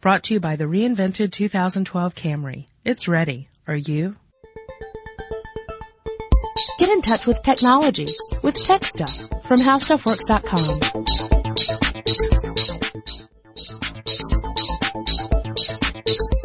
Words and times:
Brought 0.00 0.22
to 0.24 0.34
you 0.34 0.40
by 0.40 0.54
the 0.54 0.64
reinvented 0.64 1.32
2012 1.32 2.14
Camry. 2.14 2.66
It's 2.84 3.08
ready. 3.08 3.48
Are 3.66 3.74
you? 3.74 4.14
Get 6.78 6.90
in 6.90 7.02
touch 7.02 7.26
with 7.26 7.42
technology 7.42 8.06
with 8.44 8.54
Tech 8.62 8.84
Stuff 8.84 9.16
from 9.44 9.58
HowStuffWorks.com. 9.60 11.17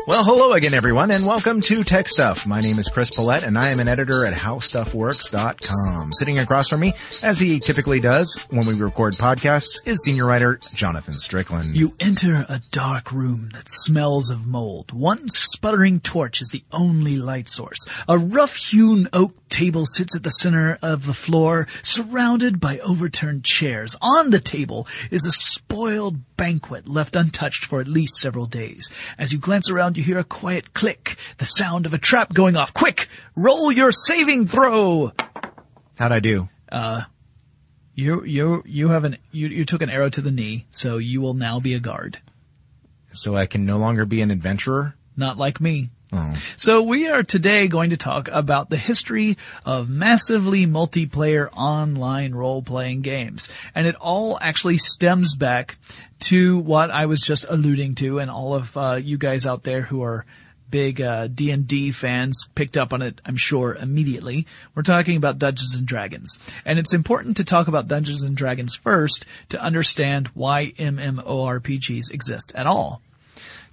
Well, 0.05 0.25
hello 0.25 0.51
again, 0.51 0.73
everyone, 0.73 1.11
and 1.11 1.25
welcome 1.25 1.61
to 1.61 1.81
Tech 1.81 2.09
Stuff. 2.09 2.45
My 2.45 2.59
name 2.59 2.77
is 2.77 2.89
Chris 2.89 3.09
Pollette, 3.09 3.43
and 3.43 3.57
I 3.57 3.69
am 3.69 3.79
an 3.79 3.87
editor 3.87 4.25
at 4.25 4.33
HowStuffWorks.com. 4.33 6.11
Sitting 6.11 6.39
across 6.39 6.67
from 6.67 6.81
me, 6.81 6.93
as 7.21 7.39
he 7.39 7.61
typically 7.61 8.01
does 8.01 8.45
when 8.49 8.67
we 8.67 8.73
record 8.73 9.13
podcasts, 9.13 9.77
is 9.85 10.03
senior 10.03 10.25
writer 10.25 10.59
Jonathan 10.73 11.13
Strickland. 11.13 11.77
You 11.77 11.95
enter 12.01 12.45
a 12.49 12.59
dark 12.71 13.13
room 13.13 13.51
that 13.53 13.69
smells 13.69 14.29
of 14.29 14.45
mold. 14.45 14.91
One 14.91 15.29
sputtering 15.29 16.01
torch 16.01 16.41
is 16.41 16.49
the 16.49 16.65
only 16.73 17.15
light 17.15 17.47
source. 17.47 17.79
A 18.09 18.17
rough-hewn 18.17 19.07
oak 19.13 19.33
table 19.47 19.85
sits 19.85 20.15
at 20.17 20.23
the 20.23 20.31
center 20.31 20.77
of 20.81 21.05
the 21.05 21.13
floor, 21.13 21.65
surrounded 21.81 22.59
by 22.59 22.79
overturned 22.79 23.45
chairs. 23.45 23.95
On 24.01 24.31
the 24.31 24.39
table 24.39 24.85
is 25.11 25.25
a 25.25 25.31
spoiled 25.31 26.35
banquet 26.35 26.87
left 26.87 27.15
untouched 27.15 27.63
for 27.63 27.79
at 27.79 27.87
least 27.87 28.15
several 28.15 28.47
days. 28.47 28.91
As 29.17 29.31
you 29.31 29.37
glance 29.37 29.69
around, 29.69 29.92
you 29.97 30.03
hear 30.03 30.17
a 30.17 30.23
quiet 30.23 30.73
click, 30.73 31.17
the 31.37 31.45
sound 31.45 31.85
of 31.85 31.93
a 31.93 31.97
trap 31.97 32.33
going 32.33 32.55
off. 32.57 32.73
Quick! 32.73 33.07
Roll 33.35 33.71
your 33.71 33.91
saving 33.91 34.47
throw! 34.47 35.11
How'd 35.97 36.11
I 36.11 36.19
do? 36.19 36.49
Uh, 36.71 37.03
you, 37.95 38.23
you, 38.23 38.63
you 38.65 38.89
have 38.89 39.03
an, 39.03 39.17
you, 39.31 39.47
you 39.47 39.65
took 39.65 39.81
an 39.81 39.89
arrow 39.89 40.09
to 40.09 40.21
the 40.21 40.31
knee, 40.31 40.65
so 40.71 40.97
you 40.97 41.21
will 41.21 41.35
now 41.35 41.59
be 41.59 41.73
a 41.73 41.79
guard. 41.79 42.19
So 43.13 43.35
I 43.35 43.45
can 43.45 43.65
no 43.65 43.77
longer 43.77 44.05
be 44.05 44.21
an 44.21 44.31
adventurer? 44.31 44.95
Not 45.15 45.37
like 45.37 45.61
me. 45.61 45.89
Oh. 46.11 46.33
So 46.57 46.83
we 46.83 47.09
are 47.09 47.23
today 47.23 47.67
going 47.67 47.89
to 47.89 47.97
talk 47.97 48.27
about 48.27 48.69
the 48.69 48.77
history 48.77 49.37
of 49.65 49.89
massively 49.89 50.67
multiplayer 50.67 51.49
online 51.53 52.33
role-playing 52.33 53.01
games. 53.01 53.49
And 53.73 53.87
it 53.87 53.95
all 53.95 54.37
actually 54.39 54.77
stems 54.77 55.35
back 55.35 55.77
to 56.23 56.57
what 56.57 56.91
I 56.91 57.05
was 57.05 57.21
just 57.21 57.45
alluding 57.47 57.95
to 57.95 58.19
and 58.19 58.29
all 58.29 58.53
of 58.53 58.75
uh, 58.77 58.99
you 59.01 59.17
guys 59.17 59.45
out 59.45 59.63
there 59.63 59.81
who 59.81 60.03
are 60.03 60.25
big 60.73 60.99
uh, 60.99 61.27
D&D 61.27 61.91
fans 61.91 62.47
picked 62.55 62.77
up 62.77 62.93
on 62.93 63.03
it, 63.03 63.21
I'm 63.23 63.37
sure, 63.37 63.75
immediately. 63.75 64.47
We're 64.73 64.81
talking 64.81 65.17
about 65.17 65.37
Dungeons 65.37 65.75
and 65.75 65.85
Dragons. 65.85 66.39
And 66.65 66.79
it's 66.79 66.95
important 66.95 67.37
to 67.37 67.43
talk 67.43 67.67
about 67.67 67.87
Dungeons 67.87 68.23
and 68.23 68.35
Dragons 68.35 68.73
first 68.73 69.27
to 69.49 69.61
understand 69.61 70.29
why 70.29 70.73
MMORPGs 70.79 72.11
exist 72.11 72.53
at 72.55 72.65
all. 72.65 73.01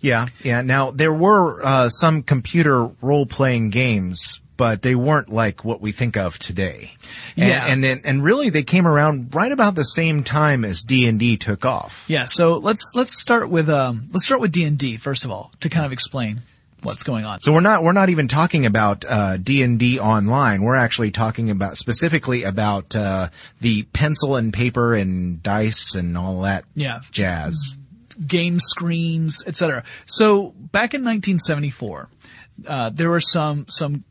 Yeah, 0.01 0.27
yeah. 0.43 0.61
Now, 0.61 0.91
there 0.91 1.12
were 1.12 1.65
uh, 1.65 1.89
some 1.89 2.23
computer 2.23 2.91
role-playing 3.01 3.71
games, 3.71 4.41
but 4.61 4.83
they 4.83 4.94
weren't 4.94 5.30
like 5.30 5.64
what 5.64 5.80
we 5.80 5.91
think 5.91 6.19
of 6.19 6.39
today. 6.39 6.92
And, 7.34 7.48
Yeah. 7.48 7.64
and 7.66 7.83
then, 7.83 8.03
and 8.05 8.22
really 8.22 8.50
they 8.50 8.62
came 8.62 8.86
around 8.86 9.34
right 9.34 9.50
about 9.50 9.75
the 9.75 9.84
same 9.84 10.22
time 10.22 10.66
as 10.66 10.83
D&D 10.83 11.39
took 11.39 11.64
off. 11.64 12.05
Yeah, 12.08 12.27
so 12.27 12.58
let's 12.58 12.92
let's 12.94 13.19
start 13.19 13.48
with 13.48 13.70
um 13.70 14.08
let's 14.12 14.27
start 14.27 14.42
with 14.42 14.53
D&D 14.53 14.98
first 14.98 15.25
of 15.25 15.31
all 15.31 15.50
to 15.61 15.70
kind 15.70 15.86
of 15.86 15.92
explain 15.92 16.42
what's 16.83 17.03
going 17.05 17.25
on. 17.25 17.41
So 17.41 17.55
we're 17.55 17.62
not 17.62 17.83
we're 17.83 17.92
not 17.94 18.11
even 18.11 18.28
talking 18.28 18.66
about 18.66 19.06
uh, 19.08 19.38
D 19.38 19.62
and 19.62 19.78
D 19.78 19.98
online. 19.98 20.61
We're 20.62 20.75
actually 20.86 21.11
talking 21.11 21.48
about 21.48 21.78
specifically 21.78 22.42
about 22.44 22.94
uh, 22.94 23.31
the 23.62 23.84
pencil 23.94 24.36
and 24.36 24.53
paper 24.53 24.94
and 24.94 25.42
dice 25.42 25.94
and 25.94 26.19
all 26.19 26.42
that 26.42 26.64
Yeah. 26.75 27.00
jazz. 27.12 27.77
game 28.27 28.61
screens, 28.61 29.42
etc. 29.47 29.84
So 30.05 30.50
back 30.58 30.92
in 30.92 31.03
1974, 31.03 32.08
uh, 32.66 32.91
there 32.91 33.08
were 33.08 33.22
some 33.22 33.64
some 33.69 34.05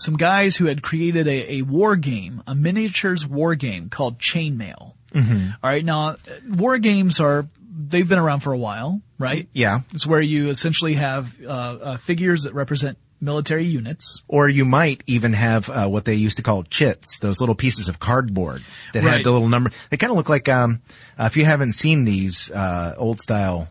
some 0.00 0.16
guys 0.16 0.56
who 0.56 0.66
had 0.66 0.82
created 0.82 1.26
a, 1.28 1.54
a 1.56 1.62
war 1.62 1.96
game, 1.96 2.42
a 2.46 2.54
miniatures 2.54 3.26
war 3.26 3.54
game 3.54 3.88
called 3.88 4.18
Chainmail. 4.18 4.94
Mm-hmm. 5.12 5.48
right, 5.66 5.84
now 5.84 6.14
war 6.48 6.78
games 6.78 7.18
are 7.20 7.48
they've 7.88 8.08
been 8.08 8.18
around 8.18 8.40
for 8.40 8.52
a 8.52 8.58
while, 8.58 9.00
right? 9.18 9.48
Yeah. 9.52 9.80
It's 9.92 10.06
where 10.06 10.20
you 10.20 10.50
essentially 10.50 10.94
have 10.94 11.34
uh, 11.44 11.48
uh, 11.48 11.96
figures 11.96 12.44
that 12.44 12.54
represent 12.54 12.96
military 13.20 13.64
units. 13.64 14.22
Or 14.28 14.48
you 14.48 14.64
might 14.64 15.02
even 15.06 15.32
have 15.32 15.68
uh, 15.68 15.88
what 15.88 16.04
they 16.04 16.14
used 16.14 16.36
to 16.36 16.42
call 16.42 16.62
chits, 16.62 17.18
those 17.18 17.40
little 17.40 17.54
pieces 17.56 17.88
of 17.88 17.98
cardboard 17.98 18.62
that 18.92 19.02
Right. 19.02 19.16
had 19.16 19.24
the 19.24 19.32
little 19.32 19.48
number. 19.48 19.70
They 19.90 19.96
kind 19.96 20.10
of 20.12 20.16
look 20.16 20.28
like 20.28 20.48
um, 20.48 20.80
uh, 21.18 21.24
if 21.24 21.36
you 21.36 21.44
haven't 21.44 21.72
seen 21.72 22.04
these 22.04 22.50
uh, 22.50 22.94
old 22.96 23.20
style. 23.20 23.68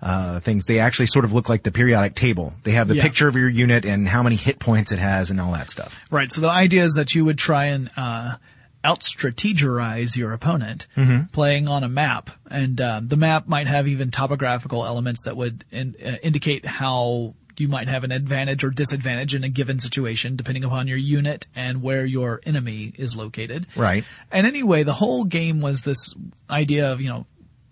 Uh, 0.00 0.38
things 0.38 0.66
they 0.66 0.78
actually 0.78 1.06
sort 1.06 1.24
of 1.24 1.32
look 1.32 1.48
like 1.48 1.64
the 1.64 1.72
periodic 1.72 2.14
table. 2.14 2.54
They 2.62 2.70
have 2.72 2.86
the 2.86 2.94
Yeah. 2.94 3.02
picture 3.02 3.26
of 3.26 3.34
your 3.34 3.48
unit 3.48 3.84
and 3.84 4.06
how 4.08 4.22
many 4.22 4.36
hit 4.36 4.60
points 4.60 4.92
it 4.92 5.00
has 5.00 5.30
and 5.30 5.40
all 5.40 5.52
that 5.52 5.68
stuff. 5.70 6.00
Right. 6.08 6.30
So 6.30 6.40
the 6.40 6.50
idea 6.50 6.84
is 6.84 6.94
that 6.94 7.16
you 7.16 7.24
would 7.24 7.36
try 7.36 7.64
and 7.64 7.90
uh, 7.96 8.36
out 8.84 9.00
strategize 9.00 10.16
your 10.16 10.32
opponent, 10.32 10.86
playing 11.32 11.66
on 11.68 11.82
a 11.84 11.88
map, 11.88 12.30
and 12.50 12.80
uh, 12.80 13.00
the 13.02 13.16
map 13.16 13.48
might 13.48 13.66
have 13.66 13.88
even 13.88 14.10
topographical 14.12 14.84
elements 14.86 15.24
that 15.24 15.36
would 15.36 15.64
in, 15.72 15.94
uh, 16.04 16.12
indicate 16.22 16.64
how 16.64 17.34
you 17.56 17.66
might 17.66 17.88
have 17.88 18.04
an 18.04 18.12
advantage 18.12 18.62
or 18.62 18.70
disadvantage 18.70 19.34
in 19.34 19.42
a 19.42 19.48
given 19.48 19.80
situation, 19.80 20.36
depending 20.36 20.62
upon 20.62 20.86
your 20.86 20.96
unit 20.96 21.48
and 21.56 21.82
where 21.82 22.06
your 22.06 22.40
enemy 22.46 22.92
is 22.96 23.16
located. 23.16 23.66
Right. 23.74 24.04
And 24.30 24.46
anyway, 24.46 24.84
the 24.84 24.94
whole 24.94 25.24
game 25.24 25.60
was 25.60 25.82
this 25.82 26.14
idea 26.48 26.92
of 26.92 27.00
you 27.00 27.08
know 27.08 27.26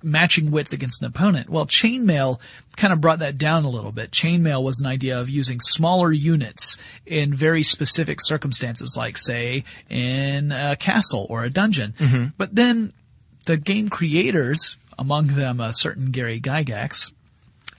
matching 0.06 0.50
wits 0.52 0.72
against 0.72 1.02
an 1.02 1.08
opponent. 1.08 1.50
Well, 1.50 1.66
chainmail 1.66 2.38
kind 2.76 2.92
of 2.92 3.00
brought 3.00 3.18
that 3.18 3.36
down 3.36 3.64
a 3.64 3.68
little 3.68 3.92
bit. 3.92 4.12
Chainmail 4.12 4.62
was 4.62 4.80
an 4.80 4.86
idea 4.86 5.20
of 5.20 5.28
using 5.28 5.60
smaller 5.60 6.12
units 6.12 6.78
in 7.04 7.34
very 7.34 7.62
specific 7.62 8.18
circumstances, 8.22 8.94
like 8.96 9.18
say 9.18 9.64
in 9.90 10.52
a 10.52 10.76
castle 10.76 11.26
or 11.28 11.42
a 11.42 11.50
dungeon. 11.50 12.32
But 12.38 12.54
then 12.54 12.92
the 13.46 13.56
game 13.56 13.88
creators, 13.88 14.76
among 14.98 15.26
them 15.28 15.60
a 15.60 15.72
certain 15.72 16.12
Gary 16.12 16.40
Gygax, 16.40 17.10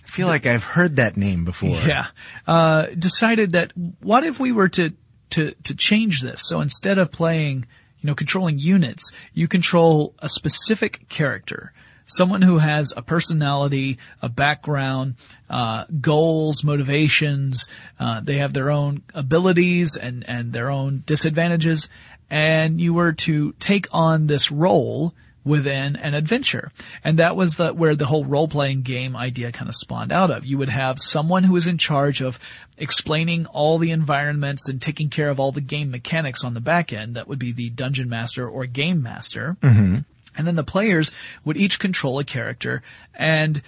I 0.04 0.10
feel 0.10 0.28
like 0.28 0.46
I've 0.46 0.64
heard 0.64 0.98
that 0.98 1.16
name 1.18 1.46
before. 1.46 1.78
yeah, 1.86 2.08
uh, 2.46 2.88
decided 2.98 3.54
that 3.54 3.72
what 4.02 4.24
if 4.24 4.40
we 4.40 4.52
were 4.52 4.70
to 4.70 4.94
to 5.32 5.52
to 5.64 5.76
change 5.76 6.22
this? 6.22 6.42
So 6.46 6.62
instead 6.62 6.98
of 6.98 7.12
playing, 7.12 7.66
you 8.02 8.08
know, 8.08 8.16
controlling 8.16 8.58
units, 8.60 9.12
you 9.34 9.48
control 9.48 10.14
a 10.20 10.30
specific 10.30 11.08
character. 11.10 11.72
Someone 12.08 12.42
who 12.42 12.58
has 12.58 12.94
a 12.96 13.02
personality, 13.04 14.00
a 14.22 14.30
background, 14.30 15.16
uh, 15.50 15.86
goals, 16.02 16.64
motivations. 16.64 17.68
Uh, 18.00 18.22
they 18.22 18.38
have 18.38 18.54
their 18.54 18.72
own 18.72 19.04
abilities 19.14 19.96
and 19.96 20.28
and 20.28 20.54
their 20.54 20.72
own 20.72 21.04
disadvantages. 21.06 21.90
And 22.30 22.82
you 22.82 22.94
were 22.94 23.14
to 23.14 23.54
take 23.60 23.88
on 23.92 24.28
this 24.28 24.52
role 24.52 25.14
within 25.46 25.96
an 25.96 26.14
adventure. 26.14 26.72
And 27.04 27.20
that 27.20 27.36
was 27.36 27.56
the, 27.56 27.74
where 27.74 27.96
the 27.96 28.06
whole 28.06 28.26
role-playing 28.26 28.82
game 28.82 29.16
idea 29.16 29.52
kind 29.54 29.70
of 29.70 29.76
spawned 29.76 30.12
out 30.12 30.30
of. 30.30 30.46
You 30.46 30.58
would 30.58 30.70
have 30.70 31.00
someone 31.00 31.46
who 31.46 31.56
is 31.56 31.68
in 31.68 31.78
charge 31.78 32.22
of 32.22 32.38
explaining 32.78 33.46
all 33.48 33.78
the 33.78 33.92
environments 33.92 34.68
and 34.68 34.82
taking 34.82 35.10
care 35.10 35.30
of 35.30 35.40
all 35.40 35.54
the 35.54 35.62
game 35.62 35.90
mechanics 35.90 36.44
on 36.44 36.54
the 36.54 36.60
back 36.60 36.92
end. 36.92 37.16
That 37.16 37.30
would 37.30 37.40
be 37.40 37.54
the 37.54 37.70
dungeon 37.70 38.10
master 38.10 38.48
or 38.48 38.66
game 38.66 39.02
master. 39.02 39.56
Mm-hmm. 39.62 40.00
And 40.38 40.48
then 40.48 40.56
the 40.56 40.64
players 40.64 41.12
would 41.44 41.58
each 41.58 41.80
control 41.80 42.20
a 42.20 42.24
character 42.24 42.84
and 43.14 43.62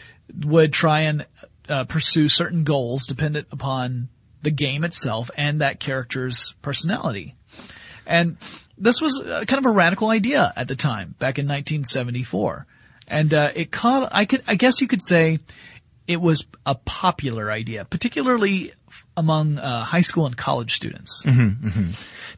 would 0.46 0.72
try 0.72 1.02
and 1.02 1.26
uh, 1.68 1.84
pursue 1.86 2.30
certain 2.30 2.64
goals 2.64 3.06
dependent 3.06 3.48
upon 3.52 4.10
the 4.42 4.52
game 4.52 4.84
itself 4.84 5.30
and 5.36 5.62
that 5.62 5.80
character's 5.80 6.56
personality. 6.62 7.36
And 8.06 8.38
this 8.78 9.02
was 9.02 9.22
uh, 9.22 9.44
kind 9.46 9.66
of 9.66 9.70
a 9.70 9.74
radical 9.74 10.10
idea 10.10 10.54
at 10.56 10.68
the 10.68 10.76
time, 10.76 11.16
back 11.20 11.38
in 11.38 11.46
1974. 11.46 12.66
And 13.08 13.34
uh, 13.34 13.52
it 13.56 13.72
caught, 13.72 14.12
I 14.14 14.26
could, 14.26 14.44
I 14.48 14.56
guess 14.56 14.82
you 14.82 14.88
could 14.88 15.02
say, 15.02 15.40
it 16.08 16.22
was 16.22 16.48
a 16.66 16.74
popular 16.74 17.52
idea, 17.52 17.86
particularly 17.86 18.74
among 19.20 19.60
uh, 19.60 19.84
high 19.84 20.02
school 20.02 20.26
and 20.26 20.36
college 20.38 20.74
students. 20.76 21.24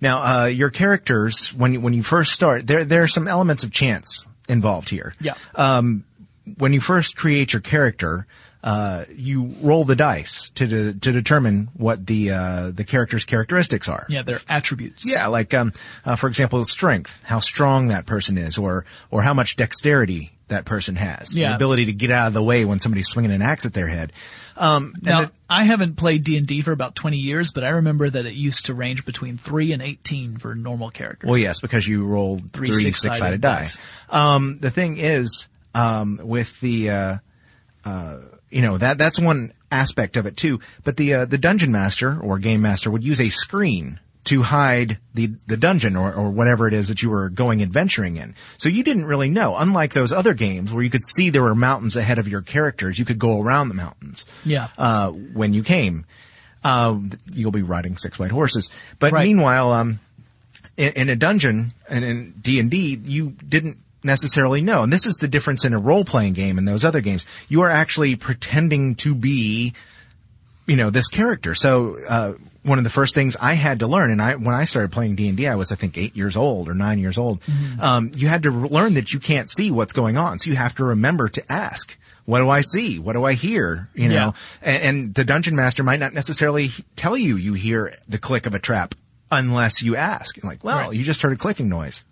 Now, 0.02 0.22
uh, 0.24 0.46
your 0.48 0.70
characters, 0.72 1.54
when 1.54 1.74
you, 1.74 1.82
when 1.82 1.94
you 1.94 2.04
first 2.04 2.32
start, 2.32 2.66
there 2.68 2.84
there 2.86 3.04
are 3.04 3.08
some 3.08 3.28
elements 3.28 3.64
of 3.64 3.72
chance 3.72 4.26
involved 4.50 4.90
here. 4.90 5.14
Yeah. 5.22 5.36
Um, 5.56 6.04
when 6.58 6.74
you 6.74 6.82
first 6.82 7.16
create 7.16 7.54
your 7.54 7.62
character, 7.62 8.26
uh, 8.64 9.06
you 9.16 9.56
roll 9.62 9.84
the 9.86 9.96
dice 9.96 10.50
to 10.56 10.66
de- 10.68 10.94
to 10.94 11.12
determine 11.12 11.70
what 11.76 12.06
the 12.08 12.32
uh, 12.32 12.72
the 12.72 12.84
character's 12.84 13.26
characteristics 13.26 13.88
are. 13.88 14.06
Yeah, 14.10 14.24
their 14.24 14.40
attributes. 14.50 15.04
Yeah, 15.06 15.28
like 15.28 15.54
um, 15.54 15.72
uh, 16.04 16.16
for 16.16 16.28
example, 16.28 16.66
strength, 16.66 17.22
how 17.24 17.40
strong 17.40 17.88
that 17.90 18.06
person 18.08 18.38
is, 18.40 18.58
or 18.58 18.86
or 19.12 19.22
how 19.22 19.34
much 19.36 19.56
dexterity 19.56 20.32
that 20.48 20.66
person 20.66 20.96
has, 20.96 21.38
Yeah. 21.38 21.50
the 21.50 21.56
ability 21.56 21.86
to 21.86 21.94
get 21.94 22.12
out 22.12 22.28
of 22.28 22.34
the 22.34 22.44
way 22.44 22.66
when 22.66 22.80
somebody's 22.80 23.08
swinging 23.08 23.32
an 23.32 23.42
axe 23.42 23.66
at 23.66 23.74
their 23.74 23.88
head. 23.88 24.12
Um, 24.62 24.94
Now, 25.02 25.32
I 25.50 25.64
haven't 25.64 25.96
played 25.96 26.24
D&D 26.24 26.62
for 26.62 26.72
about 26.72 26.96
20 26.96 27.18
years, 27.18 27.52
but 27.52 27.64
I 27.64 27.70
remember 27.70 28.10
that 28.10 28.26
it 28.28 28.34
used 28.34 28.68
to 28.68 28.76
range 28.76 29.06
between 29.06 29.38
3 29.38 29.74
and 29.74 29.82
18 29.82 30.38
for 30.38 30.54
normal 30.54 30.92
characters. 30.92 31.28
Well, 31.28 31.40
yes, 31.40 31.60
because 31.60 31.88
you 31.88 32.06
rolled 32.06 32.52
Three 32.54 32.68
three, 32.68 32.84
six-sided 32.84 33.14
six-sided 33.14 33.42
die. 33.42 33.62
dice. 33.62 33.80
Um, 34.10 34.60
the 34.60 34.70
thing 34.70 34.98
is, 34.98 35.48
um, 35.74 36.20
with 36.24 36.60
the, 36.60 36.90
uh, 36.92 37.18
uh, 37.86 38.18
you 38.52 38.62
know, 38.62 38.78
that, 38.78 39.00
that's 39.00 39.20
one 39.20 39.52
aspect 39.72 40.16
of 40.16 40.28
it 40.28 40.38
too. 40.38 40.60
But 40.84 40.96
the, 40.96 41.14
uh, 41.16 41.26
the 41.26 41.40
dungeon 41.40 41.72
master 41.72 42.20
or 42.22 42.38
game 42.38 42.62
master 42.62 42.92
would 42.92 43.04
use 43.04 43.20
a 43.20 43.30
screen 43.30 44.00
to 44.24 44.44
hide 44.44 45.00
the, 45.16 45.32
the 45.48 45.58
dungeon 45.58 45.96
or, 45.96 46.14
or 46.14 46.30
whatever 46.30 46.68
it 46.68 46.74
is 46.76 46.90
that 46.90 47.02
you 47.02 47.10
were 47.10 47.28
going 47.30 47.62
adventuring 47.62 48.18
in. 48.18 48.36
So 48.58 48.70
you 48.70 48.84
didn't 48.84 49.06
really 49.06 49.30
know. 49.32 49.56
Unlike 49.58 49.94
those 49.94 50.12
other 50.12 50.34
games 50.36 50.72
where 50.72 50.84
you 50.84 50.92
could 50.92 51.02
see 51.04 51.30
there 51.32 51.42
were 51.42 51.56
mountains 51.56 51.96
ahead 51.96 52.20
of 52.20 52.28
your 52.28 52.42
characters, 52.42 53.00
you 53.00 53.06
could 53.06 53.18
go 53.18 53.42
around 53.42 53.70
the 53.70 53.74
mountains. 53.76 54.26
Yeah. 54.46 54.68
Uh, 54.78 55.10
when 55.12 55.54
you 55.56 55.64
came, 55.64 56.06
uh, 56.64 57.00
you'll 57.34 57.52
be 57.52 57.64
riding 57.64 57.98
six 57.98 58.20
white 58.20 58.30
horses. 58.32 58.70
But 59.00 59.12
Right. 59.12 59.24
meanwhile, 59.26 59.72
um, 59.72 60.00
in, 60.78 60.94
in 60.94 61.10
a 61.10 61.16
dungeon 61.16 61.74
and 61.90 62.06
in 62.06 62.32
D 62.40 62.60
and 62.60 62.70
D, 62.70 63.00
you 63.04 63.32
didn't 63.32 63.78
necessarily 64.04 64.62
know. 64.62 64.84
And 64.84 64.94
this 64.94 65.08
is 65.08 65.16
the 65.16 65.28
difference 65.28 65.66
in 65.66 65.74
a 65.74 65.80
role 65.80 66.06
playing 66.06 66.34
game 66.34 66.60
and 66.60 66.68
those 66.68 66.86
other 66.86 67.02
games. 67.02 67.26
You 67.48 67.62
are 67.62 67.70
actually 67.72 68.16
pretending 68.16 68.94
to 68.96 69.16
be, 69.16 69.74
you 70.68 70.76
know, 70.76 70.92
this 70.92 71.08
character. 71.08 71.56
So, 71.56 71.98
uh, 72.08 72.34
one 72.64 72.78
of 72.78 72.84
the 72.84 72.90
first 72.92 73.16
things 73.16 73.36
I 73.42 73.54
had 73.54 73.80
to 73.80 73.88
learn, 73.88 74.12
and 74.12 74.22
I, 74.22 74.36
when 74.36 74.54
I 74.54 74.66
started 74.66 74.92
playing 74.92 75.16
D&D, 75.16 75.48
I 75.48 75.56
was, 75.56 75.72
I 75.72 75.76
think, 75.76 75.98
eight 75.98 76.16
years 76.16 76.38
old 76.38 76.70
or 76.70 76.74
nine 76.76 77.00
years 77.00 77.18
old. 77.18 77.42
Um, 77.80 78.12
you 78.16 78.28
had 78.28 78.44
to 78.44 78.52
learn 78.52 78.94
that 78.96 79.12
you 79.14 79.20
can't 79.20 79.50
see 79.50 79.72
what's 79.72 79.94
going 79.94 80.18
on. 80.18 80.38
So 80.40 80.50
you 80.52 80.56
have 80.56 80.76
to 80.76 80.84
remember 80.84 81.28
to 81.30 81.52
ask, 81.52 81.98
what 82.26 82.40
do 82.40 82.50
I 82.50 82.62
see? 82.62 83.00
What 83.00 83.14
do 83.14 83.24
I 83.26 83.34
hear? 83.34 83.90
You 83.96 84.10
know, 84.10 84.14
Yeah. 84.14 84.32
and, 84.62 84.84
and 84.84 85.16
the 85.16 85.24
dungeon 85.26 85.56
master 85.56 85.82
might 85.84 86.00
not 86.00 86.14
necessarily 86.14 86.70
tell 86.96 87.18
you 87.18 87.36
you 87.36 87.54
hear 87.54 87.94
the 88.08 88.20
click 88.20 88.46
of 88.46 88.54
a 88.54 88.60
trap 88.60 88.94
unless 89.32 89.82
you 89.82 89.96
ask. 89.96 90.38
You're 90.38 90.50
like, 90.50 90.64
well, 90.64 90.90
Right. 90.90 90.94
you 90.96 91.04
just 91.04 91.24
heard 91.24 91.34
a 91.34 91.38
clicking 91.38 91.68
noise. 91.68 92.06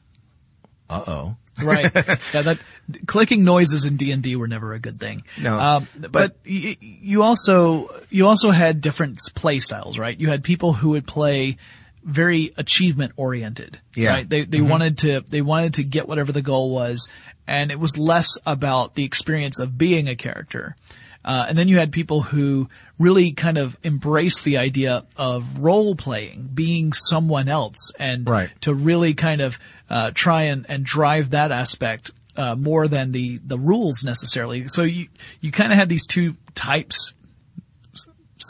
Uh 0.90 1.04
oh. 1.06 1.36
Right. 1.64 1.92
Yeah, 2.34 2.42
that 2.44 2.60
clicking 3.08 3.44
noises 3.44 3.86
in 3.86 3.98
D 3.98 4.12
and 4.12 4.22
D 4.24 4.36
were 4.36 4.48
never 4.48 4.74
a 4.74 4.80
good 4.80 5.00
thing. 5.00 5.24
No, 5.42 5.60
um, 5.60 5.88
but, 5.98 6.12
but- 6.12 6.36
y- 6.46 6.78
you 6.80 7.24
also 7.24 7.90
you 8.10 8.28
also 8.28 8.52
had 8.52 8.82
different 8.82 9.20
play 9.36 9.60
styles, 9.60 9.98
right? 10.00 10.20
You 10.20 10.30
had 10.30 10.44
people 10.44 10.74
who 10.74 10.90
would 10.92 11.06
play 11.08 11.58
very 12.04 12.54
achievement 12.58 13.14
oriented. 13.18 13.80
Yeah. 13.96 14.14
Right? 14.14 14.30
They 14.30 14.44
they 14.46 14.62
wanted 14.62 14.98
to 15.00 15.22
they 15.28 15.42
wanted 15.42 15.76
to 15.76 15.84
get 15.84 16.08
whatever 16.08 16.32
the 16.32 16.42
goal 16.42 16.72
was, 16.72 17.10
and 17.48 17.72
it 17.72 17.80
was 17.80 17.98
less 17.98 18.38
about 18.46 18.96
the 18.96 19.04
experience 19.04 19.60
of 19.60 19.78
being 19.78 20.08
a 20.08 20.16
character. 20.16 20.76
Uh, 21.26 21.46
and 21.50 21.58
then 21.58 21.68
you 21.68 21.78
had 21.78 21.92
people 21.92 22.22
who 22.22 22.70
really 22.98 23.34
kind 23.34 23.58
of 23.58 23.78
embraced 23.84 24.46
the 24.46 24.58
idea 24.58 25.06
of 25.18 25.60
role 25.60 25.94
playing, 25.94 26.50
being 26.54 26.94
someone 26.94 27.50
else, 27.50 27.92
and 28.00 28.28
Right. 28.28 28.50
to 28.62 28.74
really 28.74 29.14
kind 29.14 29.42
of 29.42 29.60
uh, 29.90 30.12
try 30.14 30.44
and, 30.44 30.66
and 30.70 30.84
drive 30.84 31.32
that 31.32 31.52
aspect 31.52 32.12
uh, 32.36 32.56
more 32.56 32.88
than 32.88 33.12
the 33.12 33.38
the 33.46 33.58
rules 33.58 34.04
necessarily. 34.04 34.68
So 34.68 34.84
you 34.84 35.08
you 35.42 35.52
kind 35.52 35.72
of 35.72 35.78
had 35.78 35.90
these 35.90 36.06
two 36.06 36.36
types 36.56 37.14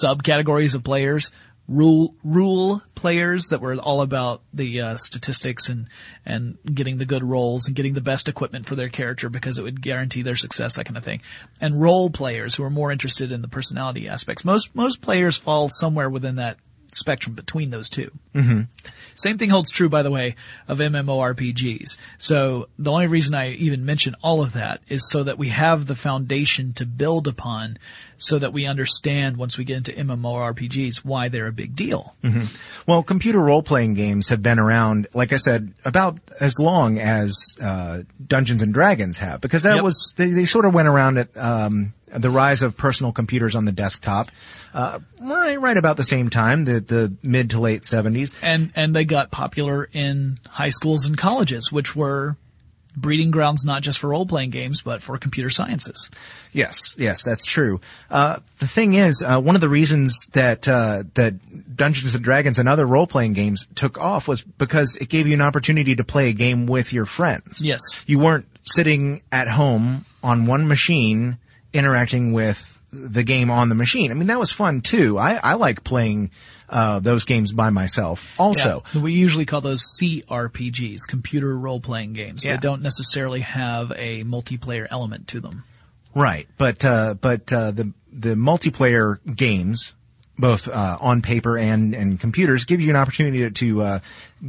subcategories 0.03 0.75
of 0.75 0.83
players. 0.83 1.31
Rule 1.67 2.15
rule 2.23 2.81
players 2.95 3.45
that 3.49 3.61
were 3.61 3.75
all 3.75 4.01
about 4.01 4.41
the 4.53 4.81
uh, 4.81 4.97
statistics 4.97 5.69
and 5.69 5.87
and 6.25 6.57
getting 6.73 6.97
the 6.97 7.05
good 7.05 7.23
rolls 7.23 7.67
and 7.67 7.75
getting 7.75 7.93
the 7.93 8.01
best 8.01 8.27
equipment 8.27 8.65
for 8.65 8.75
their 8.75 8.89
character 8.89 9.29
because 9.29 9.57
it 9.59 9.63
would 9.63 9.79
guarantee 9.81 10.23
their 10.23 10.35
success, 10.35 10.75
that 10.75 10.85
kind 10.85 10.97
of 10.97 11.03
thing. 11.03 11.21
And 11.61 11.79
role 11.79 12.09
players 12.09 12.55
who 12.55 12.63
are 12.63 12.71
more 12.71 12.91
interested 12.91 13.31
in 13.31 13.41
the 13.43 13.47
personality 13.47 14.07
aspects. 14.07 14.43
Most 14.43 14.75
most 14.75 15.01
players 15.01 15.37
fall 15.37 15.69
somewhere 15.69 16.09
within 16.09 16.37
that 16.37 16.57
spectrum 16.95 17.35
between 17.35 17.69
those 17.69 17.89
2 17.89 18.11
mm-hmm. 18.35 18.61
same 19.15 19.37
thing 19.37 19.49
holds 19.49 19.71
true, 19.71 19.89
by 19.89 20.03
the 20.03 20.11
way, 20.11 20.35
of 20.67 20.79
MMORPGs. 20.79 21.97
So 22.17 22.69
the 22.77 22.91
only 22.91 23.07
reason 23.07 23.35
I 23.35 23.51
even 23.51 23.85
mention 23.85 24.15
all 24.21 24.41
of 24.41 24.53
that 24.53 24.81
is 24.87 25.09
so 25.09 25.23
that 25.23 25.37
we 25.37 25.49
have 25.49 25.85
the 25.85 25.95
foundation 25.95 26.73
to 26.73 26.85
build 26.85 27.27
upon 27.27 27.77
so 28.19 28.37
that 28.37 28.53
we 28.53 28.65
understand 28.65 29.37
once 29.37 29.57
we 29.57 29.63
get 29.63 29.77
into 29.77 29.91
MMORPGs 29.93 30.97
why 31.05 31.27
they're 31.29 31.47
a 31.47 31.51
big 31.51 31.75
deal. 31.75 32.15
Well, 32.85 33.01
computer 33.03 33.39
role 33.39 33.63
playing 33.63 33.93
games 33.95 34.29
have 34.29 34.43
been 34.43 34.59
around, 34.59 35.07
like 35.13 35.33
I 35.33 35.37
said, 35.37 35.73
about 35.85 36.19
as 36.39 36.59
long 36.59 36.99
as 36.99 37.35
uh, 37.61 38.03
Dungeons 38.25 38.61
and 38.61 38.73
Dragons 38.73 39.17
have, 39.19 39.41
because 39.41 39.63
that 39.63 39.75
Yep. 39.75 39.83
was 39.83 40.13
they, 40.17 40.27
they 40.31 40.45
sort 40.45 40.65
of 40.65 40.73
went 40.73 40.87
around 40.87 41.17
at 41.17 41.35
um, 41.37 41.93
the 42.11 42.29
rise 42.29 42.61
of 42.63 42.75
personal 42.75 43.11
computers 43.11 43.55
on 43.55 43.65
the 43.65 43.71
desktop, 43.71 44.31
uh, 44.73 44.99
right, 45.21 45.59
right 45.59 45.77
about 45.77 45.97
the 45.97 46.03
same 46.03 46.29
time, 46.29 46.65
the 46.65 46.79
the 46.79 47.13
mid 47.23 47.51
to 47.51 47.59
late 47.59 47.85
seventies. 47.85 48.33
And, 48.41 48.71
and 48.75 48.95
they 48.95 49.05
got 49.05 49.31
popular 49.31 49.87
in 49.93 50.39
high 50.47 50.71
schools 50.71 51.05
and 51.05 51.17
colleges, 51.17 51.71
which 51.71 51.95
were 51.95 52.35
breeding 52.95 53.31
grounds 53.31 53.65
not 53.65 53.81
just 53.81 53.99
for 53.99 54.09
role-playing 54.09 54.49
games, 54.49 54.81
but 54.81 55.01
for 55.01 55.17
computer 55.17 55.49
sciences. 55.49 56.09
Yes, 56.51 56.95
yes, 56.97 57.23
that's 57.23 57.45
true. 57.45 57.79
Uh, 58.09 58.39
the 58.59 58.67
thing 58.67 58.93
is, 58.93 59.23
uh, 59.25 59.39
one 59.39 59.55
of 59.55 59.61
the 59.61 59.69
reasons 59.69 60.17
that 60.33 60.67
uh, 60.67 61.03
that 61.13 61.75
Dungeons 61.75 62.15
and 62.15 62.23
Dragons 62.23 62.59
and 62.59 62.67
other 62.67 62.85
role 62.85 63.07
playing 63.07 63.33
games 63.33 63.67
took 63.75 63.97
off 63.99 64.27
was 64.27 64.41
because 64.41 64.97
it 64.97 65.09
gave 65.09 65.27
you 65.27 65.33
an 65.33 65.41
opportunity 65.41 65.95
to 65.95 66.03
play 66.03 66.29
a 66.29 66.33
game 66.33 66.65
with 66.65 66.91
your 66.93 67.05
friends. 67.05 67.63
Yes. 67.63 67.79
you 68.07 68.19
weren't 68.19 68.45
sitting 68.63 69.21
at 69.31 69.47
home 69.47 70.05
on 70.23 70.45
one 70.45 70.67
machine 70.67 71.37
interacting 71.73 72.33
with 72.33 72.78
the 72.91 73.23
game 73.23 73.49
on 73.51 73.69
the 73.69 73.75
machine. 73.75 74.11
I 74.11 74.13
mean, 74.15 74.27
that 74.27 74.39
was 74.39 74.51
fun 74.51 74.81
too. 74.81 75.17
I, 75.17 75.39
I 75.41 75.53
like 75.55 75.83
playing 75.83 76.31
uh, 76.69 76.99
those 76.99 77.23
games 77.25 77.53
by 77.53 77.69
myself. 77.69 78.27
Also, 78.37 78.83
Yeah. 78.93 79.01
we 79.01 79.13
usually 79.13 79.45
call 79.45 79.61
those 79.61 79.83
CRPGs, 79.99 81.01
computer 81.07 81.57
role-playing 81.57 82.13
games. 82.13 82.45
Yeah. 82.45 82.53
They 82.53 82.59
don't 82.61 82.81
necessarily 82.81 83.41
have 83.41 83.91
a 83.95 84.23
multiplayer 84.23 84.87
element 84.89 85.27
to 85.29 85.39
them. 85.39 85.63
Right, 86.15 86.47
but 86.57 86.83
uh, 86.83 87.13
but 87.21 87.51
uh, 87.53 87.71
the 87.71 87.93
the 88.11 88.29
multiplayer 88.33 89.19
games, 89.35 89.93
both 90.39 90.67
uh, 90.67 90.97
on 90.99 91.21
paper 91.21 91.55
and 91.57 91.93
and 91.93 92.19
computers, 92.19 92.65
give 92.65 92.81
you 92.81 92.89
an 92.89 92.95
opportunity 92.95 93.39
to, 93.41 93.51
to 93.51 93.81
uh, 93.81 93.99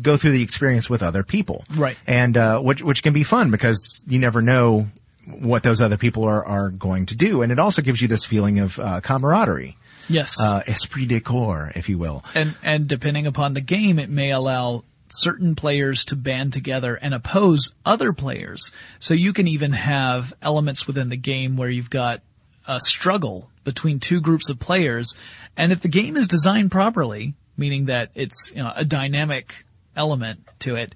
go 0.01 0.17
through 0.17 0.33
the 0.33 0.43
experience 0.43 0.89
with 0.89 1.03
other 1.03 1.23
people. 1.23 1.65
Right. 1.77 1.99
and 2.07 2.37
uh, 2.39 2.61
which 2.61 2.83
which 2.83 3.03
can 3.03 3.13
be 3.13 3.25
fun 3.25 3.51
because 3.51 4.03
you 4.07 4.19
never 4.19 4.41
know 4.41 4.89
what 5.39 5.63
those 5.63 5.81
other 5.81 5.97
people 5.97 6.25
are 6.25 6.45
are 6.45 6.71
going 6.71 7.07
to 7.07 7.15
do, 7.17 7.43
and 7.43 7.51
it 7.53 7.59
also 7.59 7.83
gives 7.83 8.01
you 8.03 8.09
this 8.09 8.25
feeling 8.25 8.59
of 8.59 8.79
uh, 8.79 9.01
camaraderie, 9.01 9.77
Yes. 10.09 10.41
uh, 10.41 10.63
esprit 10.67 11.07
de 11.07 11.21
corps, 11.21 11.73
if 11.75 11.89
you 11.89 11.99
will. 11.99 12.25
and 12.35 12.55
and 12.63 12.89
depending 12.89 13.27
upon 13.27 13.55
the 13.55 13.61
game, 13.61 13.99
it 13.99 14.09
may 14.11 14.31
allow 14.33 14.85
certain 15.09 15.55
players 15.57 16.05
to 16.05 16.15
band 16.17 16.53
together 16.53 16.95
and 16.95 17.13
oppose 17.15 17.73
other 17.85 18.13
players. 18.13 18.71
So 19.01 19.13
you 19.13 19.33
can 19.33 19.49
even 19.49 19.73
have 19.73 20.33
elements 20.41 20.87
within 20.87 21.09
the 21.09 21.17
game 21.17 21.57
where 21.57 21.69
you've 21.69 21.91
got 21.91 22.23
a 22.69 22.81
struggle 22.81 23.51
between 23.65 23.99
two 23.99 24.21
groups 24.21 24.49
of 24.49 24.59
players, 24.61 25.15
and 25.57 25.73
if 25.73 25.81
the 25.81 25.89
game 25.89 26.17
is 26.17 26.29
designed 26.29 26.71
properly, 26.71 27.35
meaning 27.57 27.87
that 27.87 28.11
it's 28.15 28.53
you 28.55 28.63
know, 28.63 28.73
a 28.77 28.85
dynamic 28.85 29.65
element 29.97 30.41
to 30.61 30.77
it, 30.77 30.95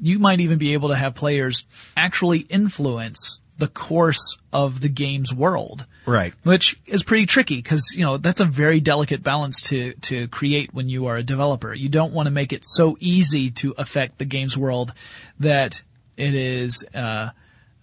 you 0.00 0.18
might 0.20 0.40
even 0.40 0.58
be 0.58 0.72
able 0.74 0.90
to 0.90 0.94
have 0.94 1.14
players 1.16 1.66
actually 1.96 2.38
influence 2.38 3.40
the 3.58 3.68
course 3.68 4.36
of 4.52 4.80
the 4.80 4.88
game's 4.88 5.34
world 5.34 5.84
Right. 6.06 6.32
which 6.44 6.80
is 6.86 7.02
pretty 7.02 7.26
tricky 7.26 7.56
because 7.56 7.92
you 7.94 8.02
know 8.04 8.16
that's 8.16 8.40
a 8.40 8.44
very 8.46 8.80
delicate 8.80 9.22
balance 9.22 9.60
to 9.62 9.92
to 9.94 10.26
create 10.28 10.72
when 10.72 10.88
you 10.88 11.06
are 11.06 11.16
a 11.16 11.22
developer. 11.22 11.74
You 11.74 11.88
don't 11.90 12.12
want 12.14 12.26
to 12.28 12.30
make 12.32 12.52
it 12.52 12.62
so 12.64 12.96
easy 13.00 13.50
to 13.50 13.74
affect 13.76 14.18
the 14.18 14.24
game's 14.24 14.56
world 14.56 14.94
that 15.40 15.82
it 16.16 16.34
is 16.34 16.84
uh, 16.94 17.30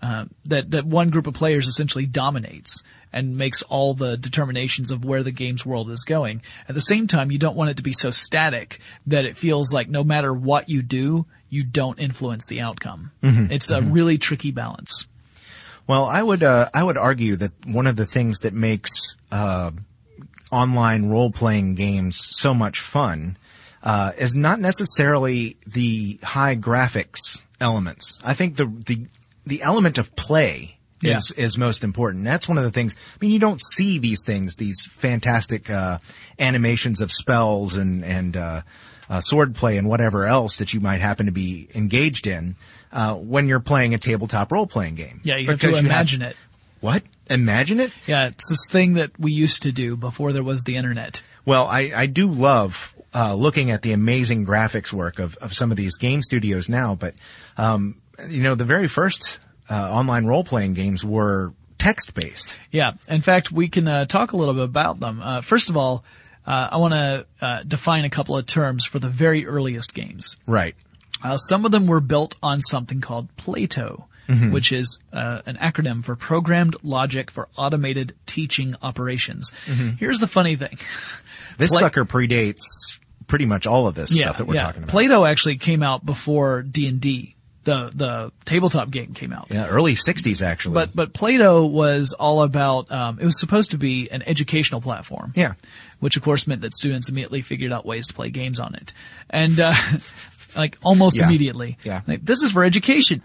uh, 0.02 0.26
that 0.46 0.72
that 0.72 0.86
one 0.86 1.10
group 1.10 1.28
of 1.28 1.34
players 1.36 1.68
essentially 1.68 2.06
dominates 2.06 2.82
and 3.14 3.38
makes 3.38 3.62
all 3.64 3.94
the 3.94 4.18
determinations 4.18 4.92
of 4.92 5.06
where 5.06 5.24
the 5.24 5.32
game's 5.32 5.66
world 5.66 5.90
is 5.92 6.04
going. 6.04 6.42
At 6.68 6.76
the 6.76 6.82
same 6.82 7.08
time, 7.08 7.32
you 7.32 7.38
don't 7.38 7.56
want 7.56 7.70
it 7.70 7.78
to 7.78 7.84
be 7.84 7.94
so 7.94 8.12
static 8.12 8.80
that 9.08 9.24
it 9.26 9.38
feels 9.38 9.72
like 9.72 9.88
no 9.88 10.04
matter 10.04 10.34
what 10.34 10.68
you 10.68 10.82
do, 10.82 11.26
you 11.50 11.64
don't 11.64 11.98
influence 12.00 12.48
the 12.48 12.60
outcome. 12.62 13.12
It's 13.22 13.70
a 13.70 13.82
really 13.82 14.18
tricky 14.18 14.52
balance. 14.52 15.06
Well, 15.88 16.06
I 16.06 16.22
would 16.24 16.44
uh, 16.44 16.70
I 16.74 16.84
would 16.84 16.98
argue 16.98 17.36
that 17.38 17.52
one 17.66 17.88
of 17.88 17.96
the 17.96 18.06
things 18.06 18.40
that 18.40 18.54
makes 18.54 18.92
uh, 19.32 19.72
online 20.52 21.10
role 21.10 21.32
playing 21.32 21.76
games 21.76 22.18
so 22.32 22.54
much 22.54 22.80
fun 22.80 23.38
uh, 23.84 24.12
is 24.18 24.34
not 24.36 24.60
necessarily 24.60 25.58
the 25.68 26.20
high 26.24 26.56
graphics 26.56 27.44
elements. 27.62 28.20
I 28.24 28.34
think 28.34 28.56
the 28.56 28.66
the 28.66 29.08
the 29.46 29.62
element 29.62 29.98
of 30.00 30.16
play 30.16 30.78
Yeah. 31.02 31.18
is 31.18 31.32
is 31.38 31.58
most 31.58 31.84
important. 31.84 32.24
That's 32.24 32.48
one 32.50 32.58
of 32.58 32.64
the 32.64 32.72
things. 32.72 32.96
I 32.96 33.18
mean, 33.22 33.32
you 33.32 33.40
don't 33.40 33.62
see 33.62 34.00
these 34.00 34.24
things, 34.26 34.56
these 34.56 34.88
fantastic 34.90 35.70
uh, 35.70 36.00
animations 36.40 37.00
of 37.02 37.12
spells 37.12 37.76
and 37.76 38.04
and 38.04 38.36
uh, 38.36 38.62
uh, 39.08 39.22
sword 39.22 39.54
play 39.54 39.78
and 39.78 39.88
whatever 39.88 40.26
else 40.26 40.58
that 40.58 40.74
you 40.74 40.80
might 40.80 41.02
happen 41.02 41.28
to 41.28 41.32
be 41.32 41.68
engaged 41.76 42.26
in 42.26 42.56
uh, 42.96 43.14
when 43.14 43.48
you're 43.48 43.60
playing 43.60 43.94
a 43.94 43.98
tabletop 43.98 44.52
role 44.52 44.66
playing 44.66 44.96
game. 44.96 45.20
Yeah, 45.24 45.36
you 45.36 45.48
have 45.48 45.60
Because 45.60 45.80
to 45.82 45.86
imagine 45.86 46.22
it. 46.22 46.36
What? 46.80 47.04
Imagine 47.30 47.82
it? 47.82 47.92
Yeah, 48.08 48.28
it's 48.28 48.50
this 48.50 48.68
thing 48.72 48.94
that 48.94 49.20
we 49.20 49.34
used 49.34 49.64
to 49.64 49.72
do 49.72 49.98
before 49.98 50.32
there 50.32 50.44
was 50.44 50.64
the 50.64 50.78
internet. 50.78 51.22
Well, 51.44 51.68
I, 51.68 51.92
I 51.94 52.06
do 52.06 52.32
love 52.32 52.96
uh, 53.14 53.34
looking 53.36 53.70
at 53.70 53.82
the 53.82 53.92
amazing 53.92 54.46
graphics 54.46 54.94
work 54.94 55.20
of, 55.20 55.36
of 55.38 55.54
some 55.54 55.72
of 55.72 55.78
these 55.78 55.98
game 55.98 56.22
studios 56.22 56.70
now, 56.70 56.96
but 56.96 57.16
um, 57.58 58.02
you 58.30 58.44
know, 58.44 58.56
the 58.56 58.66
very 58.66 58.88
first 58.88 59.40
uh, 59.70 59.92
online 59.92 60.26
role 60.26 60.44
playing 60.44 60.74
games 60.74 61.04
were 61.04 61.54
text 61.78 62.14
based. 62.14 62.58
Yeah. 62.72 62.94
In 63.10 63.22
fact, 63.22 63.52
we 63.52 63.68
can 63.68 63.88
uh, 63.88 64.06
talk 64.06 64.32
a 64.32 64.38
little 64.38 64.54
bit 64.54 64.64
about 64.64 65.00
them. 65.00 65.22
Uh, 65.22 65.42
first 65.42 65.70
of 65.70 65.76
all, 65.76 66.06
uh, 66.48 66.70
I 66.72 66.78
want 66.78 66.94
to 66.94 67.26
uh, 67.42 67.64
define 67.64 68.06
a 68.06 68.10
couple 68.10 68.38
of 68.38 68.46
terms 68.46 68.86
for 68.86 69.00
the 69.00 69.10
very 69.10 69.46
earliest 69.46 69.94
games. 69.94 70.38
Right. 70.46 70.76
Uh, 71.26 71.38
some 71.38 71.66
of 71.66 71.72
them 71.72 71.88
were 71.88 72.00
built 72.02 72.36
on 72.44 72.62
something 72.62 73.02
called 73.02 73.36
Plato, 73.36 74.08
which 74.52 74.72
is 74.72 75.00
uh, 75.12 75.42
an 75.48 75.56
acronym 75.58 76.04
for 76.04 76.16
Programmed 76.16 76.76
Logic 76.84 77.32
for 77.32 77.48
Automated 77.58 78.14
Teaching 78.28 78.76
Operations. 78.82 79.52
Here's 80.00 80.20
the 80.20 80.28
funny 80.28 80.56
thing. 80.56 80.78
This 81.58 81.72
Pla- 81.72 81.80
sucker 81.80 82.04
predates 82.04 83.00
pretty 83.28 83.46
much 83.46 83.66
all 83.66 83.88
of 83.88 83.96
this 83.96 84.14
stuff 84.14 84.40
that 84.40 84.46
we're 84.46 84.56
yeah. 84.56 84.64
talking 84.64 84.84
about. 84.84 84.92
Plato 84.92 85.24
actually 85.24 85.56
came 85.58 85.82
out 85.84 86.06
before 86.06 86.64
D 86.64 86.86
and 86.88 87.00
D. 87.00 87.36
The 87.64 87.90
the 87.94 88.32
tabletop 88.44 88.92
game 88.92 89.14
came 89.14 89.32
out. 89.32 89.48
yeah, 89.50 89.68
early 89.68 89.96
60s 89.96 90.42
actually. 90.46 90.74
But 90.74 90.94
but 90.94 91.14
Plato 91.14 91.66
was 91.66 92.12
all 92.12 92.42
about. 92.44 92.92
Um, 92.92 93.20
it 93.20 93.26
was 93.26 93.40
supposed 93.40 93.72
to 93.72 93.78
be 93.78 94.10
an 94.12 94.22
educational 94.24 94.82
platform. 94.82 95.32
yeah. 95.34 95.54
which 96.00 96.18
of 96.18 96.24
course 96.24 96.46
meant 96.46 96.62
that 96.62 96.76
students 96.76 97.08
immediately 97.08 97.42
figured 97.42 97.72
out 97.72 97.86
ways 97.86 98.06
to 98.08 98.14
play 98.14 98.30
games 98.30 98.60
on 98.60 98.76
it, 98.76 98.92
and 99.30 99.58
uh, 99.58 99.74
like 100.56 100.78
almost 100.84 101.18
Yeah. 101.18 101.26
immediately. 101.28 101.78
Yeah. 101.84 102.02
Like, 102.08 102.26
this 102.26 102.42
is 102.42 102.52
for 102.52 102.64
education. 102.64 103.22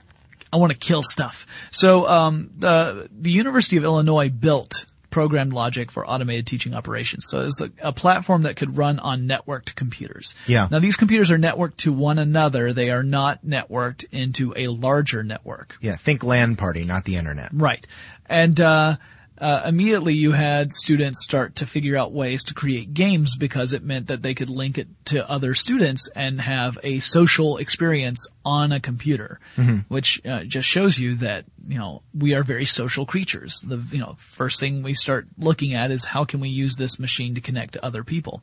I 0.53 0.57
want 0.57 0.73
to 0.73 0.79
kill 0.79 1.03
stuff. 1.03 1.47
So 1.71 2.09
um, 2.09 2.51
the 2.59 3.09
the 3.13 3.31
University 3.31 3.77
of 3.77 3.85
Illinois 3.85 4.29
built 4.31 4.87
programmed 5.11 5.53
logic 5.53 5.91
for 5.91 6.09
automated 6.09 6.47
teaching 6.47 6.73
operations. 6.73 7.27
So 7.29 7.47
it's 7.47 7.61
a, 7.61 7.71
a 7.83 7.93
platform 7.93 8.43
that 8.43 8.55
could 8.57 8.77
run 8.77 8.99
on 9.01 9.27
networked 9.27 9.75
computers. 9.75 10.35
Yeah. 10.47 10.69
Now 10.71 10.79
these 10.79 10.97
computers 10.97 11.31
are 11.33 11.39
networked 11.39 11.79
to 11.79 11.93
one 11.93 12.19
another. 12.19 12.73
They 12.73 12.91
are 12.91 13.03
not 13.03 13.45
networked 13.45 14.05
into 14.13 14.55
a 14.57 14.69
larger 14.69 15.23
network. 15.25 15.77
Yeah, 15.81 15.97
think 15.97 16.23
LAN 16.23 16.55
party, 16.57 16.85
not 16.85 17.05
the 17.05 17.17
internet. 17.17 17.51
Right. 17.53 17.85
And 18.27 18.61
uh, 18.61 18.97
uh, 19.41 19.63
immediately 19.65 20.15
you 20.15 20.33
had 20.33 20.73
students 20.73 21.25
start 21.25 21.57
to 21.57 21.67
figure 21.67 21.97
out 21.97 22.13
ways 22.13 22.45
to 22.45 22.55
create 22.55 22.93
games 22.95 23.37
because 23.37 23.73
it 23.73 23.83
meant 23.83 24.09
that 24.09 24.23
they 24.23 24.35
could 24.35 24.51
link 24.51 24.77
it 24.79 24.89
to 25.07 25.29
other 25.31 25.55
students 25.55 26.09
and 26.15 26.41
have 26.41 26.79
a 26.83 27.01
social 27.01 27.57
experience 27.57 28.27
on 28.45 28.73
a 28.73 28.81
computer, 28.81 29.41
which 29.89 30.21
uh, 30.27 30.45
just 30.45 30.69
shows 30.69 30.99
you 30.99 31.15
that 31.17 31.45
you 31.67 31.79
know 31.79 32.03
we 32.15 32.35
are 32.35 32.43
very 32.43 32.67
social 32.67 33.07
creatures. 33.07 33.61
The 33.67 33.79
you 33.91 33.99
know 33.99 34.17
first 34.19 34.61
thing 34.61 34.83
we 34.83 34.95
start 34.95 35.27
looking 35.39 35.75
at 35.75 35.91
is 35.91 36.05
how 36.05 36.25
can 36.25 36.41
we 36.41 36.49
use 36.51 36.77
this 36.77 36.99
machine 36.99 37.35
to 37.35 37.41
connect 37.41 37.73
to 37.75 37.85
other 37.85 38.05
people. 38.05 38.43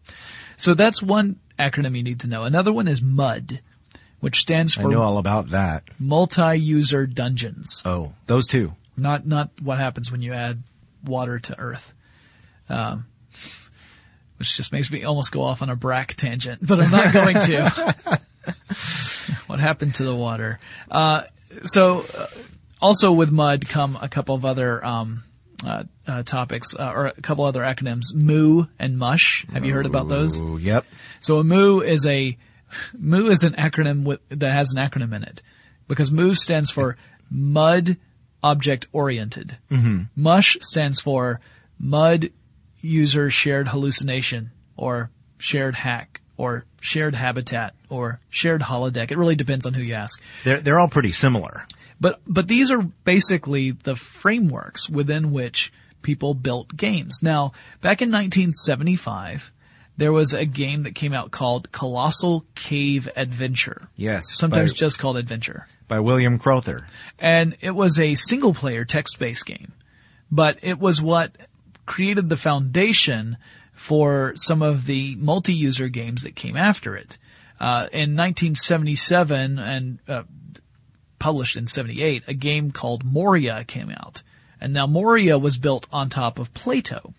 So 0.58 0.74
that's 0.74 1.02
one 1.04 1.36
acronym 1.60 1.96
you 1.96 2.04
need 2.04 2.20
to 2.22 2.28
know. 2.28 2.44
Another 2.44 2.74
one 2.74 2.88
is 2.88 3.02
MUD, 3.02 3.62
which 4.20 4.40
stands 4.40 4.74
for 4.74 4.88
I 4.88 4.92
know 4.94 5.02
all 5.02 5.18
about 5.20 5.50
that. 5.52 5.84
multi-user 6.00 7.06
dungeons 7.08 7.82
Oh, 7.86 8.14
those 8.26 8.48
two. 8.48 8.74
not 8.96 9.26
not 9.28 9.50
what 9.62 9.78
happens 9.78 10.12
when 10.12 10.22
you 10.22 10.34
add 10.34 10.62
water 11.08 11.40
to 11.40 11.60
Earth, 11.60 11.94
um, 12.70 13.06
which 14.38 14.56
just 14.56 14.72
makes 14.72 14.92
me 14.92 15.04
almost 15.04 15.32
go 15.32 15.42
off 15.42 15.62
on 15.62 15.70
a 15.70 15.76
brack 15.76 16.16
tangent, 16.16 16.66
but 16.66 16.80
I'm 16.80 16.92
not 16.92 17.14
going 17.14 17.36
to. 17.36 18.20
what 19.48 19.60
happened 19.60 19.96
to 19.96 20.04
the 20.04 20.16
water? 20.16 20.60
Uh, 20.90 21.24
so, 21.64 22.06
uh, 22.18 22.28
also 22.82 23.12
with 23.12 23.32
mud 23.32 23.68
come 23.68 23.98
a 24.02 24.08
couple 24.08 24.36
of 24.36 24.46
other 24.46 24.84
um, 24.86 25.24
uh, 25.66 25.84
uh, 26.06 26.24
topics 26.24 26.76
uh, 26.76 26.92
or 26.94 27.08
a 27.08 27.22
couple 27.22 27.46
other 27.46 27.62
acronyms: 27.62 28.14
moo 28.14 28.66
and 28.80 28.98
mush. 28.98 29.46
Have 29.52 29.66
you 29.66 29.74
heard 29.74 29.86
about 29.86 30.08
those? 30.08 30.40
Ooh, 30.40 30.58
yep. 30.58 30.86
So 31.20 31.40
a 31.40 31.44
MOO 31.44 31.82
is 31.82 32.06
a 32.06 32.38
MOO 32.98 33.30
is 33.30 33.44
an 33.44 33.54
acronym 33.54 34.04
with, 34.04 34.20
that 34.30 34.52
has 34.52 34.74
an 34.74 34.78
acronym 34.78 35.16
in 35.16 35.24
it 35.24 35.42
because 35.88 36.12
MOO 36.12 36.36
stands 36.36 36.70
for 36.70 36.98
Mud 37.30 37.98
Object 38.48 38.88
Oriented. 38.94 39.58
Mm-hmm. 39.70 40.04
MUSH 40.16 40.58
stands 40.62 41.02
for 41.02 41.42
Mud 41.78 42.32
User 42.80 43.30
Shared 43.30 43.68
Hallucination 43.68 44.52
or 44.78 45.10
Shared 45.38 45.76
Hack 45.76 46.22
or 46.38 46.66
Shared 46.80 47.14
Habitat 47.14 47.76
or 47.90 48.22
Shared 48.30 48.62
Holodeck. 48.62 49.12
It 49.12 49.18
really 49.18 49.36
depends 49.36 49.66
on 49.66 49.74
who 49.74 49.82
you 49.82 49.96
ask. 49.96 50.22
They're, 50.46 50.62
they're 50.62 50.80
all 50.80 50.88
pretty 50.88 51.12
similar. 51.12 51.68
But 52.00 52.22
but 52.26 52.48
these 52.48 52.72
are 52.72 52.82
basically 53.04 53.72
the 53.72 53.96
frameworks 53.96 54.90
within 54.90 55.32
which 55.32 55.74
people 56.04 56.34
built 56.34 56.78
games. 56.78 57.20
Now, 57.22 57.52
back 57.82 58.02
in 58.02 58.12
1975, 58.12 59.52
there 59.98 60.14
was 60.14 60.32
a 60.32 60.46
game 60.46 60.84
that 60.84 60.96
came 60.96 61.12
out 61.12 61.32
called 61.32 61.72
Colossal 61.72 62.46
Cave 62.56 63.10
Adventure. 63.16 63.90
Yes. 63.96 64.26
Sometimes 64.30 64.72
by, 64.72 64.78
just 64.78 65.00
called 65.00 65.18
Adventure. 65.18 65.68
By 65.88 66.00
William 66.00 66.38
Crowther. 66.38 66.88
And 67.20 67.56
it 67.62 67.72
was 67.72 68.00
a 68.00 68.16
single 68.16 68.54
player 68.54 68.86
text 68.86 69.20
based 69.20 69.46
game. 69.46 69.74
But 70.32 70.60
it 70.62 70.80
was 70.80 71.02
what 71.02 71.36
created 71.86 72.30
the 72.30 72.38
foundation 72.38 73.38
for 73.74 74.34
some 74.36 74.62
of 74.62 74.86
the 74.86 75.16
multi 75.16 75.54
user 75.54 75.88
games 75.88 76.24
that 76.24 76.36
came 76.36 76.58
after 76.58 76.96
it. 76.96 77.18
Uh, 77.60 77.88
in 77.92 78.16
1977 78.16 79.58
and 79.58 80.00
uh, 80.08 80.24
published 81.20 81.56
in 81.56 81.68
78, 81.68 82.24
a 82.28 82.34
game 82.34 82.72
called 82.72 83.04
Moria 83.04 83.64
came 83.64 83.90
out. 83.90 84.22
And 84.60 84.74
now 84.74 84.88
Moria 84.88 85.38
was 85.38 85.58
built 85.58 85.88
on 85.92 86.10
top 86.10 86.40
of 86.40 86.54
Plato. 86.54 87.14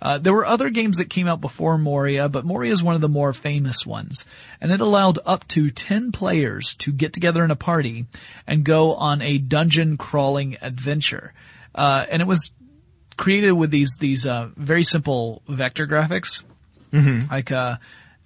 Uh, 0.00 0.18
there 0.18 0.32
were 0.32 0.44
other 0.44 0.70
games 0.70 0.98
that 0.98 1.10
came 1.10 1.26
out 1.26 1.40
before 1.40 1.78
Moria, 1.78 2.28
but 2.28 2.44
Moria 2.44 2.72
is 2.72 2.82
one 2.82 2.94
of 2.94 3.00
the 3.00 3.08
more 3.08 3.32
famous 3.32 3.86
ones. 3.86 4.26
And 4.60 4.70
it 4.70 4.80
allowed 4.80 5.18
up 5.24 5.46
to 5.48 5.70
10 5.70 6.12
players 6.12 6.74
to 6.76 6.92
get 6.92 7.12
together 7.12 7.44
in 7.44 7.50
a 7.50 7.56
party 7.56 8.06
and 8.46 8.64
go 8.64 8.94
on 8.94 9.22
a 9.22 9.38
dungeon 9.38 9.96
crawling 9.96 10.56
adventure. 10.60 11.32
Uh, 11.74 12.04
and 12.10 12.20
it 12.20 12.26
was 12.26 12.52
created 13.16 13.52
with 13.52 13.70
these, 13.70 13.96
these, 13.98 14.26
uh, 14.26 14.50
very 14.56 14.84
simple 14.84 15.42
vector 15.48 15.86
graphics. 15.86 16.44
Like, 17.30 17.50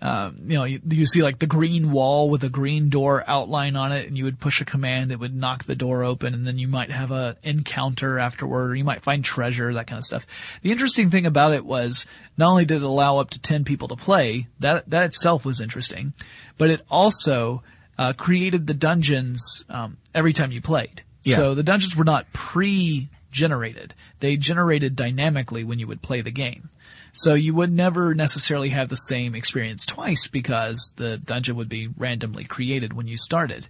uh, 0.03 0.31
you 0.47 0.55
know, 0.55 0.65
you, 0.65 0.81
you 0.89 1.07
see 1.07 1.23
like 1.23 1.39
the 1.39 1.47
green 1.47 1.91
wall 1.91 2.31
with 2.31 2.43
a 2.43 2.49
green 2.49 2.89
door 2.89 3.23
outline 3.27 3.77
on 3.77 3.93
it, 3.93 4.07
and 4.07 4.17
you 4.17 4.25
would 4.25 4.41
push 4.41 4.61
a 4.63 4.65
command 4.65 5.11
that 5.11 5.19
would 5.19 5.35
knock 5.35 5.65
the 5.65 5.75
door 5.75 6.03
open, 6.05 6.33
and 6.33 6.47
then 6.47 6.59
you 6.59 6.69
might 6.69 6.91
have 6.91 7.11
a 7.11 7.37
encounter 7.43 8.19
afterward, 8.19 8.71
or 8.71 8.75
you 8.75 8.85
might 8.85 9.03
find 9.03 9.23
treasure, 9.23 9.75
that 9.75 9.87
kind 9.87 9.99
of 9.99 10.05
stuff. 10.05 10.27
The 10.63 10.73
interesting 10.73 11.11
thing 11.11 11.27
about 11.27 11.53
it 11.53 11.67
was 11.67 12.07
not 12.39 12.51
only 12.51 12.65
did 12.65 12.77
it 12.77 12.83
allow 12.83 13.19
up 13.19 13.31
to 13.31 13.39
ten 13.39 13.65
people 13.65 13.89
to 13.89 13.97
play, 13.97 14.47
that 14.61 14.89
that 14.89 15.05
itself 15.05 15.45
was 15.45 15.61
interesting, 15.61 16.15
but 16.57 16.71
it 16.71 16.81
also 16.91 17.63
uh, 17.99 18.15
created 18.15 18.67
the 18.67 18.75
dungeons 18.75 19.67
um, 19.69 19.99
every 20.15 20.33
time 20.33 20.51
you 20.51 20.63
played. 20.63 21.03
Yeah. 21.25 21.37
So 21.37 21.55
the 21.55 21.63
dungeons 21.63 21.95
were 21.95 22.05
not 22.05 22.33
pre-generated; 22.33 23.93
they 24.21 24.39
generated 24.39 24.97
dynamically 24.97 25.63
when 25.63 25.79
you 25.79 25.87
would 25.87 26.01
play 26.01 26.23
the 26.23 26.31
game. 26.31 26.71
So 27.13 27.35
you 27.35 27.55
would 27.55 27.73
never 27.73 28.15
necessarily 28.15 28.69
have 28.71 28.89
the 28.89 28.97
same 28.97 29.35
experience 29.35 29.85
twice 29.87 30.29
because 30.29 30.93
the 30.97 31.17
dungeon 31.19 31.57
would 31.57 31.69
be 31.69 31.89
randomly 31.97 32.45
created 32.45 32.93
when 32.93 33.09
you 33.09 33.17
started. 33.17 33.69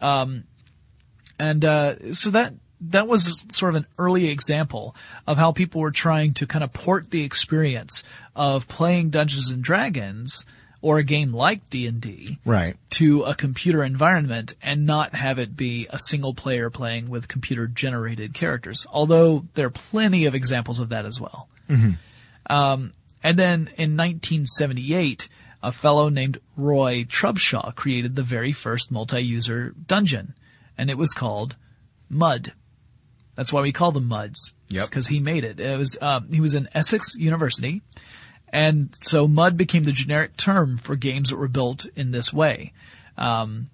Um, 0.00 0.44
and 1.38 1.64
uh, 1.64 2.14
so 2.14 2.30
that 2.30 2.54
that 2.88 3.06
was 3.06 3.44
sort 3.50 3.70
of 3.74 3.76
an 3.76 3.86
early 3.98 4.28
example 4.28 4.96
of 5.26 5.38
how 5.38 5.52
people 5.52 5.80
were 5.80 5.92
trying 5.92 6.34
to 6.34 6.46
kind 6.46 6.64
of 6.64 6.72
port 6.72 7.10
the 7.10 7.22
experience 7.22 8.02
of 8.34 8.66
playing 8.68 9.10
Dungeons 9.10 9.50
and 9.50 9.62
Dragons 9.62 10.44
or 10.80 10.98
a 10.98 11.04
game 11.04 11.32
like 11.32 11.70
D&D 11.70 12.40
Right. 12.44 12.74
to 12.90 13.22
a 13.22 13.36
computer 13.36 13.84
environment 13.84 14.56
and 14.60 14.84
not 14.84 15.14
have 15.14 15.38
it 15.38 15.56
be 15.56 15.86
a 15.90 15.98
single 16.00 16.34
player 16.34 16.70
playing 16.70 17.08
with 17.08 17.28
computer 17.28 17.68
generated 17.68 18.34
characters. 18.34 18.84
Although 18.92 19.44
there 19.54 19.68
are 19.68 19.70
plenty 19.70 20.26
of 20.26 20.34
examples 20.34 20.80
of 20.80 20.88
that 20.88 21.06
as 21.06 21.20
well. 21.20 21.46
Um, 22.48 22.92
and 23.22 23.38
then 23.38 23.70
in 23.76 23.96
1978, 23.96 25.28
a 25.62 25.72
fellow 25.72 26.08
named 26.08 26.38
Roy 26.56 27.04
Trubshaw 27.04 27.74
created 27.74 28.16
the 28.16 28.22
very 28.22 28.52
first 28.52 28.90
multi-user 28.90 29.74
dungeon, 29.86 30.34
and 30.76 30.90
it 30.90 30.98
was 30.98 31.12
called 31.12 31.56
Mud. 32.08 32.52
That's 33.36 33.52
why 33.52 33.62
we 33.62 33.72
call 33.72 33.92
them 33.92 34.08
Muds. 34.08 34.54
Yep. 34.68 34.86
Because 34.86 35.06
he 35.06 35.20
made 35.20 35.44
it. 35.44 35.60
It 35.60 35.78
was 35.78 35.96
um, 36.00 36.30
he 36.32 36.40
was 36.40 36.54
in 36.54 36.68
Essex 36.74 37.14
University, 37.14 37.82
and 38.48 38.96
so 39.02 39.28
Mud 39.28 39.56
became 39.56 39.84
the 39.84 39.92
generic 39.92 40.36
term 40.36 40.78
for 40.78 40.96
games 40.96 41.30
that 41.30 41.36
were 41.36 41.48
built 41.48 41.86
in 41.96 42.10
this 42.10 42.32
way. 42.32 42.72
Um, 43.16 43.70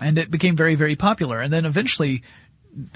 and 0.00 0.18
it 0.18 0.30
became 0.30 0.56
very, 0.56 0.74
very 0.74 0.96
popular. 0.96 1.40
And 1.40 1.52
then 1.52 1.66
eventually, 1.66 2.22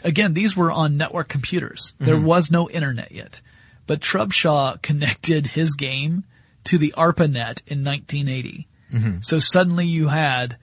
again, 0.03 0.33
these 0.33 0.57
were 0.57 0.73
on 0.73 0.97
network 0.97 1.29
computers. 1.29 1.93
There 1.99 2.19
was 2.19 2.51
no 2.51 2.69
internet 2.71 3.13
yet. 3.13 3.41
But 3.87 4.01
Trubshaw 4.01 4.81
connected 4.83 5.49
his 5.49 5.75
game 5.75 6.25
to 6.65 6.79
the 6.79 6.95
ARPANET 6.97 7.61
in 7.67 7.85
1980. 7.85 8.67
So 9.23 9.39
suddenly 9.41 9.87
you 9.87 10.09
had 10.09 10.57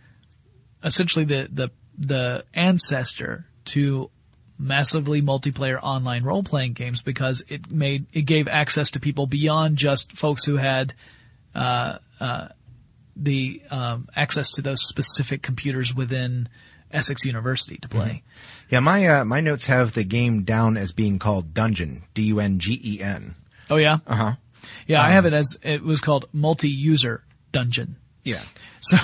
essentially 0.83 1.25
the, 1.25 1.49
the, 1.51 1.69
the 1.97 2.45
ancestor 2.53 3.45
to 3.65 4.09
massively 4.57 5.21
multiplayer 5.21 5.79
online 5.81 6.23
role 6.23 6.43
playing 6.43 6.73
games 6.73 7.01
because 7.01 7.43
it 7.49 7.69
made, 7.69 8.05
it 8.13 8.23
gave 8.23 8.47
access 8.47 8.91
to 8.91 8.99
people 8.99 9.27
beyond 9.27 9.77
just 9.77 10.13
folks 10.13 10.43
who 10.45 10.57
had, 10.57 10.93
uh, 11.53 11.97
uh, 12.19 12.47
the, 13.15 13.61
um, 13.69 14.07
access 14.15 14.51
to 14.51 14.61
those 14.61 14.81
specific 14.87 15.41
computers 15.41 15.93
within 15.93 16.47
Essex 16.89 17.25
University 17.25 17.77
to 17.77 17.89
play. 17.89 18.23
Yeah, 18.71 18.79
my 18.79 19.05
uh, 19.05 19.25
my 19.25 19.41
notes 19.41 19.67
have 19.67 19.93
the 19.93 20.03
game 20.03 20.43
down 20.43 20.77
as 20.77 20.91
being 20.93 21.19
called 21.19 21.53
Dungeon, 21.53 22.03
D 22.13 22.23
U 22.23 22.39
N 22.39 22.57
G 22.59 22.79
E 22.83 23.01
N. 23.01 23.35
Oh 23.69 23.75
yeah, 23.75 23.97
Uh 24.07 24.15
huh. 24.15 24.31
yeah. 24.87 25.01
I 25.03 25.09
have 25.09 25.25
it 25.25 25.33
as 25.33 25.57
it 25.61 25.83
was 25.83 25.99
called 26.01 26.27
multi-user 26.33 27.23
dungeon. 27.51 27.97
Yeah. 28.23 28.41
So, 28.83 28.97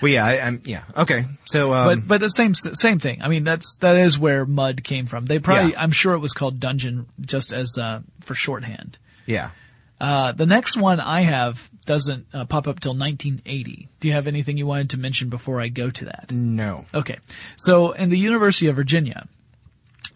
Well, 0.00 0.12
yeah, 0.12 0.24
I, 0.24 0.40
I'm 0.40 0.62
yeah. 0.64 0.82
Okay, 0.96 1.24
so 1.44 1.74
um, 1.74 1.84
but 1.86 2.06
but 2.08 2.20
the 2.20 2.28
same 2.28 2.54
same 2.54 3.00
thing. 3.00 3.22
I 3.22 3.28
mean, 3.28 3.42
that's 3.42 3.74
that 3.80 3.96
is 3.96 4.16
where 4.20 4.46
Mud 4.46 4.84
came 4.84 5.06
from. 5.06 5.26
They 5.26 5.40
probably, 5.40 5.72
Yeah. 5.72 5.82
I'm 5.82 5.90
sure 5.90 6.14
it 6.14 6.20
was 6.20 6.32
called 6.32 6.60
Dungeon 6.60 7.06
just 7.20 7.52
as 7.52 7.76
uh, 7.76 8.00
for 8.20 8.36
shorthand. 8.36 8.98
yeah. 9.26 9.50
Uh, 10.00 10.30
the 10.32 10.46
next 10.46 10.76
one 10.76 11.00
I 11.00 11.22
have 11.22 11.68
doesn't 11.90 12.26
uh, 12.32 12.44
pop 12.44 12.68
up 12.68 12.78
till 12.78 12.92
1980. 12.92 13.88
Do 13.98 14.06
you 14.06 14.14
have 14.14 14.28
anything 14.28 14.56
you 14.56 14.64
wanted 14.64 14.90
to 14.90 14.96
mention 14.96 15.28
before 15.28 15.60
I 15.60 15.66
go 15.66 15.90
to 15.90 16.04
that? 16.04 16.30
No. 16.30 16.86
Okay. 16.94 17.18
So 17.56 17.90
in 17.90 18.10
the 18.10 18.16
University 18.16 18.68
of 18.68 18.76
Virginia, 18.76 19.26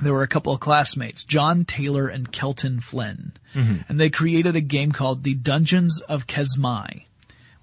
there 0.00 0.12
were 0.12 0.23
a 0.23 0.28
couple 0.28 0.52
of 0.52 0.61
classmates, 0.61 1.25
John 1.25 1.64
Taylor 1.64 2.07
and 2.07 2.31
Kelton 2.31 2.78
Flynn, 2.78 3.33
and 3.88 3.99
they 3.99 4.09
created 4.09 4.54
a 4.54 4.61
game 4.61 4.93
called 4.93 5.25
The 5.25 5.35
Dungeons 5.35 6.00
of 6.09 6.28
Kesmai, 6.28 7.07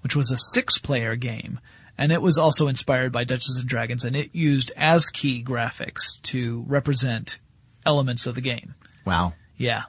which 0.02 0.14
was 0.14 0.30
a 0.30 0.36
six-player 0.36 1.16
game, 1.16 1.58
and 1.96 2.12
it 2.12 2.20
was 2.20 2.36
also 2.36 2.68
inspired 2.68 3.12
by 3.12 3.24
Dungeons 3.24 3.56
and 3.56 3.66
Dragons, 3.66 4.04
and 4.04 4.14
it 4.14 4.34
used 4.34 4.72
ASCII 4.76 5.42
graphics 5.42 6.20
to 6.24 6.66
represent 6.68 7.38
elements 7.86 8.26
of 8.26 8.34
the 8.34 8.42
game. 8.42 8.74
Wow. 9.06 9.32
Yeah. 9.56 9.84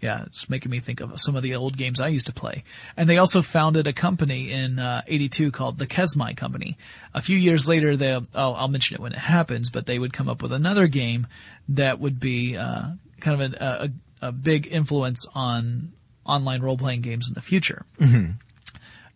Yeah, 0.00 0.24
it's 0.26 0.48
making 0.48 0.70
me 0.70 0.80
think 0.80 1.00
of 1.00 1.20
some 1.20 1.36
of 1.36 1.42
the 1.42 1.56
old 1.56 1.76
games 1.76 2.00
I 2.00 2.08
used 2.08 2.26
to 2.26 2.32
play. 2.32 2.64
And 2.96 3.08
they 3.08 3.18
also 3.18 3.42
founded 3.42 3.86
a 3.86 3.92
company 3.92 4.50
in 4.50 4.78
uh, 4.78 5.02
82 5.06 5.50
called 5.50 5.78
the 5.78 5.86
Kesmai 5.86 6.36
Company. 6.36 6.78
A 7.12 7.20
few 7.20 7.36
years 7.36 7.68
later, 7.68 7.96
they 7.96 8.12
oh, 8.14 8.24
I'll 8.34 8.68
mention 8.68 8.94
it 8.94 9.00
when 9.00 9.12
it 9.12 9.18
happens, 9.18 9.68
but 9.68 9.84
they 9.84 9.98
would 9.98 10.12
come 10.12 10.28
up 10.28 10.42
with 10.42 10.52
another 10.52 10.86
game 10.86 11.26
that 11.68 12.00
would 12.00 12.18
be 12.18 12.56
uh, 12.56 12.90
kind 13.20 13.42
of 13.42 13.52
a, 13.52 13.90
a, 14.22 14.28
a 14.28 14.32
big 14.32 14.68
influence 14.70 15.26
on 15.34 15.92
online 16.24 16.62
role-playing 16.62 17.02
games 17.02 17.28
in 17.28 17.34
the 17.34 17.42
future. 17.42 17.84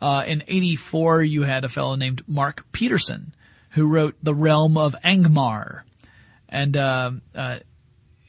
Uh, 0.00 0.24
in 0.26 0.42
84, 0.46 1.22
you 1.22 1.42
had 1.44 1.64
a 1.64 1.68
fellow 1.68 1.94
named 1.94 2.22
Mark 2.26 2.66
Peterson 2.72 3.34
who 3.70 3.88
wrote 3.88 4.16
The 4.22 4.34
Realm 4.34 4.76
of 4.76 4.94
Angmar. 5.04 5.82
And 6.48 6.76
uh, 6.76 7.12
uh, 7.34 7.58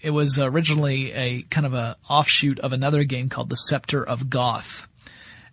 it 0.05 0.11
was 0.11 0.37
originally 0.37 1.11
a 1.13 1.41
kind 1.49 1.65
of 1.65 1.73
a 1.73 1.97
offshoot 2.07 2.59
of 2.59 2.73
another 2.73 3.03
game 3.03 3.27
called 3.27 3.49
The 3.49 3.55
Scepter 3.55 4.07
of 4.07 4.29
Goth. 4.29 4.87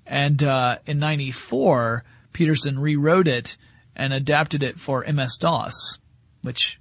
And 0.07 0.43
uh, 0.43 0.77
in 0.85 0.99
'94, 0.99 2.05
Peterson 2.35 2.79
rewrote 2.79 3.29
it 3.29 3.57
and 3.97 4.13
adapted 4.13 4.63
it 4.63 4.79
for 4.79 5.11
MS-DOS, 5.11 5.97
which 6.43 6.79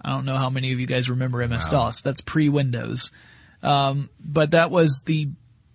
I 0.00 0.10
don't 0.10 0.24
know 0.24 0.36
how 0.36 0.50
many 0.50 0.72
of 0.72 0.80
you 0.80 0.86
guys 0.86 1.08
remember 1.08 1.46
MS-DOS. 1.46 2.02
That's 2.02 2.20
pre-Windows, 2.22 3.12
um, 3.62 4.10
but 4.18 4.50
that 4.50 4.72
was 4.72 5.04
the 5.06 5.28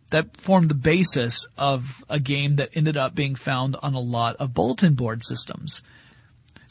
that 0.09 0.35
formed 0.35 0.69
the 0.69 0.75
basis 0.75 1.45
of 1.57 2.03
a 2.09 2.19
game 2.19 2.57
that 2.57 2.71
ended 2.73 2.97
up 2.97 3.15
being 3.15 3.35
found 3.35 3.77
on 3.81 3.93
a 3.93 4.01
lot 4.01 4.35
of 4.35 4.53
bulletin 4.53 4.95
board 4.95 5.23
systems. 5.23 5.81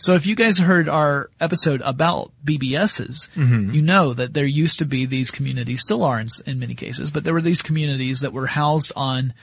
So 0.00 0.14
if 0.14 0.26
you 0.26 0.35
guys 0.35 0.59
heard 0.59 0.88
our 0.88 1.30
episode 1.40 1.83
about 1.83 2.33
BBSs, 2.45 3.28
you 3.75 3.83
know 3.83 4.14
that 4.14 4.33
there 4.33 4.47
used 4.47 4.78
to 4.78 4.87
be 4.87 5.04
these 5.04 5.30
communities, 5.30 5.83
still 5.83 6.02
are 6.02 6.19
in, 6.19 6.28
in 6.47 6.59
many 6.59 6.75
cases, 6.75 7.11
but 7.11 7.23
there 7.23 7.35
were 7.35 7.42
these 7.42 7.61
communities 7.61 8.21
that 8.21 8.33
were 8.33 8.47
housed 8.47 8.92
on 8.97 9.35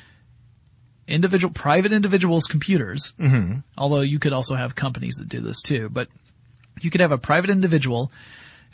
individual, 1.07 1.53
private 1.53 1.93
individuals' 1.93 2.45
computers. 2.45 3.13
Mm-hmm. 3.19 3.59
Although 3.77 4.01
you 4.01 4.17
could 4.17 4.33
also 4.33 4.55
have 4.55 4.75
companies 4.75 5.15
that 5.15 5.29
do 5.29 5.41
this 5.41 5.61
too, 5.61 5.89
but 5.89 6.09
you 6.81 6.89
could 6.89 7.01
have 7.01 7.11
a 7.11 7.17
private 7.19 7.51
individual 7.51 8.11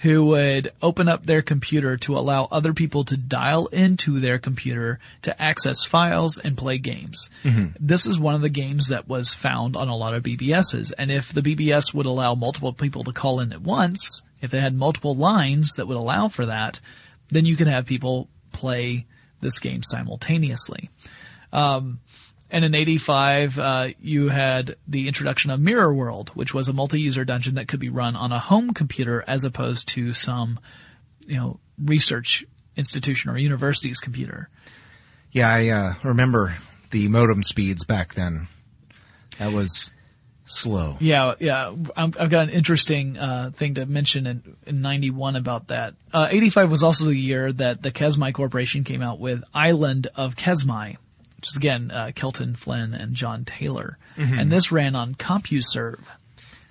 who 0.04 0.26
would 0.26 0.74
open 0.82 1.08
up 1.08 1.26
their 1.26 1.42
computer 1.42 1.96
to 1.96 2.18
allow 2.18 2.44
other 2.52 2.74
people 2.74 3.06
to 3.06 3.16
dial 3.16 3.68
into 3.68 4.20
their 4.20 4.38
computer 4.38 5.00
to 5.22 5.42
access 5.42 5.86
files 5.86 6.38
and 6.38 6.58
play 6.58 6.78
games. 6.78 7.30
This 7.80 8.06
is 8.06 8.20
one 8.20 8.36
of 8.36 8.42
the 8.42 8.50
games 8.50 8.90
that 8.90 9.08
was 9.08 9.34
found 9.34 9.78
on 9.78 9.88
a 9.88 9.96
lot 9.96 10.14
of 10.14 10.24
BBSs. 10.24 10.92
And 10.98 11.10
if 11.10 11.32
the 11.32 11.42
BBS 11.42 11.94
would 11.94 12.06
allow 12.06 12.36
multiple 12.36 12.74
people 12.74 13.06
to 13.06 13.14
call 13.14 13.40
in 13.40 13.54
at 13.54 13.62
once, 13.62 14.22
if 14.42 14.52
they 14.52 14.60
had 14.60 14.76
multiple 14.76 15.16
lines 15.16 15.72
that 15.78 15.88
would 15.88 15.96
allow 15.96 16.28
for 16.28 16.48
that, 16.48 16.82
then 17.30 17.46
you 17.46 17.56
could 17.56 17.68
have 17.68 17.86
people 17.86 18.28
play 18.52 19.06
this 19.40 19.60
game 19.60 19.84
simultaneously. 19.84 20.90
Um, 21.54 22.02
and 22.54 22.64
in 22.64 22.76
85, 22.76 23.58
uh, 23.58 23.88
you 24.00 24.30
had 24.30 24.76
the 24.88 25.08
introduction 25.08 25.50
of 25.50 25.60
Mirror 25.60 25.96
World, 25.96 26.30
which 26.36 26.54
was 26.54 26.70
a 26.70 26.74
multi-user 26.74 27.26
dungeon 27.26 27.56
that 27.56 27.68
could 27.68 27.80
be 27.80 27.90
run 27.90 28.16
on 28.16 28.32
a 28.32 28.38
home 28.38 28.74
computer 28.74 29.24
as 29.26 29.44
opposed 29.44 29.88
to 29.90 30.14
some, 30.14 30.60
you 31.26 31.36
know, 31.36 31.60
research 31.84 32.46
institution 32.78 33.32
or 33.32 33.40
university's 33.40 34.00
computer. 34.00 34.50
Yeah, 35.32 35.50
I 35.50 35.70
uh, 35.70 35.94
remember 36.04 36.56
the 36.92 37.08
modem 37.08 37.42
speeds 37.42 37.86
back 37.86 38.14
then. 38.14 38.46
That 39.40 39.52
was 39.52 39.92
slow. 40.46 40.98
Yeah, 41.00 41.34
yeah. 41.40 41.74
I'm, 41.98 42.14
I've 42.20 42.30
got 42.30 42.50
an 42.50 42.50
interesting 42.50 43.18
uh, 43.18 43.50
thing 43.52 43.74
to 43.76 43.88
mention 43.88 44.28
in, 44.28 44.56
in 44.68 44.82
91 44.84 45.38
about 45.38 45.70
that. 45.70 45.96
Uh, 46.14 46.28
85 46.30 46.70
was 46.70 46.84
also 46.84 47.06
the 47.06 47.16
year 47.16 47.52
that 47.52 47.82
the 47.82 47.92
Kesmai 47.92 48.32
Corporation 48.32 48.84
came 48.84 49.02
out 49.02 49.20
with 49.20 49.44
Island 49.56 50.06
of 50.16 50.36
Kesmai, 50.36 50.98
which 51.44 51.50
is 51.52 51.58
again 51.58 51.92
uh, 51.92 52.12
Kelton 52.16 52.56
Flynn 52.56 52.94
and 52.94 53.14
John 53.16 53.44
Taylor. 53.44 53.98
And 54.16 54.50
this 54.50 54.72
ran 54.72 54.96
on 54.96 55.14
CompuServe. 55.16 56.00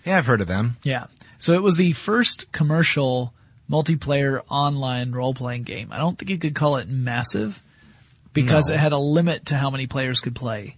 Yeah, 0.07 0.17
I've 0.17 0.25
heard 0.25 0.41
of 0.41 0.47
them. 0.49 0.77
Yeah. 0.83 1.09
So 1.39 1.53
it 1.53 1.63
was 1.63 1.77
the 1.77 1.93
first 1.93 2.51
commercial 2.53 3.35
multiplayer 3.71 4.41
online 4.49 5.13
role-playing 5.13 5.65
game. 5.65 5.89
I 5.93 5.99
don't 5.99 6.19
think 6.19 6.31
you 6.31 6.39
could 6.39 6.55
call 6.55 6.77
it 6.77 6.89
massive 6.89 7.61
because 8.33 8.69
No. 8.69 8.75
it 8.75 8.81
had 8.81 8.93
a 8.93 8.99
limit 8.99 9.47
to 9.47 9.57
how 9.59 9.69
many 9.69 9.87
players 9.87 10.21
could 10.21 10.35
play. 10.35 10.77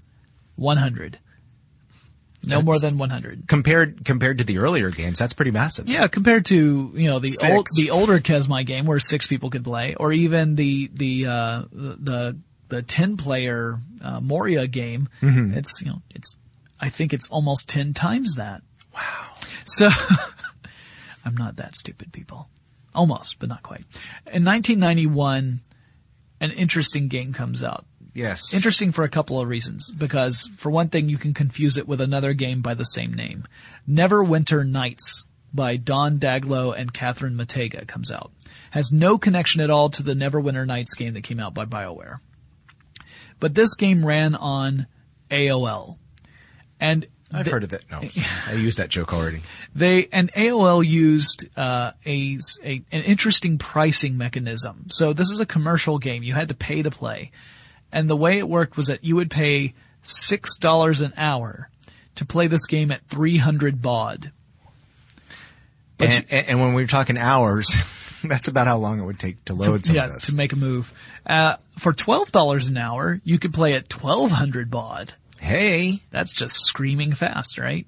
100. 0.56 1.18
No 2.42 2.48
That's- 2.48 2.64
more 2.64 2.78
than 2.80 2.98
100. 2.98 3.46
Compared 3.46 4.04
compared 4.04 4.38
to 4.38 4.44
the 4.44 4.58
earlier 4.58 4.90
games, 4.90 5.18
that's 5.20 5.32
pretty 5.34 5.50
massive. 5.52 5.88
Yeah, 5.88 6.08
compared 6.08 6.46
to, 6.46 6.92
you 6.96 7.06
know, 7.08 7.18
the 7.20 7.30
Six. 7.30 7.52
old, 7.52 7.66
the 7.76 7.90
older 7.90 8.18
Kesmai 8.18 8.66
game 8.66 8.86
where 8.86 8.98
six 8.98 9.26
people 9.28 9.50
could 9.50 9.62
play, 9.64 9.94
or 9.94 10.12
even 10.12 10.54
the, 10.56 10.90
the, 10.92 11.26
uh, 11.26 11.62
the, 11.72 12.36
the 12.68 12.82
10 12.82 13.16
player, 13.16 13.78
uh, 14.02 14.20
Moria 14.20 14.66
game. 14.66 15.08
It's, 15.56 15.80
you 15.80 15.88
know, 15.88 16.02
it's, 16.10 16.36
I 16.80 16.88
think 16.88 17.12
it's 17.12 17.28
almost 17.28 17.68
10 17.68 17.94
times 17.94 18.34
that. 18.36 18.62
Wow. 18.94 19.34
So, 19.64 19.90
I'm 21.24 21.36
not 21.36 21.56
that 21.56 21.76
stupid, 21.76 22.12
people. 22.12 22.48
Almost, 22.94 23.38
but 23.38 23.48
not 23.48 23.62
quite. 23.62 23.84
In 24.26 24.44
1991, 24.44 25.60
an 26.40 26.50
interesting 26.52 27.08
game 27.08 27.32
comes 27.32 27.62
out. 27.62 27.84
Yes. 28.14 28.54
Interesting 28.54 28.92
for 28.92 29.02
a 29.02 29.08
couple 29.08 29.40
of 29.40 29.48
reasons. 29.48 29.90
Because, 29.90 30.48
for 30.56 30.70
one 30.70 30.88
thing, 30.88 31.08
you 31.08 31.18
can 31.18 31.34
confuse 31.34 31.76
it 31.76 31.88
with 31.88 32.00
another 32.00 32.32
game 32.32 32.62
by 32.62 32.74
the 32.74 32.84
same 32.84 33.12
name. 33.12 33.46
Neverwinter 33.88 34.66
Nights 34.68 35.24
by 35.52 35.76
Don 35.76 36.18
Daglow 36.18 36.76
and 36.76 36.92
Cathryn 36.92 37.34
Mataga 37.34 37.86
comes 37.86 38.12
out. 38.12 38.30
Has 38.70 38.92
no 38.92 39.18
connection 39.18 39.60
at 39.60 39.70
all 39.70 39.88
to 39.90 40.02
the 40.02 40.14
Neverwinter 40.14 40.66
Nights 40.66 40.94
game 40.94 41.14
that 41.14 41.22
came 41.24 41.40
out 41.40 41.54
by 41.54 41.64
BioWare. 41.64 42.18
But 43.44 43.54
this 43.54 43.74
game 43.74 44.06
ran 44.06 44.34
on 44.34 44.86
AOL. 45.30 45.98
And 46.80 47.06
I've 47.30 47.46
heard 47.46 47.62
of 47.62 47.74
it. 47.74 47.84
No, 47.90 48.00
I 48.46 48.54
used 48.54 48.78
that 48.78 48.88
joke 48.88 49.12
already. 49.12 49.42
they 49.74 50.08
and 50.10 50.32
AOL 50.32 50.82
used 50.82 51.44
uh, 51.54 51.90
a, 52.06 52.38
a 52.64 52.82
an 52.90 53.02
interesting 53.02 53.58
pricing 53.58 54.16
mechanism. 54.16 54.86
So 54.88 55.12
this 55.12 55.30
is 55.30 55.40
a 55.40 55.44
commercial 55.44 55.98
game. 55.98 56.22
You 56.22 56.32
had 56.32 56.48
to 56.48 56.54
pay 56.54 56.80
to 56.80 56.90
play, 56.90 57.32
and 57.92 58.08
the 58.08 58.16
way 58.16 58.38
it 58.38 58.48
worked 58.48 58.78
was 58.78 58.86
that 58.86 59.04
you 59.04 59.14
would 59.16 59.30
pay 59.30 59.74
six 60.02 60.56
dollars 60.56 61.02
an 61.02 61.12
hour 61.14 61.68
to 62.14 62.24
play 62.24 62.46
this 62.46 62.64
game 62.64 62.90
at 62.90 63.06
three 63.08 63.36
hundred 63.36 63.82
baud. 63.82 64.32
And, 65.98 66.24
and, 66.30 66.48
and 66.48 66.60
when 66.62 66.72
we 66.72 66.82
were 66.82 66.88
talking 66.88 67.18
hours, 67.18 67.68
that's 68.28 68.48
about 68.48 68.66
how 68.66 68.78
long 68.78 69.00
it 69.00 69.04
would 69.04 69.18
take 69.18 69.44
to 69.46 69.54
load 69.54 69.84
some 69.86 69.96
yeah, 69.96 70.06
of 70.06 70.14
this. 70.14 70.26
to 70.26 70.34
make 70.34 70.52
a 70.52 70.56
move. 70.56 70.92
Uh, 71.26 71.56
for 71.78 71.92
twelve 71.92 72.30
dollars 72.32 72.68
an 72.68 72.76
hour, 72.76 73.20
you 73.24 73.38
could 73.38 73.54
play 73.54 73.74
at 73.74 73.88
twelve 73.88 74.30
hundred 74.30 74.70
baud. 74.70 75.12
hey, 75.40 76.00
That's 76.10 76.32
just 76.32 76.56
screaming 76.56 77.12
fast, 77.12 77.58
right? 77.58 77.86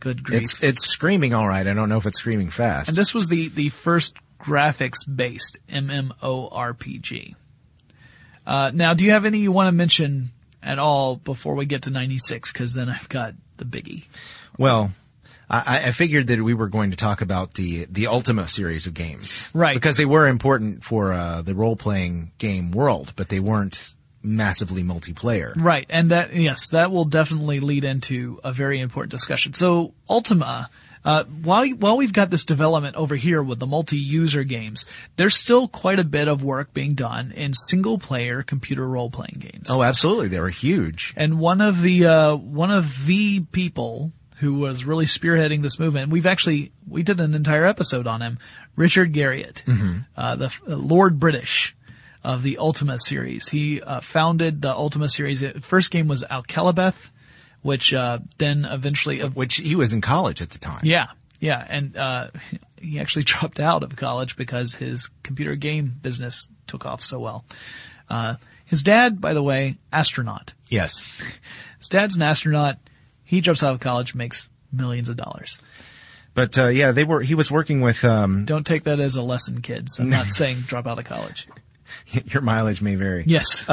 Good 0.00 0.22
grief! 0.22 0.42
it's 0.42 0.62
it's 0.62 0.86
screaming 0.86 1.32
all 1.34 1.48
right. 1.48 1.66
I 1.66 1.72
don't 1.72 1.88
know 1.88 1.96
if 1.98 2.06
it's 2.06 2.18
screaming 2.18 2.50
fast. 2.50 2.88
And 2.88 2.96
this 2.96 3.14
was 3.14 3.28
the, 3.28 3.48
the 3.48 3.70
first 3.70 4.16
graphics 4.40 4.98
based 5.12 5.58
MMORPG. 5.68 7.34
Uh, 8.46 8.70
now, 8.72 8.94
do 8.94 9.04
you 9.04 9.10
have 9.10 9.24
any 9.24 9.38
you 9.38 9.50
want 9.50 9.68
to 9.68 9.72
mention 9.72 10.30
at 10.62 10.78
all 10.78 11.16
before 11.16 11.54
we 11.54 11.66
get 11.66 11.82
to 11.82 11.90
96? 11.90 12.52
Cause 12.52 12.74
then 12.74 12.88
I've 12.88 13.08
got 13.08 13.34
the 13.56 13.64
biggie. 13.64 14.04
Well, 14.58 14.92
I, 15.48 15.88
I 15.88 15.92
figured 15.92 16.26
that 16.26 16.42
we 16.42 16.54
were 16.54 16.68
going 16.68 16.90
to 16.90 16.96
talk 16.96 17.20
about 17.20 17.54
the 17.54 17.86
the 17.90 18.08
Ultima 18.08 18.48
series 18.48 18.86
of 18.86 18.94
games, 18.94 19.48
Right. 19.54 19.74
Because 19.74 19.96
they 19.96 20.04
were 20.04 20.26
important 20.26 20.82
for 20.82 21.12
uh, 21.12 21.42
the 21.42 21.54
role 21.54 21.76
playing 21.76 22.32
game 22.38 22.72
world, 22.72 23.12
but 23.16 23.28
they 23.28 23.40
weren't 23.40 23.94
massively 24.22 24.82
multiplayer. 24.82 25.52
Right. 25.56 25.86
And 25.88 26.10
that, 26.10 26.34
yes, 26.34 26.70
that 26.70 26.90
will 26.90 27.04
definitely 27.04 27.60
lead 27.60 27.84
into 27.84 28.40
a 28.42 28.52
very 28.52 28.80
important 28.80 29.12
discussion. 29.12 29.54
So 29.54 29.94
Ultima, 30.10 30.68
Uh, 31.06 31.22
while 31.44 31.68
while 31.78 31.96
we've 31.96 32.12
got 32.12 32.30
this 32.30 32.44
development 32.44 32.96
over 32.96 33.14
here 33.14 33.40
with 33.40 33.60
the 33.60 33.66
multi-user 33.66 34.42
games, 34.42 34.84
there's 35.14 35.36
still 35.36 35.68
quite 35.68 36.00
a 36.00 36.04
bit 36.04 36.26
of 36.26 36.42
work 36.42 36.74
being 36.74 36.94
done 36.96 37.30
in 37.30 37.54
single-player 37.54 38.42
computer 38.42 38.84
role-playing 38.84 39.36
games. 39.38 39.70
Oh, 39.70 39.84
absolutely. 39.84 40.26
They 40.26 40.40
were 40.40 40.50
huge. 40.50 41.14
And 41.16 41.38
one 41.38 41.60
of 41.60 41.80
the 41.80 42.06
uh, 42.06 42.34
one 42.34 42.72
of 42.72 43.06
the 43.06 43.38
people 43.52 44.10
who 44.36 44.54
was 44.54 44.84
really 44.84 45.06
spearheading 45.06 45.62
this 45.62 45.78
movement, 45.78 46.10
we've 46.10 46.26
actually 46.26 46.72
we 46.88 47.02
did 47.02 47.20
an 47.20 47.34
entire 47.34 47.64
episode 47.64 48.06
on 48.06 48.20
him, 48.22 48.38
Richard 48.76 49.12
Garriott, 49.12 49.62
uh, 50.16 50.36
the 50.36 50.46
uh, 50.68 50.76
Lord 50.76 51.18
British 51.18 51.74
of 52.22 52.42
the 52.42 52.58
Ultima 52.58 52.98
series. 52.98 53.48
He 53.48 53.80
uh, 53.80 54.00
founded 54.00 54.60
the 54.62 54.72
Ultima 54.74 55.08
series. 55.08 55.40
The 55.40 55.60
First 55.60 55.90
game 55.90 56.08
was 56.08 56.22
Akalabeth, 56.24 57.10
which 57.62 57.94
uh, 57.94 58.18
then 58.38 58.64
eventually 58.64 59.20
Which 59.20 59.56
he 59.56 59.74
was 59.76 59.92
in 59.92 60.00
college 60.00 60.42
at 60.42 60.50
the 60.50 60.58
time. 60.58 60.80
yeah, 60.82 61.06
yeah, 61.40 61.64
and 61.68 61.96
uh, 61.96 62.28
he 62.80 62.98
actually 63.00 63.22
dropped 63.32 63.60
out 63.60 63.82
of 63.82 63.94
college 63.96 64.36
because 64.36 64.74
his 64.74 65.08
computer 65.22 65.54
game 65.54 65.94
business 66.02 66.48
took 66.66 66.84
off 66.84 67.00
so 67.00 67.18
well. 67.20 67.44
Uh, 68.10 68.34
his 68.64 68.82
dad, 68.82 69.20
by 69.20 69.32
the 69.32 69.42
way, 69.42 69.76
astronaut. 69.92 70.52
Yes. 70.68 71.00
His 71.78 71.88
dad's 71.88 72.16
an 72.16 72.22
astronaut. 72.22 72.78
He 73.26 73.42
drops 73.42 73.62
out 73.62 73.74
of 73.74 73.80
college, 73.80 74.14
makes 74.14 74.48
millions 74.72 75.10
of 75.10 75.16
dollars. 75.18 75.58
But 76.32 76.58
uh, 76.58 76.68
yeah, 76.68 76.92
they 76.92 77.04
were. 77.04 77.20
He 77.20 77.34
was 77.34 77.50
working 77.50 77.82
with. 77.82 78.04
Um, 78.04 78.44
Don't 78.46 78.66
take 78.66 78.84
that 78.84 79.00
as 79.00 79.16
a 79.16 79.22
lesson, 79.22 79.60
kids. 79.60 79.98
I'm 79.98 80.08
not 80.08 80.26
saying 80.30 80.58
drop 80.60 80.86
out 80.86 80.98
of 80.98 81.04
college. 81.04 81.46
your 82.06 82.40
mileage 82.42 82.80
may 82.80 82.94
vary. 82.94 83.24
Yes. 83.26 83.64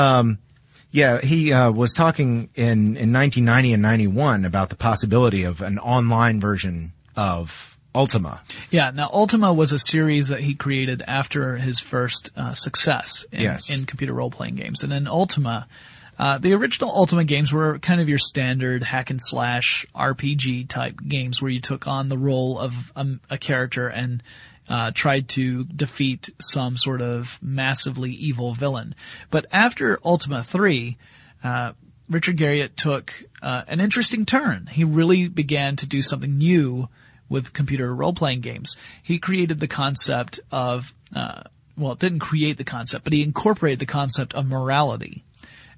Yeah, 0.91 1.19
he 1.21 1.51
uh, 1.51 1.71
was 1.71 1.91
talking 1.93 2.49
in 2.53 2.97
in 2.97 3.11
1990 3.11 3.73
and 3.73 3.81
91 3.81 4.45
about 4.45 4.69
the 4.69 4.75
possibility 4.75 5.43
of 5.43 5.61
an 5.61 5.79
online 5.79 6.39
version 6.39 6.93
of 7.15 7.79
Ultima. 7.95 8.43
Yeah. 8.69 8.91
Now, 8.91 9.09
Ultima 9.11 9.51
was 9.51 9.71
a 9.71 9.79
series 9.79 10.27
that 10.27 10.41
he 10.41 10.53
created 10.53 11.01
after 11.07 11.57
his 11.57 11.79
first 11.79 12.29
uh, 12.37 12.53
success 12.53 13.25
in, 13.31 13.41
Yes. 13.41 13.75
in 13.75 13.85
computer 13.85 14.13
role-playing 14.13 14.55
games. 14.55 14.83
And 14.83 14.93
in 14.93 15.07
Ultima, 15.07 15.67
uh, 16.17 16.37
the 16.37 16.53
original 16.53 16.91
Ultima 16.91 17.23
games 17.23 17.51
were 17.51 17.79
kind 17.79 17.99
of 17.99 18.07
your 18.07 18.19
standard 18.19 18.83
hack 18.83 19.09
and 19.09 19.19
slash 19.21 19.85
RPG 19.95 20.67
type 20.67 20.99
games 21.07 21.41
where 21.41 21.51
you 21.51 21.61
took 21.61 21.87
on 21.87 22.09
the 22.09 22.17
role 22.17 22.59
of 22.59 22.91
um, 22.95 23.19
a 23.29 23.37
character 23.37 23.87
and 23.87 24.21
uh, 24.69 24.91
tried 24.93 25.27
to 25.29 25.63
defeat 25.65 26.29
some 26.39 26.77
sort 26.77 27.01
of 27.01 27.39
massively 27.41 28.11
evil 28.11 28.53
villain. 28.53 28.95
But 29.29 29.47
after 29.51 29.99
Ultima 30.05 30.43
3, 30.43 30.97
uh, 31.43 31.73
Richard 32.09 32.37
Garriott 32.37 32.75
took 32.75 33.13
uh, 33.41 33.63
an 33.67 33.79
interesting 33.79 34.25
turn. 34.25 34.67
He 34.67 34.83
really 34.83 35.27
began 35.27 35.75
to 35.77 35.85
do 35.85 36.01
something 36.01 36.37
new 36.37 36.89
with 37.27 37.53
computer 37.53 37.93
role-playing 37.93 38.41
games. 38.41 38.75
He 39.01 39.17
created 39.17 39.59
the 39.59 39.67
concept 39.67 40.39
of, 40.51 40.93
uh, 41.15 41.43
well, 41.75 41.95
didn't 41.95 42.19
create 42.19 42.57
the 42.57 42.63
concept, 42.63 43.03
but 43.03 43.13
he 43.13 43.23
incorporated 43.23 43.79
the 43.79 43.85
concept 43.85 44.33
of 44.33 44.45
morality 44.45 45.23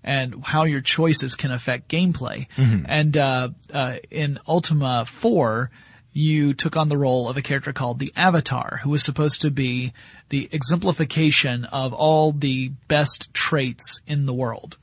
and 0.06 0.46
how 0.46 0.64
your 0.64 0.80
choices 0.82 1.36
can 1.36 1.52
affect 1.52 1.90
gameplay. 1.90 2.48
And 2.88 3.18
uh, 3.18 3.50
uh, 3.74 3.96
in 4.12 4.40
Ultima 4.48 5.04
4, 5.06 5.70
you 6.14 6.54
took 6.54 6.78
on 6.78 6.88
the 6.88 6.98
role 6.98 7.28
of 7.28 7.36
a 7.36 7.42
character 7.42 7.74
called 7.74 8.00
the 8.00 8.14
Avatar, 8.16 8.80
who 8.84 8.92
was 8.92 9.04
supposed 9.04 9.42
to 9.42 9.52
be 9.52 9.92
the 10.30 10.48
exemplification 10.54 11.66
of 11.66 11.92
all 11.92 12.32
the 12.32 12.70
best 12.88 13.34
traits 13.34 14.00
in 14.08 14.26
the 14.26 14.34
world. 14.34 14.78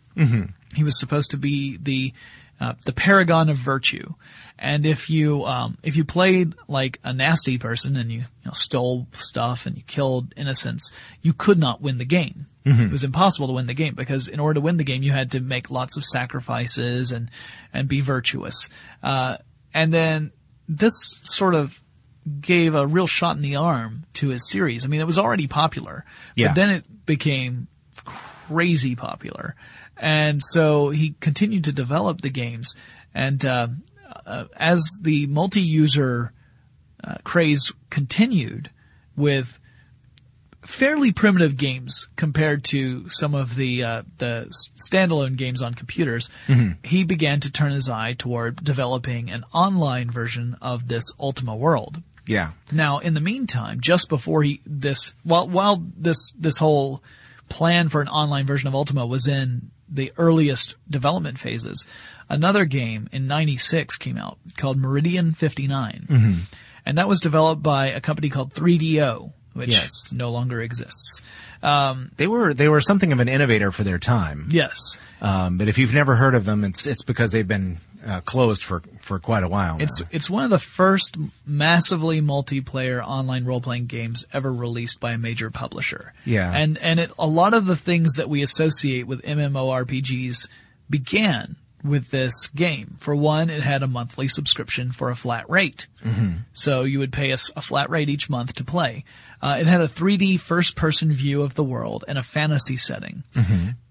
He 0.75 0.85
was 0.85 0.99
supposed 0.99 1.31
to 1.31 1.39
be 1.39 1.79
the 1.81 2.13
uh, 2.61 2.75
the 2.85 2.93
paragon 2.93 3.49
of 3.49 3.57
virtue. 3.57 4.15
And 4.65 4.87
if 4.87 5.11
you 5.11 5.45
um, 5.45 5.77
if 5.83 5.97
you 5.97 6.05
played 6.05 6.55
like 6.69 7.01
a 7.03 7.13
nasty 7.13 7.59
person 7.59 7.97
and 7.97 8.13
you, 8.13 8.19
you 8.21 8.25
know, 8.47 8.53
stole 8.53 9.09
stuff 9.13 9.67
and 9.67 9.77
you 9.77 9.83
killed 9.83 10.33
innocents, 10.37 10.93
you 11.21 11.33
could 11.33 11.59
not 11.59 11.83
win 11.83 11.99
the 11.99 12.05
game. 12.05 12.47
It 12.65 12.93
was 12.93 13.03
impossible 13.03 13.49
to 13.49 13.55
win 13.55 13.67
the 13.67 13.75
game 13.75 13.95
because 13.97 14.29
in 14.29 14.39
order 14.39 14.55
to 14.55 14.61
win 14.61 14.77
the 14.77 14.85
game, 14.85 15.03
you 15.03 15.11
had 15.11 15.33
to 15.33 15.41
make 15.41 15.69
lots 15.69 15.97
of 15.97 16.05
sacrifices 16.05 17.11
and 17.11 17.29
and 17.75 17.89
be 17.89 18.01
virtuous. 18.01 18.69
Uh, 19.03 19.39
and 19.75 19.93
then 19.93 20.31
this 20.69 20.93
sort 21.25 21.57
of 21.57 21.83
gave 22.41 22.77
a 22.77 22.87
real 22.87 23.09
shot 23.09 23.35
in 23.35 23.43
the 23.43 23.57
arm 23.57 24.05
to 24.15 24.29
his 24.29 24.49
series. 24.49 24.85
I 24.85 24.89
mean, 24.89 25.01
it 25.01 25.09
was 25.09 25.19
already 25.19 25.49
popular, 25.49 26.05
Yeah. 26.37 26.49
but 26.49 26.55
then 26.55 26.71
it 26.71 27.05
became 27.05 27.67
crazy 28.05 28.95
popular. 28.95 29.57
And 29.97 30.41
so 30.41 30.91
he 30.91 31.17
continued 31.19 31.65
to 31.65 31.73
develop 31.73 32.21
the 32.21 32.31
games. 32.31 32.77
And 33.13 33.45
uh, 33.45 33.69
uh, 34.27 34.45
as 34.57 34.83
the 35.03 35.27
multi-user 35.27 36.33
uh, 37.03 37.17
craze 37.25 37.73
continued 37.91 38.71
with 39.17 39.59
fairly 40.65 41.11
primitive 41.11 41.57
games 41.57 42.09
compared 42.17 42.63
to 42.63 43.09
some 43.09 43.35
of 43.35 43.57
the 43.57 43.83
uh, 43.83 44.03
the 44.19 44.47
standalone 44.77 45.37
games 45.37 45.63
on 45.63 45.75
computers, 45.75 46.31
he 46.83 47.05
began 47.05 47.41
to 47.41 47.51
turn 47.51 47.73
his 47.73 47.89
eye 47.89 48.15
toward 48.15 48.63
developing 48.63 49.31
an 49.31 49.45
online 49.53 50.11
version 50.11 50.57
of 50.63 50.89
this 50.89 51.05
Ultima 51.19 51.57
world. 51.57 52.01
Yeah. 52.27 52.53
Now, 52.71 52.99
in 52.99 53.15
the 53.15 53.21
meantime, 53.21 53.81
just 53.81 54.09
before 54.09 54.43
he 54.43 54.61
this 54.65 55.15
while 55.25 55.49
while 55.49 55.83
this 55.97 56.33
this 56.39 56.59
whole 56.59 57.03
plan 57.49 57.89
for 57.89 58.01
an 58.01 58.09
online 58.09 58.47
version 58.47 58.69
of 58.69 58.75
Ultima 58.75 59.05
was 59.05 59.27
in 59.27 59.71
the 59.93 60.13
earliest 60.17 60.77
development 60.89 61.39
phases, 61.39 61.87
another 62.29 62.65
game 62.65 63.09
in 63.13 63.27
'96 63.27 63.97
came 63.97 64.17
out 64.17 64.39
called 64.57 64.79
Meridian 64.79 65.33
59, 65.35 66.07
and 66.87 66.99
that 66.99 67.09
was 67.09 67.21
developed 67.21 67.63
by 67.63 67.87
a 67.89 68.01
company 68.01 68.29
called 68.31 68.53
3DO, 68.55 69.33
which 69.53 69.69
Yes. 69.69 69.91
no 70.13 70.31
longer 70.31 70.61
exists. 70.61 71.21
They 72.17 72.27
were 72.27 72.55
they 72.55 72.69
were 72.69 72.81
something 72.81 73.13
of 73.13 73.21
an 73.21 73.29
innovator 73.29 73.71
for 73.71 73.85
their 73.85 73.99
time. 73.99 74.47
Yes, 74.51 74.79
Um, 75.21 75.59
but 75.59 75.69
if 75.69 75.79
you've 75.79 75.95
never 75.95 76.17
heard 76.17 76.35
of 76.35 76.45
them, 76.45 76.65
it's 76.65 76.87
it's 76.87 77.05
because 77.05 77.31
they've 77.33 77.47
been 77.47 77.79
uh, 78.05 78.21
closed 78.23 78.63
for 78.63 78.83
for 79.01 79.19
quite 79.19 79.45
a 79.45 79.49
while. 79.49 79.79
Now. 79.79 79.85
It's 79.85 80.03
it's 80.11 80.31
one 80.31 80.45
of 80.45 80.51
the 80.51 80.59
first 80.59 81.17
massively 81.47 82.21
multiplayer 82.21 83.03
online 83.05 83.45
role 83.45 83.61
playing 83.61 83.87
games 83.87 84.27
ever 84.33 84.53
released 84.53 85.01
by 85.01 85.13
a 85.13 85.19
major 85.19 85.51
publisher. 85.51 86.13
Yeah. 86.25 86.53
and 86.53 86.79
and 86.79 87.01
it, 87.01 87.11
a 87.19 87.27
lot 87.27 87.55
of 87.55 87.67
the 87.67 87.77
things 87.77 88.15
that 88.15 88.29
we 88.29 88.43
associate 88.43 89.07
with 89.07 89.23
MMORPGs 89.23 90.49
began 90.91 91.57
with 91.85 92.11
this 92.11 92.47
game. 92.49 92.97
For 93.01 93.15
one, 93.15 93.51
it 93.51 93.63
had 93.63 93.83
a 93.83 93.89
monthly 93.89 94.29
subscription 94.29 94.93
for 94.93 95.11
a 95.11 95.17
flat 95.17 95.51
rate, 95.51 95.87
so 96.53 96.83
you 96.85 97.01
would 97.01 97.13
pay 97.13 97.33
a 97.33 97.37
flat 97.37 97.91
rate 97.91 98.09
each 98.09 98.31
month 98.31 98.55
to 98.57 98.65
play. 98.65 99.05
Uh, 99.41 99.57
it 99.59 99.67
had 99.67 99.81
a 99.81 99.89
3D 99.89 100.39
first 100.39 100.77
person 100.77 101.11
view 101.13 101.43
of 101.43 101.55
the 101.55 101.65
world 101.65 102.05
and 102.07 102.19
a 102.19 102.23
fantasy 102.23 102.77
setting, 102.77 103.25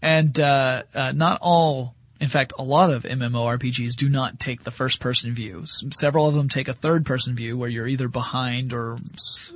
and 0.01 0.39
uh, 0.39 0.83
uh, 0.95 1.11
not 1.11 1.39
all 1.41 1.95
in 2.21 2.29
fact, 2.29 2.53
a 2.57 2.63
lot 2.63 2.89
of 2.91 3.03
MMORPGs 3.03 3.95
do 3.95 4.07
not 4.07 4.39
take 4.39 4.63
the 4.63 4.71
first 4.71 4.99
person 5.01 5.33
view. 5.33 5.63
Several 5.91 6.27
of 6.27 6.35
them 6.35 6.47
take 6.47 6.67
a 6.69 6.73
third 6.73 7.05
person 7.05 7.35
view 7.35 7.57
where 7.57 7.67
you're 7.69 7.87
either 7.87 8.07
behind 8.07 8.71
or 8.73 8.97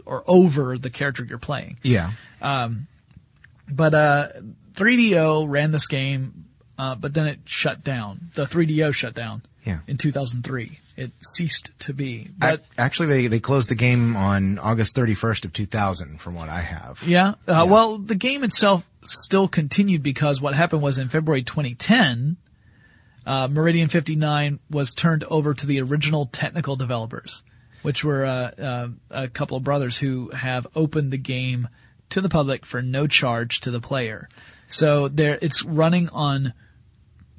or 0.06 0.24
over 0.28 0.78
the 0.78 0.90
character 0.90 1.24
you're 1.24 1.38
playing. 1.38 1.78
yeah. 1.84 2.12
Um, 2.42 2.88
but 3.70 3.94
uh 3.94 4.28
3DO 4.74 5.48
ran 5.50 5.72
this 5.72 5.88
game 5.88 6.46
uh 6.78 6.96
but 6.96 7.14
then 7.14 7.28
it 7.28 7.40
shut 7.46 7.84
down. 7.84 8.30
The 8.34 8.46
3DO 8.46 8.94
shut 8.94 9.14
down 9.14 9.42
Yeah. 9.66 9.80
in 9.88 9.98
2003. 9.98 10.80
It 10.98 11.12
ceased 11.22 11.72
to 11.80 11.94
be. 11.94 12.30
I, 12.42 12.52
But 12.52 12.66
actually, 12.78 13.10
they 13.10 13.28
they 13.28 13.40
closed 13.42 13.70
the 13.70 13.76
game 13.76 14.16
on 14.16 14.58
August 14.60 14.96
31st 14.96 15.44
of 15.46 15.52
2000, 15.54 16.22
from 16.22 16.36
what 16.36 16.48
I 16.48 16.62
have. 16.62 17.04
Yeah. 17.06 17.34
Uh, 17.48 17.66
Well, 17.68 17.98
the 17.98 18.16
game 18.16 18.44
itself 18.46 18.86
still 19.04 19.50
continued 19.50 20.02
because 20.04 20.40
what 20.42 20.56
happened 20.56 20.82
was 20.82 20.98
in 20.98 21.10
February 21.10 21.44
2010, 21.44 22.38
uh, 23.26 23.48
Meridian 23.48 23.88
59 23.88 24.60
was 24.70 24.94
turned 24.94 25.24
over 25.26 25.54
to 25.54 25.66
the 25.66 25.82
original 25.82 26.28
technical 26.28 26.76
developers, 26.76 27.44
which 27.82 28.04
were 28.04 28.26
uh, 28.26 28.52
uh, 28.62 28.88
a 29.10 29.28
couple 29.28 29.58
of 29.58 29.64
brothers 29.64 29.98
who 29.98 30.30
have 30.30 30.68
opened 30.76 31.12
the 31.12 31.18
game 31.18 31.68
to 32.10 32.22
the 32.22 32.30
public 32.30 32.66
for 32.66 32.82
no 32.82 33.08
charge 33.08 33.62
to 33.62 33.72
the 33.72 33.82
player. 33.82 34.30
So 34.68 35.08
there, 35.08 35.40
it's 35.42 35.64
running 35.64 36.10
on 36.10 36.54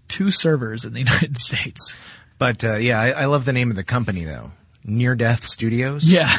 two 0.08 0.30
servers 0.30 0.84
in 0.84 0.92
the 0.92 0.98
United 1.06 1.38
States. 1.38 1.96
But 2.38 2.64
uh, 2.64 2.76
yeah, 2.76 3.00
I, 3.00 3.10
I 3.10 3.24
love 3.26 3.44
the 3.44 3.52
name 3.52 3.70
of 3.70 3.76
the 3.76 3.84
company 3.84 4.24
though. 4.24 4.52
Near 4.84 5.14
Death 5.14 5.46
Studios. 5.46 6.04
Yeah. 6.04 6.30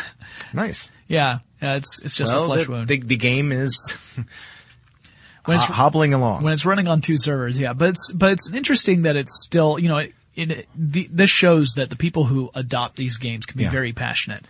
Nice. 0.53 0.89
Yeah. 1.07 1.39
Uh, 1.62 1.79
it's 1.79 1.99
it's 2.01 2.15
just 2.15 2.31
well, 2.31 2.43
a 2.43 2.47
flesh 2.47 2.65
the, 2.65 2.71
wound. 2.71 2.88
The, 2.88 2.99
the 2.99 3.17
game 3.17 3.51
is 3.51 3.97
When 5.47 5.55
it's- 5.57 5.67
ho- 5.67 5.73
hobbling 5.73 6.13
along. 6.13 6.43
when 6.43 6.53
it's 6.53 6.65
running 6.65 6.88
on 6.88 7.01
two 7.01 7.17
servers, 7.17 7.57
yeah. 7.57 7.73
But 7.73 7.89
it's 7.89 8.12
but 8.13 8.31
it's 8.33 8.49
interesting 8.51 9.03
that 9.03 9.15
it's 9.15 9.43
still 9.43 9.79
you 9.79 9.88
know 9.89 9.97
it, 9.97 10.13
it 10.36 10.67
the, 10.75 11.07
this 11.12 11.29
shows 11.29 11.73
that 11.77 11.89
the 11.89 11.95
people 11.95 12.25
who 12.25 12.51
adopt 12.53 12.95
these 12.95 13.17
games 13.17 13.45
can 13.45 13.57
be 13.57 13.63
Yeah. 13.63 13.71
very 13.71 13.93
passionate, 13.93 14.43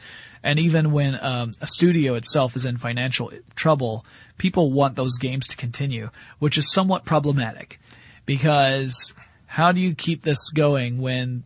and 0.44 0.60
even 0.60 0.92
when 0.92 1.18
um, 1.24 1.54
a 1.62 1.68
studio 1.68 2.16
itself 2.16 2.56
is 2.56 2.66
in 2.66 2.78
financial 2.78 3.32
trouble, 3.56 4.06
people 4.38 4.72
want 4.72 4.96
those 4.96 5.18
games 5.18 5.48
to 5.48 5.56
continue, 5.56 6.10
which 6.40 6.58
is 6.58 6.72
somewhat 6.72 7.06
problematic 7.06 7.80
because 8.26 9.14
how 9.46 9.72
do 9.72 9.80
you 9.80 9.96
keep 9.96 10.22
this 10.24 10.50
going 10.52 11.00
when 11.00 11.44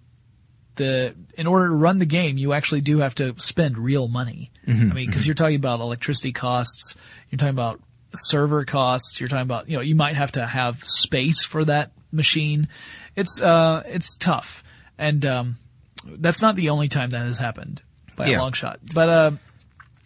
the 0.76 1.14
in 1.38 1.48
order 1.48 1.68
to 1.68 1.76
run 1.76 2.00
the 2.00 2.06
game, 2.06 2.38
you 2.38 2.54
actually 2.54 2.82
do 2.82 3.00
have 3.00 3.14
to 3.16 3.36
spend 3.38 3.78
real 3.78 4.08
money. 4.08 4.50
I 4.68 4.72
mean, 4.72 5.08
because 5.08 5.26
you're 5.28 5.36
talking 5.36 5.56
about 5.58 5.80
electricity 5.82 6.32
costs, 6.32 6.96
you're 7.30 7.38
talking 7.38 7.50
about 7.50 7.82
server 8.14 8.66
costs, 8.66 9.20
you're 9.20 9.30
talking 9.30 9.44
about 9.44 9.70
you 9.70 9.78
know 9.78 9.82
you 9.82 9.96
might 9.96 10.16
have 10.16 10.32
to 10.34 10.46
have 10.46 10.84
space 10.84 11.44
for 11.44 11.66
that 11.66 11.92
machine. 12.12 12.68
It's 13.16 13.42
uh 13.42 13.84
it's 13.86 14.16
tough, 14.16 14.64
and 14.98 15.26
um, 15.26 15.58
that's 16.06 16.42
not 16.42 16.56
the 16.56 16.70
only 16.70 16.88
time 16.88 17.10
that 17.12 17.26
has 17.26 17.38
happened 17.38 17.82
by 18.16 18.28
Yeah. 18.28 18.38
a 18.38 18.42
long 18.42 18.54
shot. 18.54 18.80
But 18.94 19.10
uh, 19.10 19.32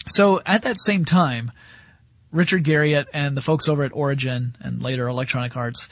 so 0.07 0.41
at 0.45 0.63
that 0.63 0.79
same 0.79 1.05
time, 1.05 1.51
Richard 2.31 2.63
Garriott 2.63 3.05
and 3.13 3.35
the 3.37 3.41
folks 3.41 3.67
over 3.67 3.83
at 3.83 3.91
Origin 3.93 4.55
and 4.59 4.81
later 4.81 5.07
Electronic 5.07 5.55
Arts 5.55 5.87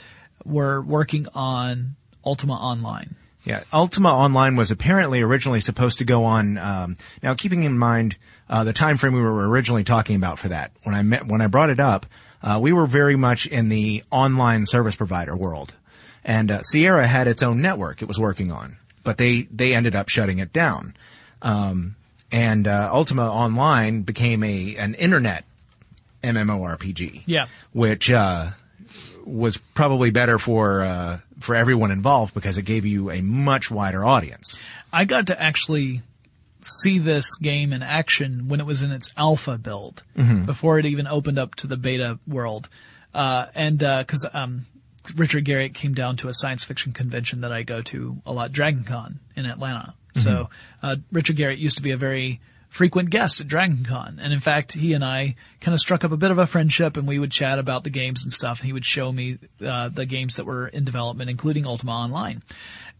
were 0.45 0.81
working 0.81 1.27
on 1.33 1.95
Ultima 2.25 2.53
Online. 2.53 3.15
Yeah, 3.45 3.63
Ultima 3.73 4.09
Online 4.13 4.55
was 4.55 4.71
apparently 4.71 5.21
originally 5.21 5.59
supposed 5.59 5.97
to 5.99 6.05
go 6.05 6.23
on. 6.23 6.57
Um, 6.57 6.97
now, 7.21 7.33
keeping 7.33 7.63
in 7.63 7.77
mind 7.77 8.15
uh, 8.53 8.63
the 8.63 8.71
time 8.71 8.97
frame 8.97 9.13
we 9.13 9.21
were 9.21 9.49
originally 9.49 9.83
talking 9.83 10.15
about 10.15 10.37
for 10.37 10.49
that, 10.49 10.71
when 10.83 10.93
I 10.93 11.01
met 11.01 11.25
when 11.25 11.41
I 11.41 11.47
brought 11.47 11.71
it 11.71 11.79
up, 11.79 12.05
uh, 12.43 12.59
we 12.61 12.71
were 12.71 12.85
very 12.85 13.15
much 13.15 13.47
in 13.47 13.67
the 13.67 14.03
online 14.11 14.67
service 14.67 14.95
provider 14.95 15.35
world, 15.35 15.73
and 16.23 16.51
uh, 16.51 16.61
Sierra 16.61 17.07
had 17.07 17.27
its 17.27 17.41
own 17.41 17.63
network 17.63 18.03
it 18.03 18.07
was 18.07 18.19
working 18.19 18.51
on, 18.51 18.77
but 19.03 19.17
they 19.17 19.47
they 19.51 19.73
ended 19.73 19.95
up 19.95 20.07
shutting 20.07 20.37
it 20.37 20.53
down, 20.53 20.95
um, 21.41 21.95
and 22.31 22.67
uh, 22.67 22.91
Ultima 22.93 23.27
Online 23.27 24.03
became 24.03 24.43
a 24.43 24.75
an 24.75 24.93
internet 24.93 25.45
MMORPG. 26.23 27.23
Yeah. 27.25 27.47
which 27.71 28.11
uh, 28.11 28.51
was 29.25 29.57
probably 29.57 30.11
better 30.11 30.37
for 30.37 30.83
uh, 30.83 31.19
for 31.39 31.55
everyone 31.55 31.89
involved 31.89 32.35
because 32.35 32.59
it 32.59 32.65
gave 32.65 32.85
you 32.85 33.09
a 33.09 33.19
much 33.21 33.71
wider 33.71 34.05
audience. 34.05 34.59
I 34.91 35.05
got 35.05 35.25
to 35.27 35.41
actually 35.41 36.03
see 36.65 36.99
this 36.99 37.35
game 37.35 37.73
in 37.73 37.83
action 37.83 38.47
when 38.47 38.59
it 38.59 38.65
was 38.65 38.81
in 38.83 38.91
its 38.91 39.11
alpha 39.17 39.57
build 39.57 40.03
before 40.45 40.79
it 40.79 40.85
even 40.85 41.07
opened 41.07 41.39
up 41.39 41.55
to 41.55 41.67
the 41.67 41.77
beta 41.77 42.19
world. 42.27 42.69
Uh, 43.13 43.45
and, 43.55 43.83
uh 43.83 44.03
'cause 44.03 44.23
cause, 44.23 44.31
um, 44.33 44.65
Richard 45.15 45.45
Garriott 45.45 45.73
came 45.73 45.93
down 45.93 46.15
to 46.17 46.29
a 46.29 46.33
science 46.33 46.63
fiction 46.63 46.93
convention 46.93 47.41
that 47.41 47.51
I 47.51 47.63
go 47.63 47.81
to 47.83 48.21
a 48.25 48.31
lot, 48.31 48.51
DragonCon 48.53 49.15
in 49.35 49.45
Atlanta. 49.45 49.93
So, 50.15 50.49
uh, 50.81 50.95
Richard 51.11 51.35
Garriott 51.37 51.57
used 51.59 51.77
to 51.77 51.83
be 51.83 51.91
a 51.91 51.97
very 51.97 52.39
frequent 52.69 53.09
guest 53.11 53.39
at 53.39 53.47
DragonCon, 53.47 54.17
And 54.19 54.33
in 54.33 54.39
fact, 54.39 54.71
he 54.71 54.93
and 54.93 55.03
I 55.05 55.35
kind 55.61 55.73
of 55.75 55.79
struck 55.79 56.03
up 56.03 56.11
a 56.11 56.17
bit 56.17 56.31
of 56.31 56.39
a 56.39 56.47
friendship 56.47 56.97
and 56.97 57.07
we 57.07 57.19
would 57.19 57.31
chat 57.31 57.59
about 57.59 57.83
the 57.83 57.91
games 57.91 58.23
and 58.23 58.33
stuff. 58.33 58.59
And 58.61 58.65
he 58.65 58.73
would 58.73 58.85
show 58.85 59.11
me, 59.11 59.37
uh, 59.63 59.89
the 59.89 60.05
games 60.07 60.37
that 60.37 60.45
were 60.45 60.67
in 60.67 60.83
development, 60.83 61.29
including 61.29 61.67
Ultima 61.67 61.91
Online 61.91 62.41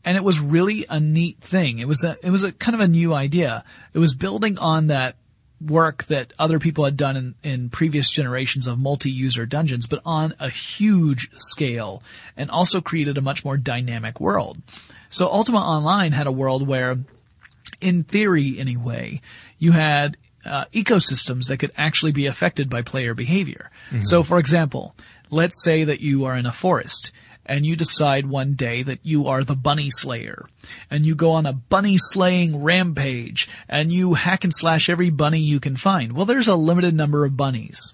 and 0.06 0.18
it 0.18 0.24
was 0.24 0.40
really 0.40 0.86
a 0.90 1.00
neat 1.00 1.40
thing. 1.40 1.80
It 1.80 1.88
was 1.88 2.04
a 2.04 2.18
it 2.24 2.30
was 2.30 2.44
a 2.44 2.52
kind 2.52 2.76
of 2.76 2.82
a 2.82 2.88
new 2.88 3.14
idea. 3.14 3.64
It 3.94 4.00
was 4.00 4.16
building 4.16 4.58
on 4.58 4.88
that 4.88 5.16
work 5.62 6.04
that 6.06 6.34
other 6.38 6.60
people 6.60 6.84
had 6.84 6.98
done 6.98 7.16
in, 7.16 7.36
in 7.44 7.70
previous 7.70 8.10
generations 8.10 8.68
of 8.68 8.78
multi-user 8.78 9.46
dungeons, 9.46 9.88
but 9.88 10.02
on 10.06 10.34
a 10.40 10.50
huge 10.50 11.30
scale, 11.38 12.04
and 12.36 12.52
also 12.52 12.82
created 12.82 13.18
a 13.18 13.22
much 13.22 13.46
more 13.46 13.56
dynamic 13.56 14.20
world. 14.20 14.62
So 15.10 15.28
Ultima 15.28 15.60
Online 15.60 16.12
had 16.12 16.28
a 16.28 16.32
world 16.32 16.68
where, 16.68 16.98
in 17.80 18.04
theory 18.04 18.60
anyway, 18.60 19.22
you 19.58 19.72
had 19.72 20.18
uh, 20.46 20.66
ecosystems 20.74 21.48
that 21.48 21.58
could 21.58 21.72
actually 21.78 22.12
be 22.12 22.26
affected 22.26 22.70
by 22.70 22.82
player 22.82 23.14
behavior. 23.14 23.72
So, 24.02 24.24
for 24.24 24.40
example, 24.40 24.96
let's 25.30 25.64
say 25.64 25.86
that 25.86 26.02
you 26.02 26.26
are 26.26 26.36
in 26.36 26.46
a 26.46 26.52
forest 26.52 27.12
and 27.46 27.66
you 27.66 27.76
decide 27.76 28.26
one 28.26 28.54
day 28.54 28.84
that 28.84 29.00
you 29.04 29.28
are 29.28 29.44
the 29.44 29.56
bunny 29.56 29.90
slayer 29.90 30.46
and 30.90 31.06
you 31.06 31.16
go 31.16 31.32
on 31.32 31.46
a 31.46 31.54
bunny 31.54 31.98
slaying 31.98 32.64
rampage 32.64 33.50
and 33.68 33.92
you 33.92 34.14
hack 34.14 34.44
and 34.44 34.54
slash 34.56 34.90
every 34.90 35.10
bunny 35.10 35.40
you 35.40 35.60
can 35.60 35.76
find. 35.76 36.14
Well, 36.14 36.26
there's 36.26 36.48
a 36.48 36.56
limited 36.56 36.94
number 36.94 37.26
of 37.26 37.36
bunnies 37.36 37.94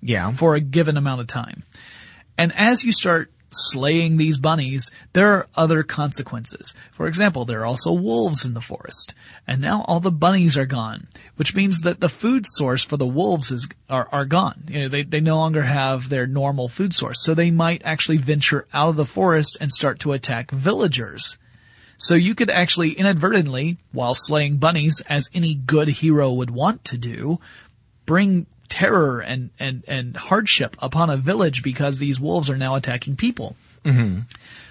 Yeah, 0.00 0.32
for 0.32 0.54
a 0.54 0.60
given 0.60 0.96
amount 0.96 1.22
of 1.22 1.26
time. 1.26 1.62
And 2.36 2.52
as 2.54 2.84
you 2.84 2.92
start 2.92 3.30
slaying 3.54 4.16
these 4.16 4.38
bunnies, 4.38 4.90
there 5.12 5.32
are 5.32 5.48
other 5.56 5.82
consequences. 5.82 6.74
For 6.92 7.06
example, 7.06 7.44
there 7.44 7.60
are 7.60 7.66
also 7.66 7.92
wolves 7.92 8.44
in 8.44 8.54
the 8.54 8.60
forest. 8.60 9.14
And 9.46 9.60
now 9.60 9.84
all 9.86 10.00
the 10.00 10.10
bunnies 10.10 10.56
are 10.56 10.66
gone, 10.66 11.06
which 11.36 11.54
means 11.54 11.80
that 11.80 12.00
the 12.00 12.08
food 12.08 12.44
source 12.46 12.82
for 12.82 12.96
the 12.96 13.06
wolves 13.06 13.50
is, 13.50 13.68
are, 13.88 14.08
are 14.12 14.24
gone. 14.24 14.64
You 14.68 14.82
know, 14.82 14.88
they, 14.88 15.02
they 15.02 15.20
no 15.20 15.36
longer 15.36 15.62
have 15.62 16.08
their 16.08 16.26
normal 16.26 16.68
food 16.68 16.92
source. 16.92 17.22
So 17.22 17.34
they 17.34 17.50
might 17.50 17.82
actually 17.84 18.18
venture 18.18 18.66
out 18.72 18.90
of 18.90 18.96
the 18.96 19.06
forest 19.06 19.56
and 19.60 19.70
start 19.70 20.00
to 20.00 20.12
attack 20.12 20.50
villagers. 20.50 21.38
So 21.96 22.14
you 22.14 22.34
could 22.34 22.50
actually 22.50 22.90
inadvertently, 22.90 23.78
while 23.92 24.14
slaying 24.14 24.56
bunnies, 24.56 25.00
as 25.08 25.28
any 25.32 25.54
good 25.54 25.88
hero 25.88 26.32
would 26.32 26.50
want 26.50 26.84
to 26.86 26.98
do, 26.98 27.38
bring 28.06 28.46
terror 28.68 29.20
and, 29.20 29.50
and, 29.58 29.84
and 29.88 30.16
hardship 30.16 30.76
upon 30.80 31.10
a 31.10 31.16
village 31.16 31.62
because 31.62 31.98
these 31.98 32.18
wolves 32.20 32.48
are 32.50 32.56
now 32.56 32.74
attacking 32.74 33.16
people. 33.16 33.56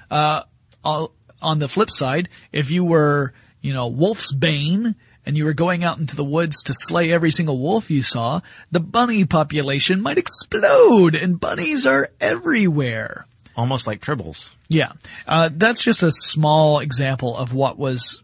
Uh, 0.09 0.41
on 0.83 1.59
the 1.59 1.67
flip 1.69 1.91
side, 1.91 2.29
if 2.51 2.71
you 2.71 2.83
were, 2.83 3.33
you 3.61 3.73
know, 3.73 3.87
Wolf's 3.87 4.33
Bane, 4.33 4.95
and 5.25 5.37
you 5.37 5.45
were 5.45 5.53
going 5.53 5.83
out 5.83 5.99
into 5.99 6.15
the 6.15 6.23
woods 6.23 6.63
to 6.63 6.73
slay 6.73 7.11
every 7.11 7.31
single 7.31 7.57
wolf 7.57 7.89
you 7.89 8.01
saw, 8.03 8.41
the 8.71 8.79
bunny 8.79 9.23
population 9.25 10.01
might 10.01 10.17
explode, 10.17 11.15
and 11.15 11.39
bunnies 11.39 11.85
are 11.85 12.09
everywhere. 12.19 13.25
almost 13.55 13.87
like 13.87 14.01
tribbles. 14.01 14.53
Yeah, 14.67 14.93
uh, 15.27 15.49
that's 15.53 15.83
just 15.83 16.03
a 16.03 16.11
small 16.11 16.79
example 16.79 17.37
of 17.37 17.53
what 17.53 17.77
was 17.77 18.21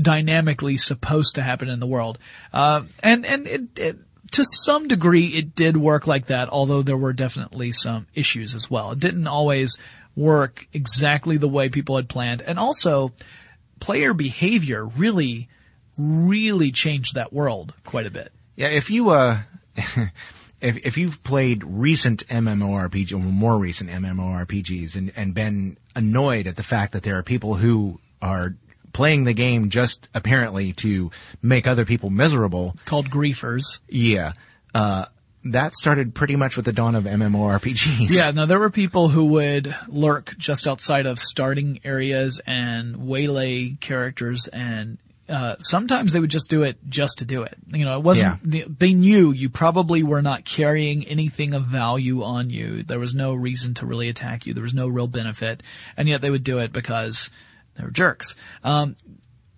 dynamically 0.00 0.76
supposed 0.76 1.36
to 1.36 1.42
happen 1.42 1.68
in 1.68 1.80
the 1.80 1.86
world, 1.86 2.18
uh, 2.52 2.82
and 3.02 3.24
and 3.24 3.46
it, 3.46 3.78
it 3.78 3.98
to 4.34 4.44
some 4.44 4.88
degree 4.88 5.26
it 5.26 5.54
did 5.54 5.76
work 5.76 6.06
like 6.06 6.26
that. 6.26 6.48
Although 6.48 6.82
there 6.82 6.96
were 6.96 7.12
definitely 7.12 7.72
some 7.72 8.06
issues 8.14 8.54
as 8.54 8.70
well. 8.70 8.92
It 8.92 8.98
didn't 8.98 9.26
always 9.26 9.78
work 10.16 10.66
exactly 10.72 11.36
the 11.36 11.48
way 11.48 11.68
people 11.68 11.96
had 11.96 12.08
planned, 12.08 12.42
and 12.42 12.58
also 12.58 13.12
player 13.80 14.14
behavior 14.14 14.84
really, 14.84 15.48
really 15.96 16.72
changed 16.72 17.14
that 17.14 17.32
world 17.32 17.74
quite 17.84 18.06
a 18.06 18.10
bit. 18.10 18.32
Yeah, 18.56 18.68
if 18.68 18.90
you 18.90 19.10
uh, 19.10 19.38
if 20.60 20.86
if 20.86 20.98
you've 20.98 21.22
played 21.22 21.62
recent 21.64 22.26
MMORPG 22.26 23.12
or 23.12 23.18
more 23.18 23.58
recent 23.58 23.90
MMORPGs 23.90 24.96
and 24.96 25.12
and 25.16 25.34
been 25.34 25.76
annoyed 25.94 26.46
at 26.46 26.56
the 26.56 26.62
fact 26.62 26.92
that 26.92 27.02
there 27.02 27.18
are 27.18 27.22
people 27.22 27.54
who 27.54 28.00
are 28.20 28.56
playing 28.94 29.24
the 29.24 29.34
game 29.34 29.68
just 29.68 30.08
apparently 30.14 30.72
to 30.72 31.10
make 31.42 31.66
other 31.66 31.84
people 31.84 32.08
miserable, 32.08 32.74
Called 32.86 33.10
griefers. 33.10 33.80
yeah, 33.88 34.32
uh, 34.74 35.04
that 35.44 35.74
started 35.74 36.14
pretty 36.14 36.36
much 36.36 36.56
with 36.56 36.64
the 36.64 36.72
dawn 36.72 36.94
of 36.94 37.04
MMORPGs. 37.04 38.08
Yeah, 38.08 38.30
now 38.30 38.46
there 38.46 38.58
were 38.58 38.70
people 38.70 39.08
who 39.10 39.26
would 39.26 39.74
lurk 39.88 40.34
just 40.38 40.66
outside 40.66 41.04
of 41.04 41.18
starting 41.18 41.80
areas 41.84 42.40
and 42.46 43.06
waylay 43.06 43.72
characters 43.80 44.48
and 44.48 44.96
uh, 45.28 45.56
sometimes 45.58 46.12
they 46.12 46.20
would 46.20 46.30
just 46.30 46.50
do 46.50 46.62
it 46.64 46.76
just 46.88 47.18
to 47.18 47.24
do 47.24 47.42
it. 47.42 47.56
You 47.68 47.84
know, 47.86 47.96
it 47.96 48.02
wasn't, 48.02 48.78
they 48.78 48.92
knew 48.92 49.32
you 49.32 49.48
probably 49.48 50.02
were 50.02 50.20
not 50.20 50.44
carrying 50.44 51.06
anything 51.06 51.54
of 51.54 51.64
value 51.64 52.22
on 52.22 52.50
you. 52.50 52.82
There 52.82 52.98
was 52.98 53.14
no 53.14 53.32
reason 53.34 53.72
to 53.74 53.86
really 53.86 54.10
attack 54.10 54.44
you. 54.44 54.52
There 54.52 54.62
was 54.62 54.74
no 54.74 54.86
real 54.86 55.06
benefit. 55.06 55.62
And 55.96 56.10
yet 56.10 56.20
they 56.20 56.30
would 56.30 56.44
do 56.44 56.58
it 56.58 56.72
because 56.74 57.30
they 57.76 57.84
were 57.84 57.90
jerks. 57.90 58.34
Um, 58.62 58.96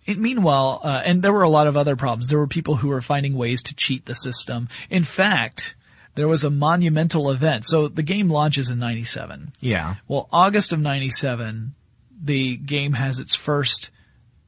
it, 0.07 0.19
meanwhile, 0.19 0.81
uh, 0.85 1.03
and 1.05 1.21
there 1.23 1.33
were 1.33 1.43
a 1.43 1.49
lot 1.49 1.67
of 1.67 1.77
other 1.77 1.97
problems. 1.97 2.29
There 2.29 2.39
were 2.39 2.47
people 2.47 2.77
who 2.77 2.89
were 2.89 3.03
finding 3.03 3.35
ways 3.35 3.63
to 3.65 3.75
cheat 3.75 4.07
the 4.07 4.15
system. 4.15 4.69
In 4.89 5.03
fact, 5.05 5.75
there 6.15 6.29
was 6.29 6.45
a 6.45 6.51
monumental 6.51 7.31
event. 7.31 7.67
So 7.67 7.89
the 7.89 8.03
game 8.05 8.29
launches 8.29 8.71
in 8.71 8.79
97. 8.79 9.53
yeah. 9.61 9.97
Well, 10.09 10.29
August 10.33 10.73
of 10.73 10.79
97, 10.81 11.75
the 12.23 12.57
game 12.57 12.93
has 12.95 13.19
its 13.19 13.35
first 13.35 13.91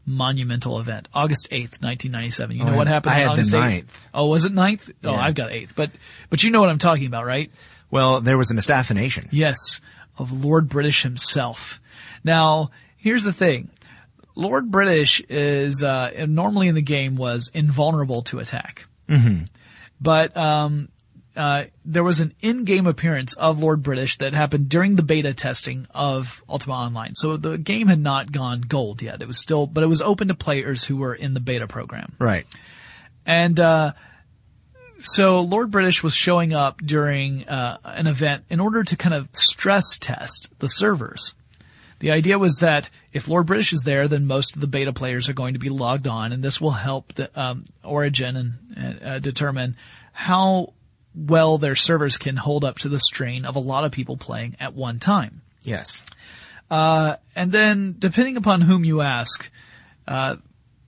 monumental 0.06 0.80
event. 0.80 1.08
August 1.12 1.48
8th, 1.50 1.82
1997. 1.82 2.56
You 2.56 2.64
know 2.64 2.72
Oh, 2.72 2.76
what 2.76 2.86
happened 2.86 3.14
I 3.14 3.24
on 3.26 3.36
had 3.36 3.44
the 3.46 3.58
August 3.58 3.84
8th? 3.84 3.84
9th. 3.84 4.06
Oh, 4.14 4.26
was 4.26 4.44
it 4.44 4.52
9th? 4.54 4.90
Oh, 5.04 5.10
Yeah. 5.12 5.20
I've 5.20 5.34
got 5.34 5.50
8th. 5.50 5.74
But, 5.74 5.90
but 6.30 6.42
you 6.42 6.50
know 6.50 6.60
what 6.60 6.70
I'm 6.70 6.78
talking 6.78 7.06
about, 7.06 7.26
right? 7.26 7.50
Well, 7.90 8.20
there 8.20 8.38
was 8.38 8.50
an 8.50 8.58
assassination. 8.58 9.28
Yes, 9.32 9.80
of 10.18 10.44
Lord 10.44 10.68
British 10.68 11.02
himself. 11.02 11.80
Now, 12.24 12.70
here's 13.08 13.22
the 13.22 13.32
thing. 13.32 13.70
Lord 14.34 14.70
British 14.70 15.22
is 15.30 15.82
uh, 15.82 16.26
normally 16.28 16.68
in 16.68 16.74
the 16.74 16.82
game 16.82 17.16
was 17.16 17.50
invulnerable 17.54 18.20
to 18.24 18.38
attack, 18.38 18.86
mm-hmm. 19.08 19.44
but 19.98 20.36
um, 20.36 20.90
uh, 21.34 21.64
there 21.86 22.04
was 22.04 22.20
an 22.20 22.34
in-game 22.42 22.86
appearance 22.86 23.32
of 23.32 23.60
Lord 23.62 23.82
British 23.82 24.18
that 24.18 24.34
happened 24.34 24.68
during 24.68 24.94
the 24.94 25.02
beta 25.02 25.32
testing 25.32 25.86
of 25.94 26.44
Ultima 26.48 26.74
Online. 26.74 27.14
So 27.14 27.38
the 27.38 27.56
game 27.56 27.86
had 27.86 27.98
not 27.98 28.30
gone 28.30 28.60
gold 28.60 29.00
yet. 29.00 29.22
It 29.22 29.26
was 29.26 29.40
still, 29.40 29.66
but 29.66 29.82
it 29.82 29.86
was 29.86 30.02
open 30.02 30.28
to 30.28 30.34
players 30.34 30.84
who 30.84 30.98
were 30.98 31.14
in 31.14 31.32
the 31.32 31.40
beta 31.40 31.66
program. 31.66 32.12
Right. 32.18 32.46
And 33.24 33.58
uh, 33.58 33.92
so 34.98 35.40
Lord 35.40 35.70
British 35.70 36.02
was 36.02 36.14
showing 36.14 36.52
up 36.52 36.82
during 36.84 37.48
uh, 37.48 37.78
an 37.84 38.06
event 38.06 38.44
in 38.50 38.60
order 38.60 38.84
to 38.84 38.96
kind 38.96 39.14
of 39.14 39.28
stress 39.32 39.96
test 39.98 40.50
the 40.58 40.68
servers. 40.68 41.34
The 42.00 42.12
idea 42.12 42.38
was 42.38 42.56
that 42.56 42.90
if 43.12 43.28
Lord 43.28 43.46
British 43.46 43.72
is 43.72 43.82
there, 43.84 44.06
then 44.06 44.26
most 44.26 44.54
of 44.54 44.60
the 44.60 44.68
beta 44.68 44.92
players 44.92 45.28
are 45.28 45.34
going 45.34 45.54
to 45.54 45.58
be 45.58 45.68
logged 45.68 46.06
on, 46.06 46.32
and 46.32 46.42
this 46.42 46.60
will 46.60 46.70
help 46.70 47.12
the 47.14 47.30
um, 47.40 47.64
Origin 47.82 48.58
and 48.76 49.02
uh, 49.02 49.18
determine 49.18 49.76
how 50.12 50.74
well 51.14 51.58
their 51.58 51.76
servers 51.76 52.16
can 52.16 52.36
hold 52.36 52.64
up 52.64 52.78
to 52.78 52.88
the 52.88 53.00
strain 53.00 53.44
of 53.44 53.56
a 53.56 53.60
lot 53.60 53.84
of 53.84 53.90
people 53.90 54.16
playing 54.16 54.56
at 54.60 54.74
one 54.74 54.98
time. 54.98 55.42
Yes. 55.62 56.04
Uh, 56.70 57.16
and 57.34 57.50
then, 57.50 57.96
depending 57.98 58.36
upon 58.36 58.60
whom 58.60 58.84
you 58.84 59.00
ask, 59.00 59.50
uh, 60.06 60.36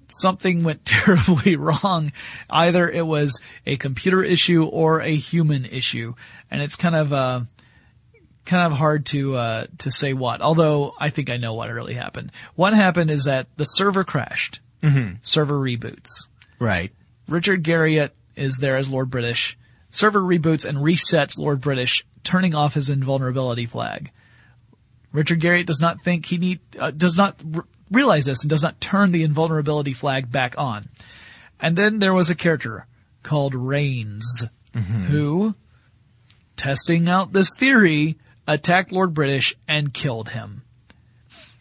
something 0.09 0.63
went 0.63 0.85
terribly 0.85 1.57
wrong. 1.57 2.13
Either 2.49 2.89
it 2.89 3.07
was 3.07 3.41
a 3.67 3.77
computer 3.77 4.23
issue 4.23 4.65
or 4.65 5.01
a 5.01 5.15
human 5.15 5.65
issue, 5.65 6.15
and 6.51 6.63
it's 6.63 6.77
kind 6.77 6.95
of 6.95 7.13
uh, 7.13 7.41
kind 8.45 8.73
of 8.73 8.79
hard 8.79 9.07
to 9.07 9.37
uh, 9.37 9.67
to 9.79 9.91
say 9.91 10.13
what. 10.13 10.41
Although 10.41 10.95
I 10.99 11.11
think 11.11 11.31
I 11.31 11.37
know 11.37 11.55
what 11.55 11.71
really 11.71 11.95
happened. 11.95 12.33
What 12.55 12.75
happened 12.75 13.11
is 13.11 13.25
that 13.25 13.47
the 13.57 13.65
server 13.65 14.05
crashed. 14.05 14.61
Mm-hmm. 14.83 15.17
Server 15.23 15.59
reboots. 15.59 16.27
Right. 16.59 16.93
Richard 17.29 17.63
Garriott 17.63 18.11
is 18.37 18.59
there 18.59 18.77
as 18.77 18.89
Lord 18.89 19.11
British. 19.11 19.57
Server 19.91 20.21
reboots 20.21 20.65
and 20.65 20.79
resets 20.79 21.39
Lord 21.39 21.61
British, 21.61 22.07
turning 22.23 22.55
off 22.55 22.75
his 22.75 22.89
invulnerability 22.89 23.67
flag. 23.67 24.11
Richard 25.13 25.41
Garriott 25.41 25.67
does 25.67 25.81
not 25.81 26.03
think 26.03 26.27
he 26.27 26.39
need 26.39 26.61
uh, 26.79 26.93
does 26.93 27.17
not 27.17 27.41
r- 27.55 27.65
realize 27.91 28.25
this 28.25 28.43
and 28.43 28.51
does 28.51 28.63
not 28.63 28.81
turn 28.81 29.13
the 29.13 29.25
invulnerability 29.25 29.93
flag 29.93 30.31
back 30.31 30.55
on. 30.57 30.85
And 31.59 31.77
then 31.77 31.99
there 31.99 32.15
was 32.15 32.31
a 32.31 32.35
character 32.35 32.87
called 33.23 33.55
Rainz 33.55 34.49
who, 35.09 35.55
testing 36.57 37.09
out 37.09 37.33
this 37.33 37.51
theory, 37.59 38.17
attacked 38.55 38.93
Lord 38.93 39.15
British 39.15 39.55
and 39.69 39.93
killed 39.93 40.31
him. 40.31 40.63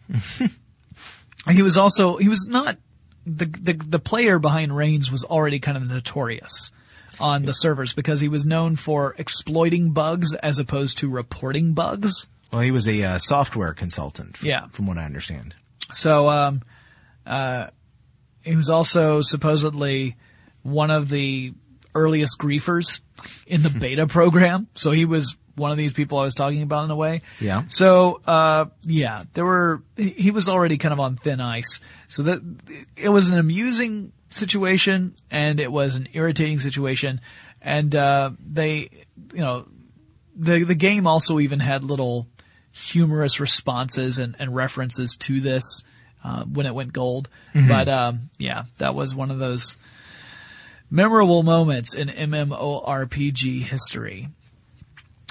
he 1.50 1.62
was 1.62 1.76
also 1.76 2.16
he 2.16 2.28
was 2.28 2.46
not 2.48 2.76
the, 3.24 3.46
the 3.46 3.72
the 3.74 3.98
player 3.98 4.38
behind 4.38 4.72
Rainz 4.72 5.10
was 5.10 5.24
already 5.24 5.60
kind 5.60 5.76
of 5.76 5.84
notorious 5.84 6.70
on 7.20 7.44
the 7.44 7.52
servers 7.52 7.92
because 7.92 8.20
he 8.20 8.28
was 8.28 8.44
known 8.44 8.76
for 8.76 9.14
exploiting 9.18 9.92
bugs 9.92 10.34
as 10.34 10.58
opposed 10.58 10.98
to 10.98 11.08
reporting 11.08 11.74
bugs. 11.74 12.26
Well, 12.52 12.62
he 12.62 12.70
was 12.70 12.88
a 12.88 13.02
uh, 13.04 13.18
software 13.18 13.74
consultant. 13.74 14.38
From, 14.38 14.48
Yeah. 14.48 14.66
From 14.72 14.86
what 14.86 14.98
I 14.98 15.04
understand. 15.04 15.54
So 15.92 16.28
um, 16.28 16.62
uh, 17.26 17.68
he 18.42 18.56
was 18.56 18.70
also 18.70 19.22
supposedly 19.22 20.16
one 20.62 20.90
of 20.90 21.08
the 21.08 21.52
earliest 21.94 22.38
griefers 22.38 23.00
in 23.46 23.62
the 23.62 23.70
beta 23.80 24.06
program. 24.06 24.68
So 24.74 24.90
he 24.90 25.04
was 25.04 25.36
one 25.60 25.70
of 25.70 25.76
these 25.76 25.92
people 25.92 26.18
I 26.18 26.22
was 26.22 26.34
talking 26.34 26.62
about 26.62 26.84
in 26.84 26.90
a 26.90 26.96
way. 26.96 27.22
Yeah. 27.38 27.62
So 27.68 28.20
uh, 28.26 28.66
yeah, 28.82 29.22
there 29.34 29.44
were. 29.44 29.82
He 29.96 30.30
was 30.30 30.48
already 30.48 30.78
kind 30.78 30.92
of 30.92 31.00
on 31.00 31.16
thin 31.16 31.40
ice. 31.40 31.80
So 32.08 32.22
that 32.24 32.40
it 32.96 33.10
was 33.10 33.28
an 33.28 33.38
amusing 33.38 34.12
situation 34.30 35.14
and 35.30 35.60
it 35.60 35.70
was 35.70 35.94
an 35.94 36.08
irritating 36.12 36.58
situation, 36.58 37.20
and 37.62 37.94
uh, 37.94 38.30
they, 38.44 38.90
you 39.32 39.40
know, 39.40 39.66
the 40.34 40.64
the 40.64 40.74
game 40.74 41.06
also 41.06 41.38
even 41.38 41.60
had 41.60 41.84
little 41.84 42.26
humorous 42.72 43.40
responses 43.40 44.18
and, 44.18 44.36
and 44.38 44.54
references 44.54 45.16
to 45.16 45.40
this 45.40 45.82
uh, 46.24 46.44
when 46.44 46.66
it 46.66 46.74
went 46.74 46.92
gold. 46.92 47.28
But 47.68 47.88
um, 47.88 48.30
yeah, 48.38 48.64
that 48.78 48.94
was 48.94 49.14
one 49.14 49.30
of 49.30 49.38
those 49.38 49.76
memorable 50.90 51.42
moments 51.42 51.94
in 51.94 52.08
MMORPG 52.08 53.62
history. 53.62 54.28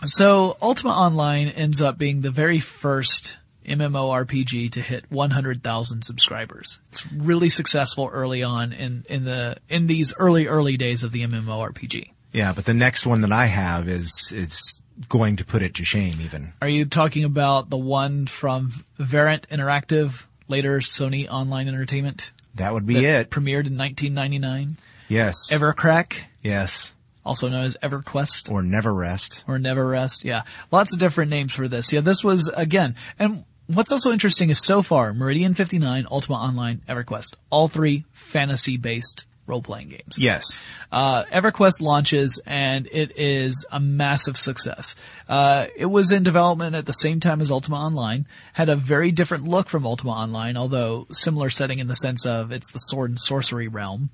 So 0.06 0.58
Ultima 0.62 0.92
Online 0.92 1.50
ends 1.50 1.82
up 1.82 1.98
being 1.98 2.22
the 2.22 2.32
very 2.32 2.60
first 2.60 3.38
MMORPG 3.66 4.72
to 4.72 4.82
hit 4.82 5.06
100,000 5.10 6.02
subscribers. 6.04 6.80
It's 6.92 7.12
really 7.12 7.50
successful 7.50 8.10
early 8.12 8.44
on 8.44 8.74
in, 8.74 9.06
in 9.10 9.26
the 9.26 9.58
in 9.70 9.88
these 9.88 10.14
early 10.18 10.48
early 10.48 10.78
days 10.78 11.04
of 11.04 11.12
the 11.12 11.26
MMORPG. 11.26 12.12
Yeah, 12.32 12.54
but 12.54 12.66
the 12.66 12.74
next 12.74 13.06
one 13.06 13.22
that 13.22 13.32
I 13.32 13.46
have 13.46 13.88
is 13.88 14.32
is 14.34 14.82
going 15.08 15.38
to 15.38 15.46
put 15.46 15.62
it 15.62 15.76
to 15.76 15.86
shame. 15.86 16.20
Even. 16.22 16.54
Are 16.62 16.70
you 16.70 16.86
talking 16.86 17.24
about 17.24 17.70
the 17.70 17.78
one 17.78 18.28
from 18.28 18.74
Verant 18.98 19.48
Interactive, 19.50 20.26
later 20.48 20.80
Sony 20.80 21.30
Online 21.30 21.68
Entertainment? 21.68 22.32
That 22.56 22.74
would 22.74 22.86
be 22.86 22.96
that 22.96 23.04
it. 23.04 23.30
Premiered 23.30 23.68
in 23.68 23.78
1999. 23.78 24.78
Yes. 25.08 25.52
Evercrack, 25.52 26.14
Yes. 26.42 26.94
Also 27.30 27.48
known 27.48 27.63
as 27.63 27.78
EverQuest 27.84 28.52
Or 28.52 28.63
never 28.63 28.94
rest. 28.94 29.44
or 29.48 29.60
Never 29.60 29.88
Rest. 29.88 30.26
Yeah, 30.26 30.42
lots 30.72 30.94
of 30.94 31.00
different 31.00 31.30
names 31.30 31.54
for 31.54 31.68
this. 31.68 31.94
Yeah, 31.94 32.02
this 32.02 32.24
was 32.24 32.48
again, 32.56 32.96
and 33.20 33.46
what's 33.68 33.92
also 33.92 34.12
interesting 34.12 34.50
is 34.50 34.60
so 34.65 34.82
far 34.82 35.13
Meridian 35.13 35.54
59, 35.54 36.08
Ultima 36.10 36.38
Online, 36.39 36.82
EverQuest, 36.89 37.36
all 37.52 37.68
three 37.68 38.04
fantasy-based 38.13 39.26
role-playing 39.46 39.89
games. 39.89 40.15
Yes. 40.18 40.62
Uh, 40.92 41.24
EverQuest 41.26 41.82
launches 41.82 42.39
and 42.46 42.88
it 42.92 43.18
is 43.18 43.65
a 43.72 43.80
massive 43.80 44.38
success. 44.38 44.96
Uh, 45.28 45.65
it 45.76 45.88
was 45.88 46.12
in 46.12 46.22
development 46.22 46.76
at 46.76 46.86
the 46.86 46.94
same 46.94 47.20
time 47.20 47.42
as 47.42 47.50
Ultima 47.50 47.78
Online, 47.78 48.28
had 48.54 48.70
a 48.70 48.76
very 48.76 49.12
different 49.12 49.46
look 49.46 49.68
from 49.68 49.88
Ultima 49.88 50.12
Online, 50.12 50.56
although 50.56 51.08
similar 51.12 51.50
setting 51.50 51.80
in 51.80 51.88
the 51.88 51.96
sense 51.96 52.28
of 52.28 52.52
it's 52.52 52.72
the 52.72 52.78
sword 52.80 53.10
and 53.10 53.20
sorcery 53.20 53.68
realm. 53.68 54.12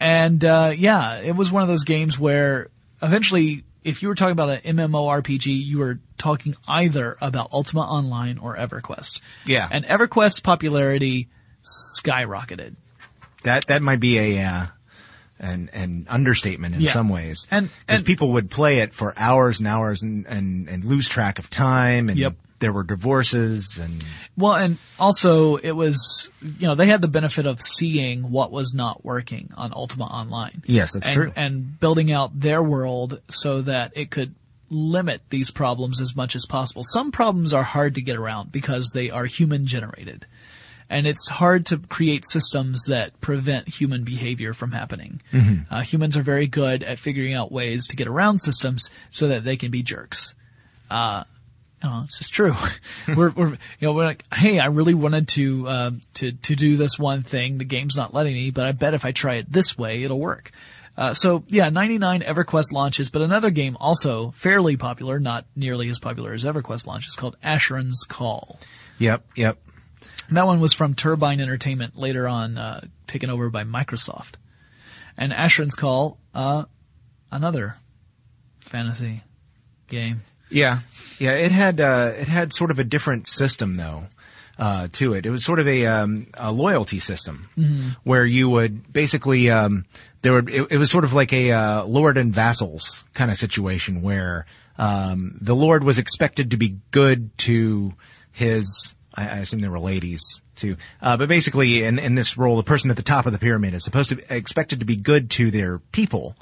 And, 0.00 0.44
uh, 0.44 0.72
yeah, 0.76 1.20
it 1.20 1.34
was 1.34 1.50
one 1.50 1.62
of 1.62 1.68
those 1.68 1.84
games 1.84 2.18
where 2.18 2.68
eventually, 3.02 3.64
if 3.84 4.02
you 4.02 4.08
were 4.08 4.14
talking 4.14 4.32
about 4.32 4.50
an 4.64 4.76
MMORPG, 4.76 5.46
you 5.46 5.78
were 5.78 5.98
talking 6.18 6.54
either 6.66 7.16
about 7.20 7.52
Ultima 7.52 7.80
Online 7.82 8.38
or 8.38 8.56
EverQuest. 8.56 9.20
Yeah. 9.44 9.68
And 9.70 9.84
EverQuest's 9.84 10.40
popularity 10.40 11.28
skyrocketed. 11.64 12.76
That 13.44 13.66
that 13.66 13.82
might 13.82 14.00
be 14.00 14.18
a 14.18 14.44
uh, 14.44 14.66
an 15.38 15.70
an 15.72 16.06
understatement 16.08 16.74
in 16.74 16.80
Yeah. 16.82 16.90
some 16.90 17.08
ways. 17.08 17.46
And- 17.50 17.70
because 17.86 18.02
people 18.02 18.32
would 18.32 18.50
play 18.50 18.78
it 18.80 18.94
for 18.94 19.14
hours 19.16 19.58
and 19.60 19.68
hours 19.68 20.02
and, 20.02 20.26
and, 20.26 20.68
and 20.68 20.84
lose 20.84 21.08
track 21.08 21.38
of 21.38 21.48
time 21.48 22.08
and 22.08 22.18
Yep. 22.18 22.34
There 22.58 22.72
were 22.72 22.82
divorces 22.82 23.78
and 23.78 24.04
Well, 24.36 24.54
and 24.54 24.78
also 24.98 25.56
it 25.56 25.72
was, 25.72 26.30
you 26.42 26.66
know, 26.66 26.74
they 26.74 26.86
had 26.86 27.02
the 27.02 27.08
benefit 27.08 27.46
of 27.46 27.62
seeing 27.62 28.30
what 28.30 28.50
was 28.50 28.74
not 28.74 29.04
working 29.04 29.52
on 29.56 29.72
Ultima 29.72 30.04
Online. 30.04 30.62
Yes, 30.66 30.92
that's 30.92 31.06
and, 31.06 31.14
true. 31.14 31.32
And 31.36 31.78
building 31.78 32.12
out 32.12 32.38
their 32.38 32.62
world 32.62 33.20
so 33.28 33.62
that 33.62 33.92
it 33.96 34.10
could 34.10 34.34
limit 34.70 35.22
these 35.30 35.50
problems 35.50 36.00
as 36.00 36.14
much 36.14 36.34
as 36.36 36.46
possible. 36.46 36.82
Some 36.84 37.12
problems 37.12 37.54
are 37.54 37.62
hard 37.62 37.94
to 37.94 38.02
get 38.02 38.16
around 38.16 38.52
because 38.52 38.90
they 38.92 39.10
are 39.10 39.24
human 39.24 39.66
generated. 39.66 40.26
And 40.90 41.06
it's 41.06 41.28
hard 41.28 41.66
to 41.66 41.78
create 41.78 42.24
systems 42.26 42.84
that 42.88 43.20
prevent 43.20 43.68
human 43.68 44.04
behavior 44.04 44.54
from 44.54 44.72
happening. 44.72 45.20
Mm-hmm. 45.32 45.72
Uh, 45.72 45.80
humans 45.82 46.16
are 46.16 46.22
very 46.22 46.46
good 46.46 46.82
at 46.82 46.98
figuring 46.98 47.34
out 47.34 47.52
ways 47.52 47.86
to 47.88 47.96
get 47.96 48.08
around 48.08 48.38
systems 48.38 48.88
so 49.10 49.28
that 49.28 49.44
they 49.44 49.56
can 49.56 49.70
be 49.70 49.82
jerks. 49.82 50.34
Uh, 50.90 51.24
no, 51.82 52.02
it's 52.04 52.18
just 52.18 52.32
true. 52.32 52.54
we're, 53.08 53.30
we're, 53.30 53.50
you 53.50 53.58
know, 53.82 53.92
we're 53.92 54.04
like, 54.04 54.24
hey, 54.34 54.58
I 54.58 54.66
really 54.66 54.94
wanted 54.94 55.28
to, 55.28 55.68
uh, 55.68 55.90
to, 56.14 56.32
to 56.32 56.56
do 56.56 56.76
this 56.76 56.98
one 56.98 57.22
thing. 57.22 57.58
The 57.58 57.64
game's 57.64 57.96
not 57.96 58.12
letting 58.12 58.34
me, 58.34 58.50
but 58.50 58.66
I 58.66 58.72
bet 58.72 58.94
if 58.94 59.04
I 59.04 59.12
try 59.12 59.34
it 59.34 59.50
this 59.50 59.78
way, 59.78 60.02
it'll 60.02 60.18
work. 60.18 60.50
Uh, 60.96 61.14
so 61.14 61.44
yeah, 61.46 61.68
99 61.68 62.22
EverQuest 62.22 62.72
launches, 62.72 63.08
but 63.08 63.22
another 63.22 63.50
game 63.50 63.76
also 63.78 64.32
fairly 64.32 64.76
popular, 64.76 65.20
not 65.20 65.46
nearly 65.54 65.88
as 65.90 66.00
popular 66.00 66.32
as 66.32 66.42
EverQuest 66.42 66.88
launches, 66.88 67.14
called 67.14 67.36
Asheron's 67.40 68.04
Call. 68.08 68.58
Yep, 68.98 69.24
yep. 69.36 69.58
And 70.26 70.36
that 70.36 70.46
one 70.46 70.58
was 70.58 70.72
from 70.72 70.94
Turbine 70.94 71.40
Entertainment, 71.40 71.96
later 71.96 72.26
on 72.26 72.58
uh, 72.58 72.80
taken 73.06 73.30
over 73.30 73.48
by 73.48 73.62
Microsoft. 73.62 74.34
And 75.16 75.32
Asheron's 75.32 75.76
Call, 75.76 76.18
uh, 76.34 76.64
another 77.30 77.76
fantasy 78.60 79.22
game. 79.86 80.22
Yeah, 80.50 80.80
yeah. 81.18 81.32
It 81.32 81.52
had 81.52 81.80
uh, 81.80 82.12
it 82.16 82.28
had 82.28 82.52
sort 82.52 82.70
of 82.70 82.78
a 82.78 82.84
different 82.84 83.26
system 83.26 83.74
though 83.74 84.06
uh, 84.58 84.88
to 84.92 85.14
it. 85.14 85.24
It 85.24 85.30
was 85.30 85.44
sort 85.44 85.60
of 85.60 85.68
a, 85.68 85.86
um, 85.86 86.26
a 86.34 86.52
loyalty 86.52 86.98
system 86.98 87.48
where 88.04 88.26
you 88.26 88.50
would 88.50 88.92
basically 88.92 89.50
um, 89.50 89.84
there 90.22 90.32
would 90.32 90.48
it, 90.48 90.66
it 90.72 90.78
was 90.78 90.90
sort 90.90 91.04
of 91.04 91.12
like 91.14 91.32
a 91.32 91.52
uh, 91.52 91.84
lord 91.84 92.18
and 92.18 92.34
vassals 92.34 93.04
kind 93.14 93.30
of 93.30 93.36
situation 93.36 94.02
where 94.02 94.46
um, 94.76 95.38
the 95.40 95.54
lord 95.54 95.84
was 95.84 95.98
expected 95.98 96.50
to 96.50 96.56
be 96.56 96.78
good 96.90 97.36
to 97.38 97.94
his. 98.32 98.94
I, 99.14 99.28
I 99.28 99.38
assume 99.38 99.60
they 99.60 99.68
were 99.68 99.80
ladies 99.80 100.40
too, 100.56 100.76
uh, 101.00 101.16
but 101.16 101.28
basically 101.28 101.84
in 101.84 101.98
in 101.98 102.14
this 102.16 102.36
role, 102.36 102.56
the 102.56 102.64
person 102.64 102.90
at 102.90 102.96
the 102.96 103.02
top 103.02 103.26
of 103.26 103.32
the 103.32 103.38
pyramid 103.38 103.74
is 103.74 103.84
supposed 103.84 104.08
to 104.10 104.16
be 104.16 104.24
expected 104.28 104.80
to 104.80 104.84
be 104.84 104.96
good 104.96 105.30
to 105.30 105.50
their 105.52 105.78
people, 105.78 106.36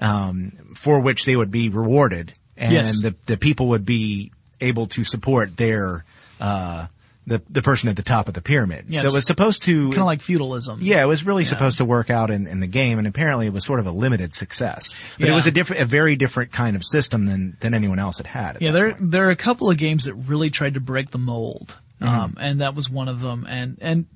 um, 0.00 0.52
for 0.74 0.98
which 0.98 1.24
they 1.24 1.36
would 1.36 1.52
be 1.52 1.68
rewarded 1.68 2.32
and 2.60 2.72
Yes. 2.72 3.02
the 3.02 3.14
the 3.26 3.36
people 3.36 3.68
would 3.68 3.84
be 3.84 4.30
able 4.60 4.86
to 4.86 5.02
support 5.04 5.56
their 5.56 6.04
uh 6.40 6.86
the 7.26 7.42
the 7.50 7.62
person 7.62 7.88
at 7.88 7.96
the 7.96 8.02
top 8.02 8.28
of 8.28 8.34
the 8.34 8.40
pyramid. 8.42 8.86
Yes. 8.88 9.02
So 9.02 9.08
it 9.08 9.14
was 9.14 9.26
supposed 9.26 9.62
to 9.64 9.88
Kind 9.90 10.00
of 10.00 10.06
like 10.06 10.20
feudalism. 10.22 10.78
yeah, 10.82 11.02
it 11.02 11.06
was 11.06 11.24
really 11.24 11.44
supposed 11.44 11.78
to 11.78 11.84
work 11.84 12.10
out 12.10 12.30
in, 12.30 12.46
in 12.46 12.60
the 12.60 12.66
game, 12.66 12.98
and 12.98 13.06
apparently 13.06 13.46
it 13.46 13.52
was 13.52 13.64
sort 13.64 13.78
of 13.78 13.86
a 13.86 13.90
limited 13.92 14.34
success. 14.34 14.94
But 15.18 15.28
it 15.28 15.32
was 15.32 15.46
a 15.46 15.50
different, 15.50 15.82
a 15.82 15.84
very 15.84 16.16
different 16.16 16.50
kind 16.52 16.76
of 16.76 16.84
system 16.84 17.26
than 17.26 17.56
than 17.60 17.74
anyone 17.74 17.98
else 17.98 18.16
had 18.18 18.26
had. 18.26 18.58
Yeah, 18.60 18.72
there 18.72 18.92
point. 18.94 19.10
there 19.12 19.26
are 19.28 19.30
a 19.30 19.36
couple 19.36 19.70
of 19.70 19.76
games 19.76 20.04
that 20.06 20.14
really 20.14 20.50
tried 20.50 20.74
to 20.74 20.80
break 20.80 21.10
the 21.10 21.18
mold 21.18 21.76
um, 22.00 22.36
and 22.40 22.62
that 22.62 22.74
was 22.74 22.88
one 22.90 23.08
of 23.08 23.20
them. 23.20 23.46
And 23.48 23.76
and 23.80 24.06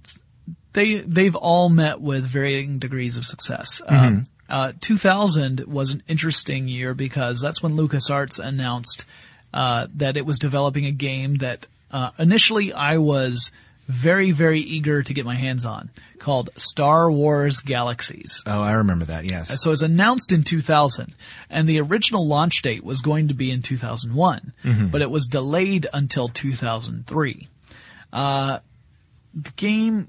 they 0.73 0.97
they've 0.97 1.37
all 1.37 1.69
met 1.69 2.01
with 2.01 2.25
varying 2.25 2.79
degrees 2.79 3.17
of 3.17 3.25
success. 3.27 3.81
Um, 3.87 4.25
uh, 4.55 4.73
2000 4.81 5.65
was 5.67 5.91
an 5.91 6.05
interesting 6.07 6.69
year 6.69 6.95
because 6.95 7.41
that's 7.41 7.61
when 7.61 7.77
LucasArts 7.77 8.39
announced 8.39 9.05
uh, 9.53 9.89
that 9.97 10.17
it 10.17 10.25
was 10.25 10.39
developing 10.39 10.87
a 10.87 10.93
game 10.93 11.39
that 11.39 11.67
uh, 11.91 12.11
initially 12.21 12.73
I 12.73 12.99
was 12.99 13.51
very 13.89 14.31
very 14.31 14.61
eager 14.61 15.03
to 15.03 15.13
get 15.13 15.25
my 15.27 15.35
hands 15.35 15.65
on 15.65 15.91
called 16.21 16.51
Star 16.55 17.11
Wars 17.11 17.59
Galaxies. 17.59 18.45
Oh, 18.47 18.63
I 18.63 18.75
remember 18.75 19.07
that. 19.07 19.29
Yes. 19.29 19.61
So 19.61 19.71
it 19.71 19.73
was 19.73 19.83
announced 19.83 20.31
in 20.31 20.45
2000, 20.45 21.13
and 21.51 21.69
the 21.69 21.81
original 21.81 22.25
launch 22.25 22.63
date 22.63 22.85
was 22.85 23.01
going 23.01 23.29
to 23.29 23.35
be 23.35 23.51
in 23.51 23.61
2001, 23.61 24.53
but 24.93 25.03
it 25.03 25.11
was 25.11 25.27
delayed 25.27 25.89
until 25.93 26.29
2003. 26.29 27.49
Uh, 28.13 28.61
the 29.35 29.51
game, 29.57 30.09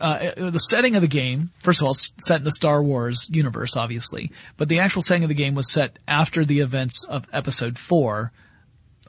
uh, 0.00 0.50
the 0.50 0.58
setting 0.58 0.96
of 0.96 1.02
the 1.02 1.08
game, 1.08 1.50
first 1.60 1.80
of 1.80 1.86
all, 1.86 1.94
set 1.94 2.38
in 2.38 2.44
the 2.44 2.52
Star 2.52 2.82
Wars 2.82 3.28
universe, 3.30 3.76
obviously, 3.76 4.32
but 4.56 4.68
the 4.68 4.80
actual 4.80 5.02
setting 5.02 5.24
of 5.24 5.28
the 5.28 5.34
game 5.34 5.54
was 5.54 5.72
set 5.72 5.98
after 6.06 6.44
the 6.44 6.60
events 6.60 7.04
of 7.04 7.26
Episode 7.32 7.78
4, 7.78 8.32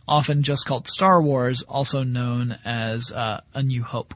often 0.08 0.44
just 0.44 0.66
called 0.66 0.88
Star 0.88 1.22
Wars, 1.22 1.62
also 1.64 2.04
known 2.04 2.58
as 2.66 3.12
uh, 3.12 3.42
A 3.54 3.64
New 3.64 3.84
Hope. 3.84 4.14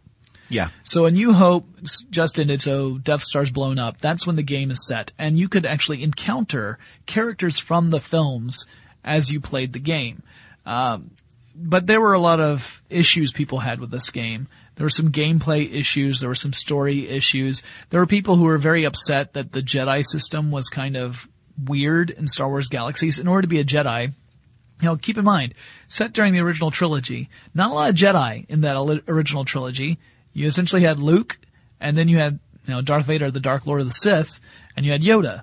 Yeah. 0.50 0.70
So 0.84 1.06
A 1.06 1.12
New 1.12 1.34
Hope 1.34 1.68
just 2.10 2.40
ended, 2.40 2.62
so 2.62 2.98
Death 2.98 3.24
Star's 3.24 3.52
blown 3.52 3.80
up. 3.80 4.00
That's 4.00 4.26
when 4.26 4.36
the 4.36 4.44
game 4.44 4.72
is 4.72 4.86
set, 4.88 5.12
and 5.18 5.38
you 5.38 5.48
could 5.48 5.66
actually 5.66 6.04
encounter 6.04 6.80
characters 7.06 7.60
from 7.60 7.90
the 7.90 8.00
films 8.00 8.66
as 9.04 9.32
you 9.32 9.40
played 9.40 9.74
the 9.74 9.80
game. 9.80 10.24
Um, 10.66 11.12
but 11.56 11.88
there 11.88 12.02
were 12.02 12.14
a 12.14 12.20
lot 12.20 12.40
of 12.40 12.82
issues 12.90 13.34
people 13.34 13.60
had 13.60 13.80
with 13.80 13.92
this 13.92 14.10
game. 14.10 14.48
There 14.80 14.86
were 14.86 14.90
some 14.90 15.12
gameplay 15.12 15.70
issues. 15.74 16.22
There 16.22 16.30
were 16.30 16.36
some 16.36 16.54
story 16.54 17.10
issues. 17.10 17.64
There 17.90 18.00
were 18.00 18.06
people 18.06 18.38
who 18.38 18.46
were 18.46 18.58
very 18.58 18.86
upset 18.86 19.34
that 19.34 19.52
the 19.52 19.62
Jedi 19.62 20.06
system 20.06 20.52
was 20.52 20.70
kind 20.70 20.96
of 20.96 21.28
weird 21.62 22.12
in 22.12 22.30
Star 22.30 22.48
Wars 22.48 22.70
Galaxies. 22.70 23.20
In 23.20 23.28
order 23.28 23.42
to 23.42 23.50
be 23.50 23.60
a 23.60 23.66
Jedi, 23.66 24.04
you 24.06 24.86
know, 24.86 24.96
keep 24.96 25.18
in 25.18 25.26
mind, 25.26 25.54
set 25.90 26.14
during 26.14 26.32
the 26.32 26.40
original 26.40 26.72
trilogy, 26.72 27.28
not 27.54 27.72
a 27.72 27.74
lot 27.74 27.90
of 27.90 27.96
Jedi 27.98 28.46
in 28.48 28.62
that 28.62 28.78
original 29.10 29.44
trilogy. 29.44 30.00
You 30.32 30.48
essentially 30.48 30.84
had 30.84 30.98
Luke, 30.98 31.38
and 31.82 31.98
then 31.98 32.08
you 32.08 32.18
had, 32.18 32.40
you 32.66 32.74
know, 32.74 32.82
Darth 32.82 33.04
Vader, 33.04 33.30
the 33.32 33.42
Dark 33.42 33.68
Lord 33.68 33.82
of 33.82 33.88
the 33.88 33.94
Sith, 33.94 34.40
and 34.78 34.86
you 34.86 34.94
had 34.94 35.02
Yoda. 35.02 35.42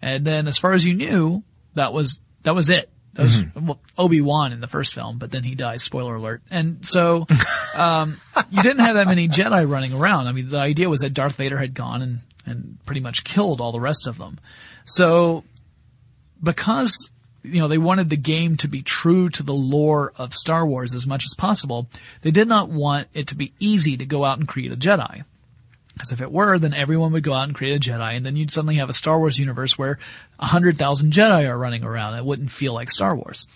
And 0.00 0.24
then 0.24 0.46
as 0.46 0.58
far 0.58 0.72
as 0.72 0.86
you 0.86 0.94
knew, 0.94 1.42
that 1.74 1.92
was, 1.92 2.20
that 2.44 2.54
was 2.54 2.70
it. 2.70 2.91
Was 3.16 3.44
well, 3.54 3.78
Obi-Wan 3.98 4.52
in 4.52 4.60
the 4.60 4.66
first 4.66 4.94
film, 4.94 5.18
but 5.18 5.30
then 5.30 5.42
he 5.42 5.54
dies, 5.54 5.82
spoiler 5.82 6.14
alert. 6.14 6.42
And 6.50 6.84
so, 6.86 7.26
um, 7.76 8.18
you 8.50 8.62
didn't 8.62 8.84
have 8.84 8.94
that 8.94 9.06
many 9.06 9.28
Jedi 9.28 9.68
running 9.68 9.92
around. 9.92 10.28
I 10.28 10.32
mean, 10.32 10.48
the 10.48 10.58
idea 10.58 10.88
was 10.88 11.00
that 11.00 11.12
Darth 11.12 11.36
Vader 11.36 11.58
had 11.58 11.74
gone 11.74 12.00
and, 12.00 12.20
and 12.46 12.78
pretty 12.86 13.00
much 13.00 13.24
killed 13.24 13.60
all 13.60 13.72
the 13.72 13.80
rest 13.80 14.06
of 14.06 14.18
them. 14.18 14.38
So, 14.84 15.44
because 16.42 17.10
you 17.42 17.60
know 17.60 17.68
they 17.68 17.78
wanted 17.78 18.08
the 18.08 18.16
game 18.16 18.56
to 18.58 18.68
be 18.68 18.82
true 18.82 19.28
to 19.30 19.42
the 19.42 19.54
lore 19.54 20.12
of 20.16 20.32
Star 20.32 20.66
Wars 20.66 20.94
as 20.94 21.06
much 21.06 21.24
as 21.24 21.34
possible, 21.36 21.88
they 22.22 22.30
did 22.30 22.48
not 22.48 22.68
want 22.70 23.08
it 23.14 23.28
to 23.28 23.34
be 23.34 23.52
easy 23.58 23.96
to 23.96 24.06
go 24.06 24.24
out 24.24 24.38
and 24.38 24.48
create 24.48 24.72
a 24.72 24.76
Jedi. 24.76 25.24
Because 26.02 26.10
if 26.10 26.20
it 26.20 26.32
were, 26.32 26.58
then 26.58 26.74
everyone 26.74 27.12
would 27.12 27.22
go 27.22 27.32
out 27.32 27.44
and 27.44 27.54
create 27.54 27.76
a 27.76 27.90
Jedi, 27.90 28.16
and 28.16 28.26
then 28.26 28.34
you'd 28.34 28.50
suddenly 28.50 28.74
have 28.74 28.90
a 28.90 28.92
Star 28.92 29.20
Wars 29.20 29.38
universe 29.38 29.78
where 29.78 30.00
a 30.36 30.46
hundred 30.46 30.76
thousand 30.76 31.12
Jedi 31.12 31.48
are 31.48 31.56
running 31.56 31.84
around. 31.84 32.18
It 32.18 32.24
wouldn't 32.24 32.50
feel 32.50 32.74
like 32.74 32.90
Star 32.90 33.14
Wars. 33.14 33.46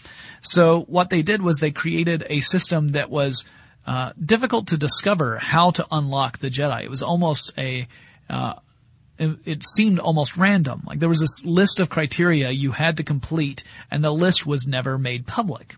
So 0.42 0.82
what 0.82 1.10
they 1.10 1.22
did 1.22 1.42
was 1.42 1.56
they 1.56 1.72
created 1.72 2.24
a 2.30 2.42
system 2.42 2.88
that 2.88 3.10
was 3.10 3.44
uh, 3.84 4.12
difficult 4.24 4.68
to 4.68 4.76
discover 4.76 5.38
how 5.38 5.72
to 5.72 5.88
unlock 5.90 6.38
the 6.38 6.48
Jedi. 6.48 6.84
It 6.84 6.88
was 6.88 7.02
almost 7.02 7.52
a 7.58 7.88
uh, 8.30 8.54
it, 9.18 9.36
it 9.44 9.62
seemed 9.66 9.98
almost 9.98 10.36
random. 10.36 10.84
Like 10.86 11.00
there 11.00 11.08
was 11.08 11.18
this 11.18 11.44
list 11.44 11.80
of 11.80 11.90
criteria 11.90 12.52
you 12.52 12.70
had 12.70 12.98
to 12.98 13.02
complete, 13.02 13.64
and 13.90 14.04
the 14.04 14.12
list 14.12 14.46
was 14.46 14.68
never 14.68 14.98
made 14.98 15.26
public. 15.26 15.74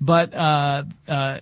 But 0.00 0.32
uh, 0.32 0.84
uh, 1.08 1.38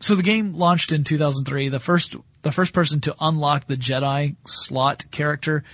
so 0.00 0.14
the 0.14 0.22
game 0.22 0.52
launched 0.52 0.92
in 0.92 1.04
2003. 1.04 1.70
The 1.70 1.80
first 1.80 2.16
the 2.42 2.52
first 2.52 2.72
person 2.72 3.00
to 3.02 3.14
unlock 3.20 3.66
the 3.66 3.76
Jedi 3.76 4.36
slot 4.46 5.04
character 5.10 5.64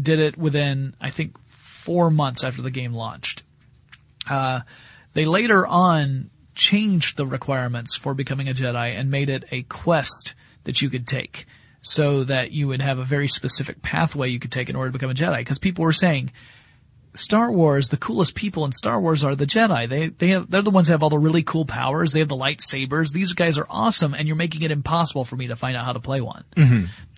did 0.00 0.18
it 0.18 0.36
within 0.36 0.94
I 1.00 1.10
think 1.10 1.38
four 1.46 2.10
months 2.10 2.44
after 2.44 2.62
the 2.62 2.70
game 2.70 2.92
launched. 2.92 3.42
Uh, 4.28 4.60
they 5.14 5.24
later 5.24 5.66
on 5.66 6.30
changed 6.54 7.16
the 7.16 7.26
requirements 7.26 7.96
for 7.96 8.14
becoming 8.14 8.48
a 8.48 8.54
Jedi 8.54 8.98
and 8.98 9.10
made 9.10 9.30
it 9.30 9.44
a 9.52 9.62
quest 9.62 10.34
that 10.64 10.82
you 10.82 10.90
could 10.90 11.06
take 11.06 11.46
so 11.80 12.24
that 12.24 12.50
you 12.50 12.66
would 12.66 12.82
have 12.82 12.98
a 12.98 13.04
very 13.04 13.28
specific 13.28 13.80
pathway 13.82 14.28
you 14.28 14.40
could 14.40 14.50
take 14.50 14.68
in 14.68 14.74
order 14.74 14.90
to 14.90 14.92
become 14.92 15.10
a 15.10 15.14
Jedi. 15.14 15.38
Because 15.38 15.60
people 15.60 15.84
were 15.84 15.92
saying, 15.92 16.32
Star 17.16 17.50
Wars, 17.50 17.88
the 17.88 17.96
coolest 17.96 18.34
people 18.34 18.64
in 18.64 18.72
Star 18.72 19.00
Wars 19.00 19.24
are 19.24 19.34
the 19.34 19.46
Jedi. 19.46 19.88
They 19.88 20.08
they 20.08 20.28
have 20.28 20.50
they're 20.50 20.62
the 20.62 20.70
ones 20.70 20.88
that 20.88 20.94
have 20.94 21.02
all 21.02 21.10
the 21.10 21.18
really 21.18 21.42
cool 21.42 21.64
powers. 21.64 22.12
They 22.12 22.20
have 22.20 22.28
the 22.28 22.36
lightsabers. 22.36 23.12
These 23.12 23.32
guys 23.32 23.58
are 23.58 23.66
awesome, 23.68 24.14
and 24.14 24.26
you're 24.26 24.36
making 24.36 24.62
it 24.62 24.70
impossible 24.70 25.24
for 25.24 25.36
me 25.36 25.48
to 25.48 25.56
find 25.56 25.76
out 25.76 25.84
how 25.84 25.92
to 25.92 26.00
play 26.00 26.20
one. 26.20 26.44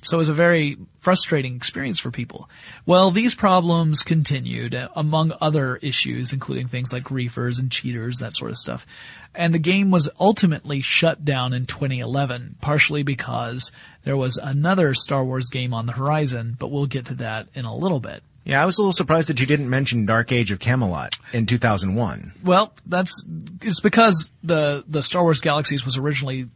So 0.03 0.17
it 0.17 0.19
was 0.19 0.29
a 0.29 0.35
very 0.35 0.79
frustrating 1.01 1.57
experience 1.57 1.99
for 1.99 2.11
people. 2.11 2.49
Well, 2.87 3.11
these 3.11 3.35
problems 3.35 4.03
continued, 4.03 4.75
uh, 4.75 4.89
among 4.95 5.33
other 5.41 5.77
issues, 5.77 6.33
including 6.33 6.69
things 6.69 6.93
like 6.93 7.03
griefers 7.03 7.59
and 7.59 7.71
cheaters, 7.71 8.19
that 8.19 8.35
sort 8.35 8.53
of 8.53 8.57
stuff. 8.57 8.87
And 9.35 9.53
the 9.53 9.59
game 9.59 9.91
was 9.91 10.09
ultimately 10.21 10.81
shut 10.83 11.25
down 11.25 11.53
in 11.53 11.67
2011, 11.67 12.57
partially 12.61 13.03
because 13.03 13.73
there 14.09 14.17
was 14.17 14.39
another 14.39 14.95
Star 14.95 15.23
Wars 15.23 15.51
game 15.51 15.75
on 15.75 15.85
the 15.85 15.93
horizon, 15.93 16.57
but 16.59 16.71
we'll 16.71 16.87
get 16.87 17.05
to 17.07 17.15
that 17.17 17.47
in 17.53 17.67
a 17.67 17.77
little 17.77 18.01
bit. 18.01 18.23
Yeah, 18.43 18.63
I 18.63 18.65
was 18.65 18.79
a 18.79 18.81
little 18.81 18.95
surprised 18.95 19.29
that 19.29 19.39
you 19.39 19.45
didn't 19.45 19.69
mention 19.69 20.07
Dark 20.07 20.33
Age 20.33 20.51
of 20.51 20.59
Camelot 20.61 21.15
in 21.35 21.45
2001. 21.45 22.33
Well, 22.43 22.73
that's 22.87 23.23
it's 23.61 23.81
because 23.81 24.31
the 24.43 24.83
the 24.89 25.03
Star 25.03 25.23
Wars 25.25 25.43
Galaxies 25.43 25.85
was 25.85 25.99
originally 25.99 26.49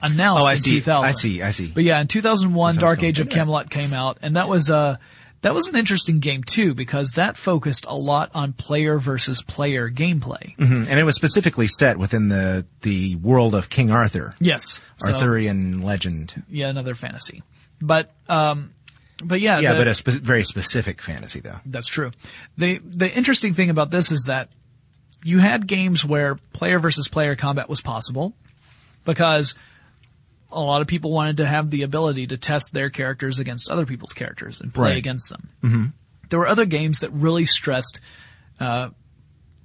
announced 0.00 0.42
Oh, 0.44 0.46
I 0.46 0.52
in 0.52 0.58
see. 0.60 0.76
2000. 0.76 1.04
I 1.04 1.10
see. 1.10 1.42
I 1.42 1.50
see. 1.50 1.66
But 1.66 1.82
yeah, 1.82 2.00
in 2.00 2.06
2001, 2.06 2.76
Dark. 2.76 3.02
Age 3.02 3.18
of 3.18 3.28
Camelot 3.28 3.70
came 3.70 3.92
out, 3.92 4.18
and 4.22 4.36
that 4.36 4.48
was 4.48 4.70
uh 4.70 4.96
that 5.42 5.54
was 5.54 5.66
an 5.68 5.76
interesting 5.76 6.20
game 6.20 6.44
too 6.44 6.74
because 6.74 7.12
that 7.12 7.36
focused 7.36 7.86
a 7.88 7.96
lot 7.96 8.30
on 8.34 8.52
player 8.52 8.98
versus 8.98 9.42
player 9.42 9.90
gameplay. 9.90 10.54
Mhm. 10.56 10.86
And 10.88 10.98
it 11.00 11.04
was 11.04 11.16
specifically 11.16 11.66
set 11.66 11.96
within 11.98 12.28
the 12.28 12.66
the 12.82 13.16
world 13.16 13.54
of 13.54 13.70
King 13.70 13.90
Arthur, 13.90 14.34
Yes, 14.40 14.80
So, 14.96 15.12
Arthurian 15.14 15.80
legend. 15.82 16.42
yeah, 16.48 16.68
another 16.68 16.94
fantasy. 16.94 17.42
But 17.80 18.12
um, 18.28 18.70
but 19.22 19.40
yeah, 19.40 19.60
Yeah, 19.60 19.72
the- 19.72 19.78
but 19.78 19.88
a 19.88 19.94
spe- 19.94 20.08
very 20.22 20.44
specific 20.44 21.00
fantasy 21.00 21.40
though. 21.40 21.60
That's 21.66 21.88
true. 21.88 22.12
The 22.58 22.78
the 22.84 23.10
interesting 23.14 23.54
thing 23.54 23.70
about 23.70 23.90
this 23.90 24.10
is 24.12 24.24
that 24.26 24.50
you 25.24 25.38
had 25.38 25.66
games 25.66 26.04
where 26.04 26.36
player 26.52 26.78
versus 26.78 27.08
player 27.08 27.36
combat 27.36 27.68
was 27.68 27.80
possible 27.82 28.34
because 29.04 29.54
a 30.52 30.60
lot 30.60 30.80
of 30.82 30.86
people 30.88 31.10
wanted 31.10 31.38
to 31.38 31.46
have 31.46 31.70
the 31.70 31.82
ability 31.82 32.26
to 32.28 32.36
test 32.36 32.72
their 32.72 32.90
characters 32.90 33.38
against 33.38 33.70
other 33.70 33.86
people's 33.86 34.12
characters 34.12 34.60
and 34.60 34.72
play 34.74 34.90
Right. 34.90 34.96
against 34.98 35.30
them. 35.30 35.48
Mm-hmm. 35.62 35.84
There 36.28 36.38
were 36.38 36.46
other 36.46 36.66
games 36.66 37.00
that 37.00 37.10
really 37.12 37.46
stressed 37.46 38.00
uh, 38.60 38.90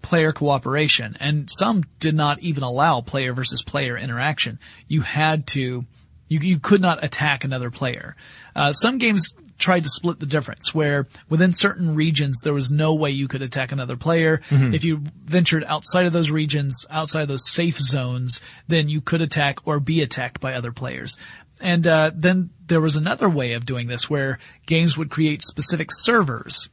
player 0.01 0.31
cooperation, 0.31 1.17
and 1.19 1.49
some 1.51 1.83
did 1.99 2.15
not 2.15 2.39
even 2.39 2.63
allow 2.63 3.01
player 3.01 3.33
versus 3.33 3.61
player 3.63 3.97
interaction. 3.97 4.59
You 4.88 5.01
had 5.01 5.47
to, 5.47 5.86
you 6.27 6.39
you 6.39 6.59
could 6.59 6.81
not 6.81 7.03
attack 7.03 7.43
another 7.43 7.71
player. 7.71 8.15
Uh, 8.55 8.71
some 8.73 8.97
games 8.99 9.33
tried 9.58 9.84
to 9.84 9.89
split 9.89 10.20
the 10.20 10.26
difference, 10.26 10.74
where 10.74 11.08
within 11.30 11.53
certain 11.53 11.95
regions 11.95 12.39
there 12.43 12.53
was 12.53 12.72
no 12.72 12.93
way 12.93 13.10
you 13.10 13.28
could 13.28 13.41
attack 13.41 13.72
another 13.72 13.95
player. 13.95 14.41
If 14.74 14.84
you 14.84 15.03
ventured 15.24 15.64
outside 15.64 16.06
of 16.06 16.14
those 16.14 16.32
regions, 16.32 16.86
outside 16.89 17.24
of 17.24 17.28
those 17.28 17.49
safe 17.49 17.80
zones, 17.80 18.41
then 18.68 18.89
you 18.89 19.01
could 19.01 19.22
attack 19.22 19.66
or 19.66 19.80
be 19.80 20.01
attacked 20.01 20.39
by 20.39 20.53
other 20.53 20.72
players. 20.72 21.18
And 21.62 21.88
uh, 21.88 22.12
then 22.14 22.49
there 22.68 22.82
was 22.82 22.95
another 22.95 23.30
way 23.30 23.53
of 23.53 23.66
doing 23.66 23.88
this, 23.88 24.10
where 24.10 24.39
games 24.66 24.97
would 24.97 25.10
create 25.10 25.41
specific 25.41 25.89
servers 25.91 26.70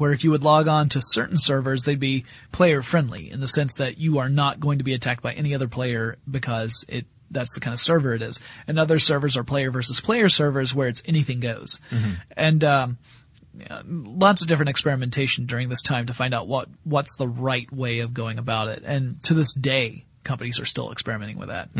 where 0.00 0.14
if 0.14 0.24
you 0.24 0.30
would 0.30 0.42
log 0.42 0.66
on 0.66 0.88
to 0.88 0.98
certain 1.02 1.36
servers, 1.36 1.84
they'd 1.84 2.00
be 2.00 2.24
player 2.52 2.80
friendly 2.80 3.30
in 3.30 3.40
the 3.40 3.46
sense 3.46 3.76
that 3.76 3.98
you 3.98 4.16
are 4.16 4.30
not 4.30 4.58
going 4.58 4.78
to 4.78 4.84
be 4.84 4.94
attacked 4.94 5.22
by 5.22 5.30
any 5.34 5.54
other 5.54 5.68
player 5.68 6.16
because 6.28 6.86
it 6.88 7.04
that's 7.30 7.54
the 7.54 7.60
kind 7.60 7.74
of 7.74 7.80
server 7.80 8.14
it 8.14 8.22
is. 8.22 8.40
And 8.66 8.78
other 8.78 8.98
servers 8.98 9.36
are 9.36 9.44
player 9.44 9.70
versus 9.70 10.00
player 10.00 10.28
servers 10.28 10.74
where 10.74 10.88
it's 10.88 11.02
anything 11.06 11.40
goes. 11.40 11.80
And 12.36 12.64
um, 12.64 12.98
lots 13.86 14.42
of 14.42 14.48
different 14.48 14.70
experimentation 14.70 15.46
during 15.46 15.68
this 15.68 15.82
time 15.82 16.06
to 16.06 16.14
find 16.14 16.34
out 16.34 16.46
what 16.46 16.68
what's 16.84 17.16
the 17.16 17.28
right 17.28 17.70
way 17.72 18.00
of 18.00 18.14
going 18.14 18.38
about 18.38 18.68
it. 18.68 18.82
And 18.84 19.22
to 19.24 19.34
this 19.34 19.52
day, 19.52 20.04
companies 20.24 20.60
are 20.60 20.64
still 20.64 20.92
experimenting 20.92 21.38
with 21.38 21.48
that. 21.48 21.70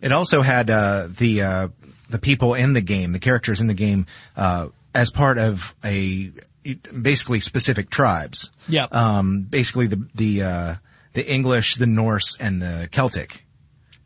It 0.00 0.12
also 0.12 0.42
had 0.42 0.68
uh, 0.68 1.08
the 1.08 1.42
uh, 1.42 1.68
the 2.10 2.18
people 2.18 2.54
in 2.54 2.72
the 2.72 2.80
game, 2.80 3.12
the 3.12 3.18
characters 3.18 3.60
in 3.60 3.68
the 3.68 3.74
game, 3.74 4.06
uh, 4.36 4.68
as 4.94 5.10
part 5.10 5.38
of 5.38 5.74
a 5.84 6.32
basically 7.00 7.40
specific 7.40 7.90
tribes. 7.90 8.50
Yeah. 8.68 8.86
Um, 8.90 9.42
basically 9.42 9.86
the 9.86 10.06
the 10.14 10.42
uh, 10.42 10.74
the 11.12 11.30
English, 11.30 11.76
the 11.76 11.86
Norse, 11.86 12.36
and 12.38 12.60
the 12.60 12.88
Celtic 12.90 13.41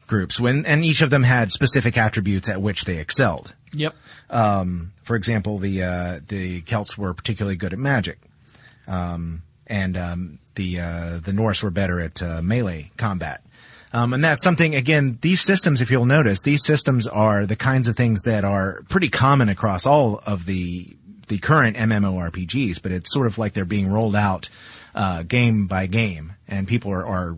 groups 0.07 0.41
when, 0.41 0.65
and 0.67 0.85
each 0.85 1.03
of 1.03 1.11
them 1.11 1.23
had 1.23 1.51
specific 1.51 1.97
attributes 1.97 2.49
at 2.49 2.61
which 2.61 2.85
they 2.85 2.99
excelled. 2.99 3.55
Yep. 3.73 3.95
Um, 4.31 4.93
for 5.03 5.17
example, 5.17 5.59
the 5.59 5.83
uh, 5.83 6.21
the 6.27 6.63
Celts 6.63 6.97
were 6.97 7.15
particularly 7.15 7.57
good 7.57 7.73
at 7.73 7.79
magic, 7.79 8.19
um, 8.89 9.43
and 9.67 9.97
um, 9.97 10.39
the 10.55 10.81
uh, 10.81 11.21
the 11.23 11.33
Norse 11.33 11.63
were 11.63 11.71
better 11.71 12.01
at 12.01 12.23
uh, 12.23 12.43
melee 12.43 12.91
combat. 12.97 13.43
Um, 13.93 14.13
and 14.13 14.23
that's 14.23 14.43
something 14.43 14.75
again. 14.75 15.19
These 15.21 15.43
systems, 15.43 15.81
if 15.81 15.91
you'll 15.91 16.07
notice, 16.07 16.43
these 16.43 16.65
systems 16.65 17.07
are 17.07 17.47
the 17.47 17.57
kinds 17.57 17.89
of 17.89 17.97
things 17.97 18.23
that 18.25 18.45
are 18.45 18.83
pretty 18.89 19.09
common 19.09 19.49
across 19.49 19.87
all 19.87 20.21
of 20.27 20.47
the 20.47 20.97
the 21.29 21.39
current 21.39 21.77
MMORPGs. 21.77 22.83
But 22.83 22.93
it's 22.93 23.13
sort 23.13 23.27
of 23.27 23.39
like 23.39 23.53
they're 23.53 23.65
being 23.65 23.91
rolled 23.91 24.17
out 24.17 24.51
uh, 24.95 25.23
game 25.23 25.67
by 25.67 25.87
game, 25.87 26.33
and 26.49 26.67
people 26.67 26.91
are, 26.93 27.07
are 27.07 27.37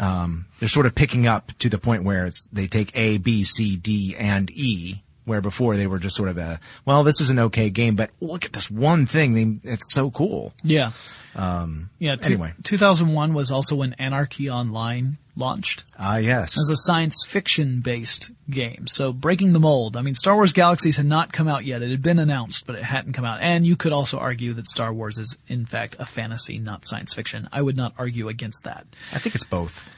um, 0.00 0.46
they're 0.60 0.68
sort 0.68 0.86
of 0.86 0.94
picking 0.94 1.26
up 1.26 1.52
to 1.58 1.68
the 1.68 1.78
point 1.78 2.04
where 2.04 2.26
it's 2.26 2.46
they 2.52 2.66
take 2.66 2.90
A, 2.94 3.18
B, 3.18 3.44
C, 3.44 3.76
D, 3.76 4.14
and 4.18 4.50
E, 4.50 5.02
where 5.24 5.40
before 5.40 5.76
they 5.76 5.86
were 5.86 5.98
just 5.98 6.16
sort 6.16 6.28
of 6.28 6.38
a 6.38 6.60
well, 6.84 7.04
this 7.04 7.20
is 7.20 7.30
an 7.30 7.38
okay 7.38 7.70
game, 7.70 7.96
but 7.96 8.10
look 8.20 8.44
at 8.44 8.52
this 8.52 8.70
one 8.70 9.06
thing, 9.06 9.34
they, 9.62 9.70
it's 9.72 9.92
so 9.92 10.10
cool. 10.10 10.52
Yeah. 10.62 10.92
Um, 11.34 11.90
Yeah. 11.98 12.16
two- 12.16 12.26
Anyway. 12.26 12.54
2001 12.62 13.34
was 13.34 13.50
also 13.50 13.74
when 13.76 13.92
Anarchy 13.94 14.50
Online 14.50 15.18
launched. 15.36 15.84
Ah, 15.98 16.16
yes, 16.16 16.58
as 16.58 16.70
a 16.70 16.76
science 16.76 17.24
fiction 17.26 17.80
based 17.80 18.30
game. 18.48 18.86
So 18.86 19.12
breaking 19.12 19.52
the 19.52 19.60
mold. 19.60 19.96
I 19.96 20.02
mean, 20.02 20.14
Star 20.14 20.34
Wars 20.34 20.52
Galaxies 20.52 20.96
had 20.96 21.06
not 21.06 21.32
come 21.32 21.48
out 21.48 21.64
yet. 21.64 21.82
It 21.82 21.90
had 21.90 22.02
been 22.02 22.18
announced, 22.18 22.66
but 22.66 22.76
it 22.76 22.82
hadn't 22.82 23.12
come 23.12 23.24
out. 23.24 23.40
And 23.40 23.66
you 23.66 23.76
could 23.76 23.92
also 23.92 24.18
argue 24.18 24.52
that 24.54 24.68
Star 24.68 24.92
Wars 24.92 25.18
is 25.18 25.36
in 25.48 25.66
fact 25.66 25.96
a 25.98 26.06
fantasy, 26.06 26.58
not 26.58 26.84
science 26.84 27.14
fiction. 27.14 27.48
I 27.52 27.62
would 27.62 27.76
not 27.76 27.94
argue 27.98 28.28
against 28.28 28.64
that. 28.64 28.86
I 29.12 29.18
think 29.18 29.34
it's 29.34 29.44
both. 29.44 29.90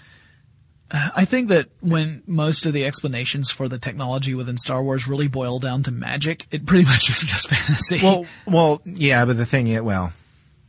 I 0.91 1.25
think 1.25 1.49
that 1.49 1.69
when 1.81 2.23
most 2.27 2.65
of 2.65 2.73
the 2.73 2.85
explanations 2.85 3.51
for 3.51 3.69
the 3.69 3.79
technology 3.79 4.35
within 4.35 4.57
Star 4.57 4.83
Wars 4.85 5.09
really 5.09 5.27
boil 5.27 5.59
down 5.59 5.83
to 5.85 5.91
magic, 5.91 6.47
it 6.53 6.65
pretty 6.65 6.85
much 6.89 7.11
is 7.11 7.21
just 7.23 7.49
fantasy. 7.49 8.01
Well, 8.03 8.27
well, 8.47 8.83
yeah, 8.85 9.25
but 9.25 9.37
the 9.37 9.47
thing, 9.47 9.67
yeah, 9.67 9.81
well, 9.81 10.13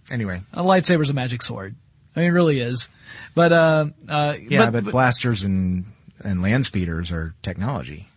anyway, 0.09 0.41
a 0.53 0.63
lightsaber's 0.63 1.11
a 1.11 1.13
magic 1.13 1.43
sword. 1.43 1.75
I 2.17 2.21
mean, 2.21 2.29
it 2.29 2.33
really 2.33 2.59
is. 2.59 2.89
But, 3.35 3.51
uh, 3.51 3.85
uh, 4.09 4.35
yeah, 4.41 4.71
but, 4.71 4.85
blasters 4.85 5.43
and 5.43 5.85
and 6.23 6.41
land 6.41 6.65
speeders 6.65 7.11
are 7.11 7.35
technology, 7.43 8.07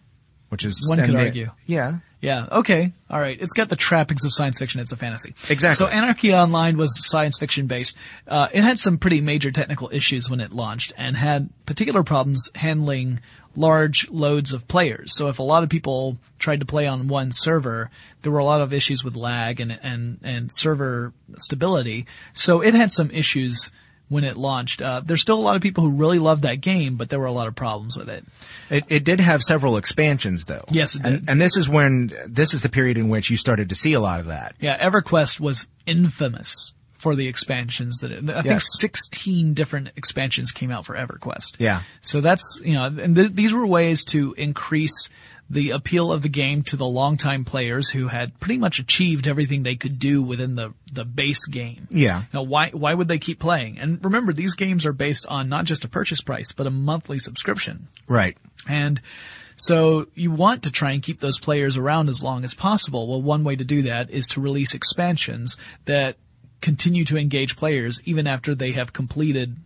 which 0.49 0.65
is 0.65 0.87
One 0.89 0.99
could 1.05 1.15
argue. 1.15 1.51
Yeah, 1.67 1.99
Yeah. 2.23 2.47
Okay. 2.51 2.93
All 3.11 3.21
right. 3.21 3.37
It's 3.41 3.53
got 3.53 3.69
the 3.69 3.77
trappings 3.77 4.25
of 4.25 4.33
science 4.33 4.59
fiction. 4.59 4.81
It's 4.81 4.93
a 4.93 4.97
fantasy. 4.97 5.35
Exactly. 5.51 5.75
So 5.75 5.87
Anarchy 5.87 6.35
Online 6.35 6.79
was 6.79 7.07
science 7.09 7.39
fiction 7.39 7.67
based. 7.67 7.97
Uh, 8.27 8.49
it 8.53 8.63
had 8.63 8.79
some 8.79 8.97
pretty 8.97 9.21
major 9.21 9.51
technical 9.51 9.91
issues 9.93 10.31
when 10.31 10.41
it 10.41 10.51
launched 10.51 10.95
and 10.97 11.17
had 11.17 11.51
particular 11.67 12.03
problems 12.03 12.49
handling 12.55 13.21
large 13.57 14.09
loads 14.11 14.53
of 14.53 14.69
players. 14.69 15.15
So 15.15 15.29
if 15.29 15.39
a 15.39 15.43
lot 15.43 15.63
of 15.63 15.69
people 15.69 16.17
tried 16.39 16.61
to 16.61 16.67
play 16.67 16.87
on 16.87 17.09
one 17.09 17.33
server, 17.33 17.91
there 18.23 18.33
were 18.33 18.39
a 18.39 18.45
lot 18.45 18.61
of 18.61 18.73
issues 18.73 19.03
with 19.03 19.17
lag 19.17 19.61
and, 19.61 19.79
and, 19.83 20.21
and 20.23 20.51
server 20.53 21.13
stability. 21.37 22.07
So 22.33 22.63
it 22.63 22.75
had 22.75 22.93
some 22.93 23.11
issues 23.11 23.73
when 24.11 24.25
it 24.25 24.37
launched. 24.37 24.83
Uh, 24.83 25.01
there's 25.03 25.23
still 25.23 25.39
a 25.39 25.41
lot 25.41 25.57
of 25.57 25.63
people 25.63 25.83
who 25.85 25.93
really 25.93 26.19
loved 26.19 26.43
that 26.43 26.57
game, 26.61 26.97
but 26.97 27.09
there 27.09 27.19
were 27.19 27.25
a 27.27 27.33
lot 27.33 27.47
of 27.49 27.55
problems 27.55 27.97
with 27.97 28.11
it. 28.11 28.25
It, 28.69 28.85
it 28.89 29.05
did 29.05 29.21
have 29.21 29.41
several 29.43 29.79
expansions 29.79 30.45
though. 30.45 30.65
Yes, 30.71 30.97
it 30.97 31.03
And, 31.05 31.21
did. 31.21 31.31
and 31.31 31.41
this 31.41 31.57
is 31.57 31.69
when 31.69 32.13
this 32.27 32.53
is 32.53 32.61
the 32.63 32.69
period 32.69 32.99
in 32.99 33.09
which 33.09 33.31
you 33.31 33.39
started 33.39 33.69
to 33.71 33.75
see 33.75 33.95
a 33.95 34.01
lot 34.01 34.21
of 34.21 34.27
that. 34.27 34.55
Yeah, 34.61 34.77
EverQuest 34.87 35.41
was 35.41 35.67
infamous 35.87 36.75
for 37.01 37.15
the 37.15 37.29
expansions 37.29 38.01
that 38.01 38.13
it, 38.13 38.29
I 38.29 38.43
think 38.43 38.61
16 38.61 39.55
different 39.55 39.91
expansions 39.97 40.51
came 40.51 40.71
out 40.71 40.85
for 40.85 40.95
EverQuest. 40.95 41.57
Yeah. 41.59 41.81
So 42.03 42.21
that's, 42.21 42.61
you 42.63 42.75
know, 42.75 42.85
and 42.85 43.17
th- 43.17 43.33
these 43.33 43.55
were 43.55 43.67
ways 43.67 44.05
to 44.07 44.35
increase 44.35 45.09
the 45.49 45.71
appeal 45.71 46.13
of 46.13 46.21
the 46.21 46.29
game 46.29 46.63
to 46.63 46.77
the 46.77 46.87
longtime 46.87 47.47
players 47.47 47.89
who 47.89 48.09
had 48.09 48.39
pretty 48.39 48.59
much 48.59 48.79
achieved 48.79 49.27
everything 49.27 49.63
they 49.63 49.77
could 49.77 49.99
do 49.99 50.23
within 50.23 50.57
the, 50.57 50.75
the 50.93 51.07
base 51.07 51.47
game. 51.47 51.89
Yeah. 51.91 52.25
Now, 52.35 52.43
why, 52.43 52.69
why 52.69 52.93
would 52.93 53.09
they 53.09 53.19
keep 53.19 53.41
playing? 53.41 53.79
And 53.79 54.05
remember, 54.05 54.35
these 54.35 54.55
games 54.55 54.85
are 54.85 54.93
based 54.93 55.27
on 55.27 55.49
not 55.49 55.65
just 55.65 55.87
a 55.87 55.89
purchase 55.89 56.21
price, 56.21 56.53
but 56.53 56.67
a 56.67 56.71
monthly 56.71 57.19
subscription. 57.19 57.89
Right. 58.07 58.37
And 58.69 59.01
so 59.57 60.07
you 60.15 60.31
want 60.31 60.65
to 60.65 60.71
try 60.71 60.93
and 60.93 61.03
keep 61.03 61.19
those 61.21 61.41
players 61.41 61.79
around 61.79 62.11
as 62.11 62.23
long 62.23 62.45
as 62.45 62.53
possible. 62.53 63.09
Well, 63.09 63.23
one 63.23 63.43
way 63.43 63.57
to 63.57 63.65
do 63.65 63.83
that 63.83 64.11
is 64.11 64.29
to 64.29 64.41
release 64.43 64.75
expansions 64.75 65.57
that 65.87 66.17
continue 66.61 67.05
to 67.07 67.17
engage 67.17 67.57
players 67.57 68.01
even 68.05 68.27
after 68.27 68.55
they 68.55 68.73
have 68.73 68.93
completed, 68.93 69.57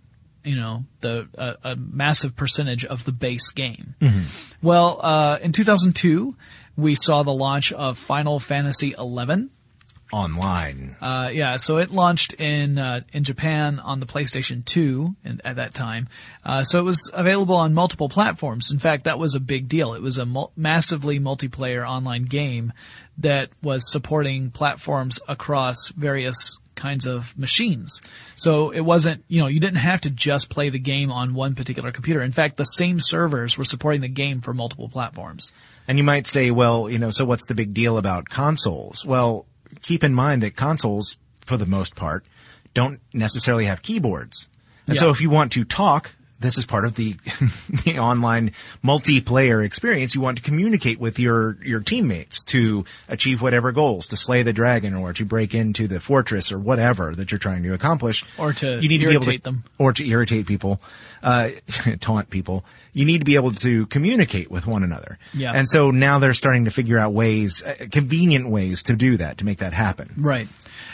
you 0.44 0.56
know, 0.56 0.84
the 1.00 1.28
a, 1.36 1.72
a 1.72 1.76
massive 1.76 2.36
percentage 2.36 2.84
of 2.84 3.04
the 3.04 3.12
base 3.12 3.50
game. 3.50 3.94
Well, 4.62 5.00
uh, 5.02 5.38
in 5.42 5.52
2002, 5.52 6.36
we 6.76 6.94
saw 6.94 7.22
the 7.22 7.32
launch 7.32 7.72
of 7.72 7.98
Final 7.98 8.38
Fantasy 8.40 8.90
XI. 8.92 9.48
Online. 10.12 10.96
Uh, 11.00 11.30
yeah, 11.32 11.56
so 11.56 11.78
it 11.78 11.90
launched 11.90 12.34
in 12.34 12.78
uh, 12.78 13.00
in 13.12 13.24
Japan 13.24 13.80
on 13.80 13.98
the 13.98 14.06
PlayStation 14.06 14.64
2 14.64 15.16
in, 15.24 15.40
at 15.44 15.56
that 15.56 15.74
time. 15.74 16.08
Uh, 16.44 16.62
so 16.62 16.78
it 16.78 16.84
was 16.84 17.10
available 17.12 17.56
on 17.56 17.74
multiple 17.74 18.08
platforms. 18.08 18.70
In 18.70 18.78
fact, 18.78 19.04
that 19.04 19.18
was 19.18 19.34
a 19.34 19.40
big 19.40 19.66
deal. 19.66 19.94
It 19.94 20.02
was 20.02 20.18
a 20.18 20.26
mul- 20.26 20.52
massively 20.56 21.18
multiplayer 21.18 21.88
online 21.88 22.24
game 22.24 22.72
that 23.18 23.50
was 23.60 23.90
supporting 23.90 24.50
platforms 24.50 25.18
across 25.26 25.88
various 25.88 26.58
kinds 26.74 27.06
of 27.06 27.36
machines. 27.38 28.00
So 28.36 28.70
it 28.70 28.80
wasn't, 28.80 29.24
you 29.28 29.40
know, 29.40 29.46
you 29.46 29.60
didn't 29.60 29.76
have 29.76 30.02
to 30.02 30.10
just 30.10 30.50
play 30.50 30.70
the 30.70 30.78
game 30.78 31.10
on 31.10 31.34
one 31.34 31.54
particular 31.54 31.92
computer. 31.92 32.22
In 32.22 32.32
fact, 32.32 32.56
the 32.56 32.64
same 32.64 33.00
servers 33.00 33.56
were 33.56 33.64
supporting 33.64 34.00
the 34.00 34.08
game 34.08 34.40
for 34.40 34.54
multiple 34.54 34.88
platforms. 34.88 35.52
And 35.86 35.98
you 35.98 36.04
might 36.04 36.26
say, 36.26 36.50
well, 36.50 36.88
you 36.88 36.98
know, 36.98 37.10
so 37.10 37.24
what's 37.24 37.46
the 37.46 37.54
big 37.54 37.74
deal 37.74 37.98
about 37.98 38.28
consoles? 38.28 39.04
Well, 39.04 39.46
keep 39.82 40.02
in 40.02 40.14
mind 40.14 40.42
that 40.42 40.56
consoles, 40.56 41.16
for 41.40 41.56
the 41.56 41.66
most 41.66 41.94
part, 41.94 42.24
don't 42.72 43.00
necessarily 43.12 43.66
have 43.66 43.82
keyboards. 43.82 44.48
And 44.86 44.96
so 44.96 45.10
if 45.10 45.20
you 45.20 45.30
want 45.30 45.52
to 45.52 45.64
talk, 45.64 46.14
this 46.40 46.58
is 46.58 46.66
part 46.66 46.84
of 46.84 46.94
the, 46.94 47.12
the 47.84 47.98
online 47.98 48.52
multiplayer 48.82 49.64
experience. 49.64 50.14
You 50.14 50.20
want 50.20 50.38
to 50.38 50.42
communicate 50.42 50.98
with 50.98 51.18
your, 51.18 51.56
your 51.62 51.80
teammates 51.80 52.44
to 52.46 52.84
achieve 53.08 53.42
whatever 53.42 53.72
goals, 53.72 54.08
to 54.08 54.16
slay 54.16 54.42
the 54.42 54.52
dragon 54.52 54.94
or 54.94 55.12
to 55.14 55.24
break 55.24 55.54
into 55.54 55.88
the 55.88 56.00
fortress 56.00 56.52
or 56.52 56.58
whatever 56.58 57.14
that 57.14 57.30
you're 57.30 57.38
trying 57.38 57.62
to 57.62 57.74
accomplish. 57.74 58.24
Or 58.38 58.52
to 58.52 58.80
you 58.80 58.88
need 58.88 58.98
to 58.98 59.06
be 59.06 59.12
able 59.12 59.22
to, 59.22 59.30
irritate 59.30 59.44
them. 59.44 59.64
Or 59.78 59.92
to 59.92 60.06
irritate 60.06 60.46
people, 60.46 60.80
uh, 61.22 61.50
taunt 62.00 62.30
people. 62.30 62.64
You 62.92 63.04
need 63.04 63.18
to 63.18 63.24
be 63.24 63.34
able 63.34 63.52
to 63.52 63.86
communicate 63.86 64.50
with 64.50 64.66
one 64.66 64.82
another. 64.82 65.18
Yeah. 65.32 65.52
And 65.52 65.68
so 65.68 65.90
now 65.90 66.18
they're 66.18 66.34
starting 66.34 66.66
to 66.66 66.70
figure 66.70 66.98
out 66.98 67.12
ways, 67.12 67.62
uh, 67.62 67.86
convenient 67.90 68.48
ways 68.48 68.84
to 68.84 68.94
do 68.94 69.16
that, 69.16 69.38
to 69.38 69.44
make 69.44 69.58
that 69.58 69.72
happen. 69.72 70.12
Right. 70.16 70.46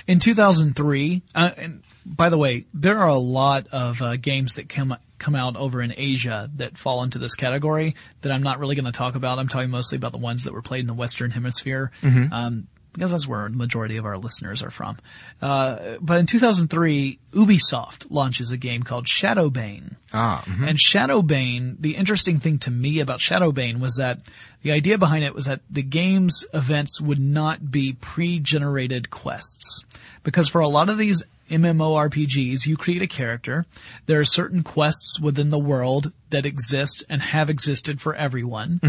In 0.07 0.18
2003, 0.18 1.22
uh, 1.34 1.51
and 1.57 1.82
by 2.07 2.30
the 2.30 2.38
way, 2.38 2.64
there 2.72 2.99
are 2.99 3.09
a 3.09 3.16
lot 3.16 3.68
of 3.68 4.01
uh, 4.01 4.16
games 4.16 4.55
that 4.55 4.68
come 4.68 4.97
come 5.21 5.37
out 5.37 5.57
over 5.57 5.81
in 5.81 5.95
Asia 5.97 6.51
that 6.57 6.77
fall 6.77 7.05
into 7.05 7.18
this 7.18 7.37
category 7.37 7.95
that 8.23 8.33
I'm 8.33 8.43
not 8.43 8.59
really 8.59 8.75
going 8.75 8.87
to 8.87 8.93
talk 8.93 9.14
about. 9.14 9.39
I'm 9.39 9.47
talking 9.49 9.71
mostly 9.71 9.97
about 9.97 10.11
the 10.12 10.18
ones 10.18 10.45
that 10.45 10.53
were 10.53 10.62
played 10.62 10.81
in 10.81 10.87
the 10.89 10.95
Western 10.95 11.31
Hemisphere. 11.31 11.93
Um, 12.33 12.66
because 12.93 13.12
that's 13.12 13.27
where 13.29 13.49
the 13.49 13.57
majority 13.57 13.99
of 13.99 14.05
our 14.05 14.18
listeners 14.18 14.64
are 14.64 14.71
from. 14.71 14.99
Uh, 15.41 15.97
but 16.01 16.18
in 16.18 16.27
2003, 16.27 17.21
Ubisoft 17.35 18.07
launches 18.11 18.51
a 18.51 18.57
game 18.57 18.83
called 18.83 19.07
Shadowbane. 19.07 19.95
Ah, 20.12 20.43
mhm. 20.45 20.68
And 20.68 20.77
Shadowbane, 20.77 21.77
the 21.79 21.95
interesting 21.95 22.41
thing 22.41 22.59
to 22.59 22.71
me 22.73 22.99
about 22.99 23.21
Shadowbane 23.21 23.79
was 23.79 23.95
that 23.97 24.18
the 24.62 24.73
idea 24.73 24.99
behind 24.99 25.23
it 25.23 25.37
was 25.37 25.45
that 25.45 25.61
the 25.71 25.83
game's 25.83 26.45
events 26.53 27.01
would 27.01 27.21
not 27.21 27.71
be 27.71 27.93
pre-generated 27.93 29.11
quests. 29.11 29.85
Because 30.25 30.49
for 30.49 30.61
a 30.61 30.68
lot 30.68 30.89
of 30.91 30.99
these 30.99 31.23
MMORPGs, 31.51 32.66
you 32.66 32.76
create 32.76 33.03
a 33.03 33.07
character, 33.07 33.66
there 34.07 34.20
are 34.20 34.24
certain 34.24 34.62
quests 34.62 35.20
within 35.20 35.51
the 35.51 35.59
world 35.59 36.12
that 36.30 36.46
exist 36.46 37.05
and 37.09 37.20
have 37.20 37.51
existed 37.51 38.01
for 38.01 38.14
everyone 38.14 38.80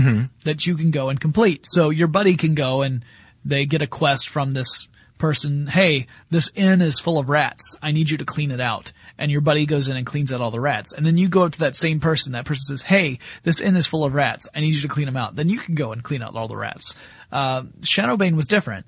that 0.46 0.66
you 0.66 0.76
can 0.76 0.92
go 0.92 1.10
and 1.10 1.20
complete. 1.20 1.66
So 1.68 1.90
your 1.90 2.08
buddy 2.08 2.38
can 2.38 2.56
go 2.56 2.82
and 2.82 3.04
they 3.44 3.66
get 3.66 3.82
a 3.82 3.88
quest 3.88 4.30
from 4.30 4.52
this 4.52 4.88
person, 5.18 5.68
hey, 5.68 6.08
this 6.32 6.50
inn 6.56 6.82
is 6.82 7.00
full 7.00 7.20
of 7.20 7.30
rats. 7.30 7.78
I 7.82 7.92
need 7.92 8.10
you 8.10 8.18
to 8.18 8.26
clean 8.26 8.50
it 8.50 8.60
out. 8.60 8.92
And 9.20 9.32
your 9.32 9.42
buddy 9.42 9.68
goes 9.68 9.88
in 9.88 9.96
and 9.96 10.06
cleans 10.06 10.34
out 10.34 10.42
all 10.42 10.50
the 10.50 10.60
rats. 10.60 10.94
And 10.94 11.06
then 11.06 11.16
you 11.16 11.30
go 11.30 11.44
up 11.44 11.52
to 11.52 11.60
that 11.60 11.76
same 11.76 12.00
person. 12.00 12.32
That 12.32 12.46
person 12.46 12.64
says, 12.64 12.82
hey, 12.82 13.20
this 13.44 13.62
inn 13.62 13.76
is 13.76 13.86
full 13.86 14.04
of 14.04 14.16
rats. 14.16 14.50
I 14.56 14.62
need 14.62 14.74
you 14.74 14.82
to 14.82 14.88
clean 14.88 15.06
them 15.06 15.18
out. 15.18 15.36
Then 15.36 15.48
you 15.48 15.60
can 15.60 15.76
go 15.76 15.92
and 15.92 16.04
clean 16.04 16.24
out 16.24 16.36
all 16.36 16.48
the 16.48 16.58
rats. 16.58 16.96
Uh, 17.32 17.64
Shadowbane 17.82 18.36
was 18.36 18.48
different. 18.48 18.88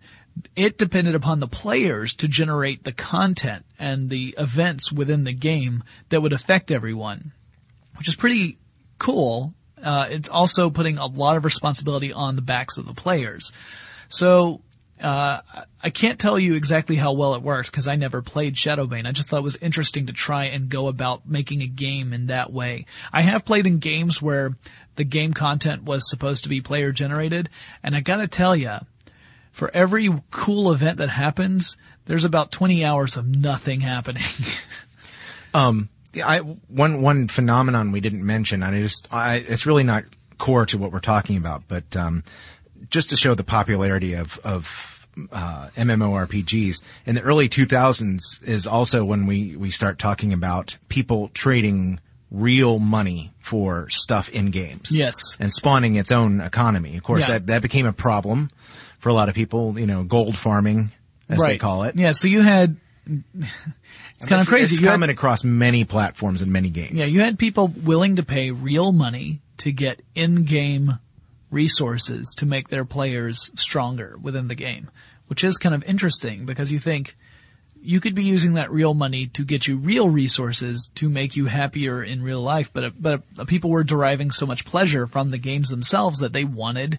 It 0.56 0.78
depended 0.78 1.16
upon 1.16 1.40
the 1.40 1.48
players 1.48 2.16
to 2.16 2.28
generate 2.28 2.84
the 2.84 2.92
content 2.92 3.66
and 3.78 4.10
the 4.10 4.36
events 4.38 4.92
within 4.92 5.24
the 5.24 5.34
game 5.34 5.84
that 6.10 6.22
would 6.22 6.34
affect 6.34 6.72
everyone, 6.72 7.32
which 7.98 8.08
is 8.08 8.16
pretty 8.16 8.58
cool. 9.00 9.54
Uh, 9.82 10.08
it's 10.10 10.30
also 10.30 10.70
putting 10.70 10.98
a 10.98 11.06
lot 11.06 11.38
of 11.38 11.46
responsibility 11.46 12.14
on 12.14 12.36
the 12.36 12.42
backs 12.42 12.78
of 12.78 12.86
the 12.86 12.94
players. 12.94 13.52
So 14.10 14.62
Uh, 15.02 15.42
I 15.82 15.90
can't 15.90 16.20
tell 16.20 16.40
you 16.40 16.54
exactly 16.54 16.96
how 16.96 17.12
well 17.12 17.34
it 17.34 17.42
worked 17.42 17.70
because 17.70 17.90
I 17.90 17.96
never 17.96 18.22
played 18.22 18.56
Shadowbane. 18.56 19.06
I 19.06 19.12
just 19.12 19.30
thought 19.30 19.40
it 19.40 19.44
was 19.44 19.58
interesting 19.58 20.06
to 20.06 20.14
try 20.14 20.46
and 20.46 20.70
go 20.70 20.88
about 20.88 21.28
making 21.28 21.62
a 21.62 21.68
game 21.68 22.14
in 22.14 22.28
that 22.28 22.54
way. 22.54 22.86
I 23.12 23.22
have 23.24 23.44
played 23.44 23.68
in 23.68 23.80
games 23.80 24.22
where 24.22 24.56
the 24.96 25.04
game 25.04 25.34
content 25.34 25.84
was 25.84 26.10
supposed 26.10 26.44
to 26.44 26.50
be 26.50 26.62
player 26.62 26.94
generated, 26.94 27.50
and 27.82 27.96
I 27.96 28.00
gotta 28.00 28.28
tell 28.28 28.56
you, 28.56 28.78
for 29.54 29.72
every 29.74 30.10
cool 30.32 30.72
event 30.74 30.98
that 30.98 31.10
happens, 31.10 31.78
there's 32.06 32.26
about 32.26 32.52
20 32.52 32.84
hours 32.84 33.16
of 33.16 33.26
nothing 33.26 33.80
happening. 33.80 34.24
Yeah, 35.56 35.84
I, 36.28 36.40
one 36.40 37.02
one 37.02 37.28
phenomenon 37.28 37.92
we 37.92 38.02
didn't 38.02 38.26
mention, 38.26 38.62
and 38.64 38.76
I 38.76 38.82
just 38.82 39.08
I, 39.12 39.36
it's 39.36 39.66
really 39.66 39.84
not 39.84 40.04
core 40.38 40.66
to 40.68 40.78
what 40.78 40.92
we're 40.92 41.00
talking 41.00 41.38
about, 41.38 41.64
but 41.68 41.96
um, 41.96 42.24
just 42.90 43.10
to 43.12 43.16
show 43.16 43.34
the 43.36 43.44
popularity 43.44 44.14
of 44.14 44.40
of 44.44 45.08
uh, 45.32 45.70
MMORPGs 45.78 46.82
in 47.06 47.16
the 47.16 47.22
early 47.22 47.48
2000s 47.48 48.44
is 48.44 48.66
also 48.68 49.06
when 49.06 49.26
we 49.28 49.56
we 49.56 49.70
start 49.72 50.00
talking 50.00 50.34
about 50.34 50.78
people 50.90 51.30
trading 51.34 52.00
real 52.32 52.80
money 52.80 53.32
for 53.40 53.88
stuff 53.90 54.30
in 54.30 54.50
games. 54.50 54.92
Yes. 54.92 55.14
and 55.40 55.54
spawning 55.54 55.96
its 55.96 56.12
own 56.12 56.42
economy. 56.42 56.98
Of 56.98 57.04
course, 57.04 57.22
Yeah. 57.22 57.34
that 57.40 57.48
that 57.48 57.62
became 57.62 57.86
a 57.86 57.94
problem 57.94 58.50
for 59.04 59.10
a 59.10 59.14
lot 59.14 59.28
of 59.30 59.36
people. 59.36 59.78
You 59.78 59.86
know, 59.86 60.04
gold 60.04 60.38
farming, 60.38 60.90
as 61.30 61.40
they 61.40 61.58
call 61.58 61.84
it. 61.84 61.96
Yeah, 61.98 62.14
so 62.14 62.28
you 62.28 62.42
had, 62.42 62.78
it's 63.06 64.26
kind 64.26 64.42
of 64.42 64.48
crazy. 64.48 64.74
It's 64.76 64.82
You 64.82 64.88
had- 64.88 64.94
common 64.94 65.10
across 65.10 65.44
many 65.44 65.84
platforms 65.84 66.42
and 66.42 66.52
many 66.52 66.70
games. 66.70 66.94
Yeah, 66.94 67.06
you 67.06 67.20
had 67.22 67.38
people 67.38 67.68
willing 67.68 68.16
to 68.16 68.24
pay 68.24 68.52
real 68.52 68.92
money 68.94 69.42
to 69.58 69.72
get 69.72 70.02
in-game 70.16 70.98
resources 71.52 72.34
to 72.38 72.46
make 72.46 72.70
their 72.70 72.86
players 72.86 73.52
stronger 73.56 74.18
within 74.22 74.48
the 74.48 74.56
game, 74.56 74.90
which 75.28 75.44
is 75.44 75.58
kind 75.58 75.76
of 75.76 75.84
interesting 75.84 76.46
because 76.46 76.72
you 76.72 76.80
think 76.80 77.16
you 77.86 78.00
could 78.00 78.16
be 78.16 78.24
using 78.24 78.54
that 78.54 78.72
real 78.72 78.94
money 78.94 79.28
to 79.28 79.44
get 79.44 79.68
you 79.68 79.76
real 79.78 80.10
resources 80.10 80.90
to 80.96 81.10
make 81.10 81.36
you 81.36 81.46
happier 81.48 82.02
in 82.02 82.24
real 82.24 82.42
life, 82.42 82.72
but 82.74 82.94
but 83.00 83.22
people 83.46 83.70
were 83.70 83.84
deriving 83.84 84.32
so 84.32 84.46
much 84.46 84.64
pleasure 84.66 85.06
from 85.06 85.30
the 85.30 85.38
games 85.38 85.70
themselves 85.70 86.20
that 86.20 86.32
they 86.34 86.46
wanted 86.46 86.98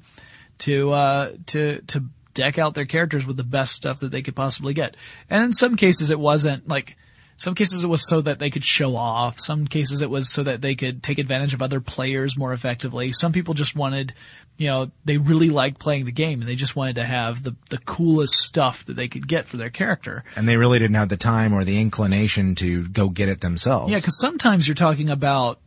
to 0.58 0.90
uh, 0.90 1.32
to 1.46 1.80
to 1.82 2.04
deck 2.34 2.58
out 2.58 2.74
their 2.74 2.84
characters 2.84 3.26
with 3.26 3.36
the 3.36 3.44
best 3.44 3.72
stuff 3.72 4.00
that 4.00 4.10
they 4.10 4.22
could 4.22 4.34
possibly 4.34 4.74
get. 4.74 4.96
And 5.30 5.42
in 5.44 5.52
some 5.52 5.76
cases, 5.76 6.10
it 6.10 6.18
wasn't 6.18 6.68
like. 6.68 6.96
Some 7.36 7.56
cases 7.56 7.82
it 7.82 7.88
was 7.88 8.08
so 8.08 8.20
that 8.20 8.38
they 8.38 8.48
could 8.48 8.62
show 8.62 8.94
off. 8.94 9.40
Some 9.40 9.66
cases 9.66 10.02
it 10.02 10.08
was 10.08 10.30
so 10.30 10.44
that 10.44 10.60
they 10.60 10.76
could 10.76 11.02
take 11.02 11.18
advantage 11.18 11.52
of 11.52 11.62
other 11.62 11.80
players 11.80 12.38
more 12.38 12.52
effectively. 12.52 13.10
Some 13.10 13.32
people 13.32 13.54
just 13.54 13.74
wanted, 13.74 14.14
you 14.56 14.70
know, 14.70 14.92
they 15.04 15.16
really 15.18 15.50
liked 15.50 15.80
playing 15.80 16.04
the 16.04 16.12
game 16.12 16.40
and 16.40 16.48
they 16.48 16.54
just 16.54 16.76
wanted 16.76 16.94
to 16.94 17.04
have 17.04 17.42
the, 17.42 17.56
the 17.70 17.78
coolest 17.78 18.34
stuff 18.34 18.84
that 18.84 18.94
they 18.94 19.08
could 19.08 19.26
get 19.26 19.46
for 19.46 19.56
their 19.56 19.68
character. 19.68 20.22
and 20.36 20.48
they 20.48 20.56
really 20.56 20.78
didn't 20.78 20.94
have 20.94 21.08
the 21.08 21.16
time 21.16 21.52
or 21.52 21.64
the 21.64 21.80
inclination 21.80 22.54
to 22.54 22.86
go 22.86 23.08
get 23.08 23.28
it 23.28 23.40
themselves. 23.40 23.90
Yeah, 23.90 23.98
because 23.98 24.20
sometimes 24.20 24.68
you're 24.68 24.76
talking 24.76 25.10
about 25.10 25.58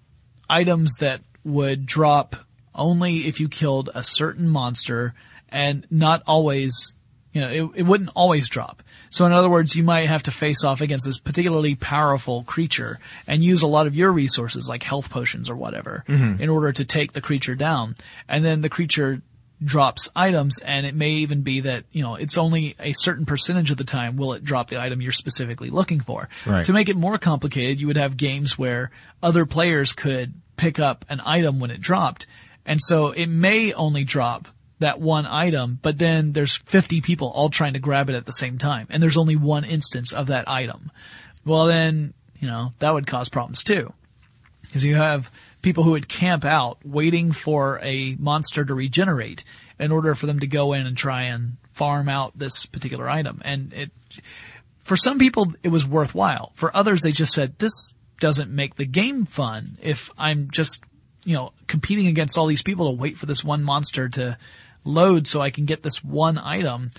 items 0.49 0.95
that 1.01 1.19
would 1.43 1.85
drop 1.85 2.37
only 2.77 3.27
if 3.27 3.39
you 3.39 3.49
killed 3.49 3.89
a 3.93 4.03
certain 4.03 4.47
monster, 4.47 5.13
and 5.49 5.85
not 5.89 6.23
always, 6.27 6.93
you 7.33 7.41
know, 7.41 7.47
it, 7.47 7.79
it 7.79 7.83
wouldn't 7.83 8.11
always 8.15 8.49
drop. 8.49 8.83
So 9.09 9.25
in 9.25 9.31
other 9.31 9.49
words, 9.49 9.75
you 9.75 9.83
might 9.83 10.09
have 10.09 10.23
to 10.23 10.31
face 10.31 10.63
off 10.63 10.81
against 10.81 11.05
this 11.05 11.19
particularly 11.19 11.75
powerful 11.75 12.43
creature 12.43 12.99
and 13.27 13.43
use 13.43 13.61
a 13.61 13.67
lot 13.67 13.87
of 13.87 13.95
your 13.95 14.11
resources, 14.11 14.67
like 14.67 14.83
health 14.83 15.09
potions 15.09 15.49
or 15.49 15.55
whatever, 15.55 16.03
mm-hmm. 16.07 16.41
in 16.41 16.49
order 16.49 16.71
to 16.73 16.85
take 16.85 17.13
the 17.13 17.21
creature 17.21 17.55
down. 17.55 17.95
And 18.27 18.43
then 18.43 18.61
the 18.61 18.69
creature 18.69 19.21
drops 19.63 20.09
items 20.15 20.59
and 20.59 20.85
it 20.85 20.93
may 20.93 21.09
even 21.09 21.41
be 21.41 21.61
that, 21.61 21.85
you 21.91 22.03
know, 22.03 22.15
it's 22.15 22.37
only 22.37 22.75
a 22.79 22.93
certain 22.93 23.25
percentage 23.25 23.71
of 23.71 23.77
the 23.77 23.83
time 23.83 24.17
will 24.17 24.33
it 24.33 24.43
drop 24.43 24.69
the 24.69 24.79
item 24.79 25.01
you're 25.01 25.11
specifically 25.11 25.69
looking 25.69 25.99
for. 25.99 26.29
Right. 26.45 26.65
To 26.65 26.73
make 26.73 26.89
it 26.89 26.95
more 26.95 27.17
complicated, 27.17 27.79
you 27.79 27.87
would 27.87 27.97
have 27.97 28.17
games 28.17 28.57
where 28.57 28.91
other 29.23 29.45
players 29.45 29.93
could 29.93 30.33
pick 30.57 30.79
up 30.79 31.05
an 31.09 31.21
item 31.23 31.59
when 31.59 31.71
it 31.71 31.81
dropped. 31.81 32.27
And 32.67 32.79
so 32.81 33.07
it 33.07 33.27
may 33.27 33.73
only 33.73 34.03
drop 34.03 34.47
that 34.79 34.99
one 34.99 35.25
item, 35.25 35.79
but 35.81 35.97
then 35.97 36.33
there's 36.33 36.55
50 36.55 37.01
people 37.01 37.29
all 37.29 37.49
trying 37.49 37.73
to 37.73 37.79
grab 37.79 38.09
it 38.09 38.15
at 38.15 38.27
the 38.27 38.31
same 38.31 38.59
time. 38.59 38.85
And 38.91 39.01
there's 39.01 39.17
only 39.17 39.35
one 39.35 39.63
instance 39.63 40.13
of 40.13 40.27
that 40.27 40.47
item. 40.47 40.91
Well 41.45 41.65
then, 41.65 42.13
you 42.39 42.47
know, 42.47 42.73
that 42.79 42.93
would 42.93 43.07
cause 43.07 43.29
problems 43.29 43.63
too. 43.63 43.91
Because 44.61 44.83
you 44.83 44.95
have 44.95 45.31
people 45.61 45.83
who 45.83 45.91
would 45.91 46.07
camp 46.07 46.45
out 46.45 46.77
waiting 46.83 47.31
for 47.31 47.79
a 47.81 48.15
monster 48.19 48.63
to 48.65 48.73
regenerate 48.75 49.43
in 49.79 49.91
order 49.91 50.13
for 50.13 50.25
them 50.25 50.41
to 50.41 50.47
go 50.47 50.73
in 50.73 50.85
and 50.85 50.97
try 50.97 51.23
and 51.23 51.57
farm 51.71 52.09
out 52.09 52.37
this 52.37 52.65
particular 52.65 53.09
item. 53.09 53.41
And 53.45 53.73
it, 53.73 53.91
for 54.83 54.97
some 54.97 55.19
people, 55.19 55.53
it 55.63 55.69
was 55.69 55.87
worthwhile. 55.87 56.51
For 56.55 56.75
others, 56.75 57.01
they 57.01 57.11
just 57.11 57.33
said, 57.33 57.57
this 57.59 57.93
doesn't 58.19 58.51
make 58.51 58.75
the 58.75 58.85
game 58.85 59.25
fun 59.25 59.77
if 59.81 60.11
I'm 60.17 60.49
just, 60.51 60.83
you 61.27 61.35
know, 61.35 61.51
competing 61.67 62.07
against 62.07 62.37
all 62.37 62.47
these 62.47 62.61
people 62.61 62.89
to 62.89 62.95
wait 62.95 63.17
for 63.17 63.25
this 63.25 63.43
one 63.43 63.61
monster 63.61 64.07
to 64.07 64.37
load 64.85 65.27
so 65.27 65.41
I 65.41 65.49
can 65.49 65.65
get 65.65 65.83
this 65.83 66.01
one 66.01 66.37
item. 66.37 66.91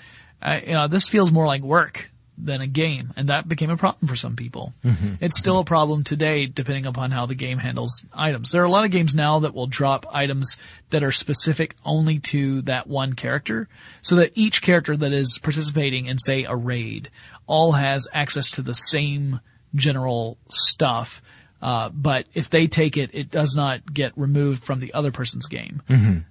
I, 0.43 0.61
you 0.61 0.72
know, 0.74 0.87
this 0.87 1.09
feels 1.09 1.33
more 1.33 1.47
like 1.47 1.62
work 1.62 2.11
than 2.37 2.61
a 2.61 2.66
game, 2.66 3.14
and 3.16 3.31
that 3.31 3.49
became 3.49 3.70
a 3.70 3.76
problem 3.79 4.07
for 4.07 4.16
some 4.16 4.37
people. 4.37 4.74
Mm-hmm. 4.85 5.14
It's 5.22 5.39
still 5.39 5.59
a 5.59 5.64
problem 5.64 6.05
today, 6.05 6.45
depending 6.45 6.85
upon 6.85 7.11
how 7.11 7.24
the 7.24 7.35
game 7.35 7.57
handles 7.57 8.05
items. 8.12 8.53
There 8.53 8.61
are 8.61 8.66
a 8.66 8.70
lot 8.70 8.85
of 8.85 8.91
games 8.91 9.14
now 9.14 9.39
that 9.41 9.55
will 9.55 9.66
drop 9.66 10.05
items 10.12 10.59
that 10.91 11.03
are 11.03 11.11
specific 11.11 11.74
only 11.83 12.18
to 12.18 12.61
that 12.62 12.87
one 12.87 13.14
character, 13.14 13.66
so 14.03 14.16
that 14.16 14.33
each 14.35 14.61
character 14.61 14.95
that 14.95 15.12
is 15.14 15.41
participating 15.43 16.05
in, 16.05 16.18
say, 16.18 16.45
a 16.45 16.55
raid, 16.55 17.09
all 17.47 17.72
has 17.72 18.07
access 18.12 18.51
to 18.51 18.62
the 18.62 18.74
same 18.74 19.41
general 19.74 20.37
stuff. 20.51 21.22
Uh, 21.61 21.88
but 21.88 22.28
if 22.34 22.50
they 22.50 22.68
take 22.68 22.96
it, 22.96 23.11
it 23.12 23.30
does 23.30 23.54
not 23.56 23.92
get 23.92 24.12
removed 24.16 24.62
from 24.62 24.78
the 24.78 24.94
other 24.94 25.11
person's 25.11 25.46
game. 25.46 25.82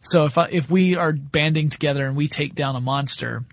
So 0.02 0.26
if 0.26 0.38
I, 0.38 0.48
if 0.50 0.70
we 0.72 0.96
are 0.96 1.12
banding 1.12 1.70
together 1.70 2.06
and 2.06 2.16
we 2.16 2.28
take 2.28 2.56
down 2.56 2.76
a 2.76 2.82
monster, 2.82 3.44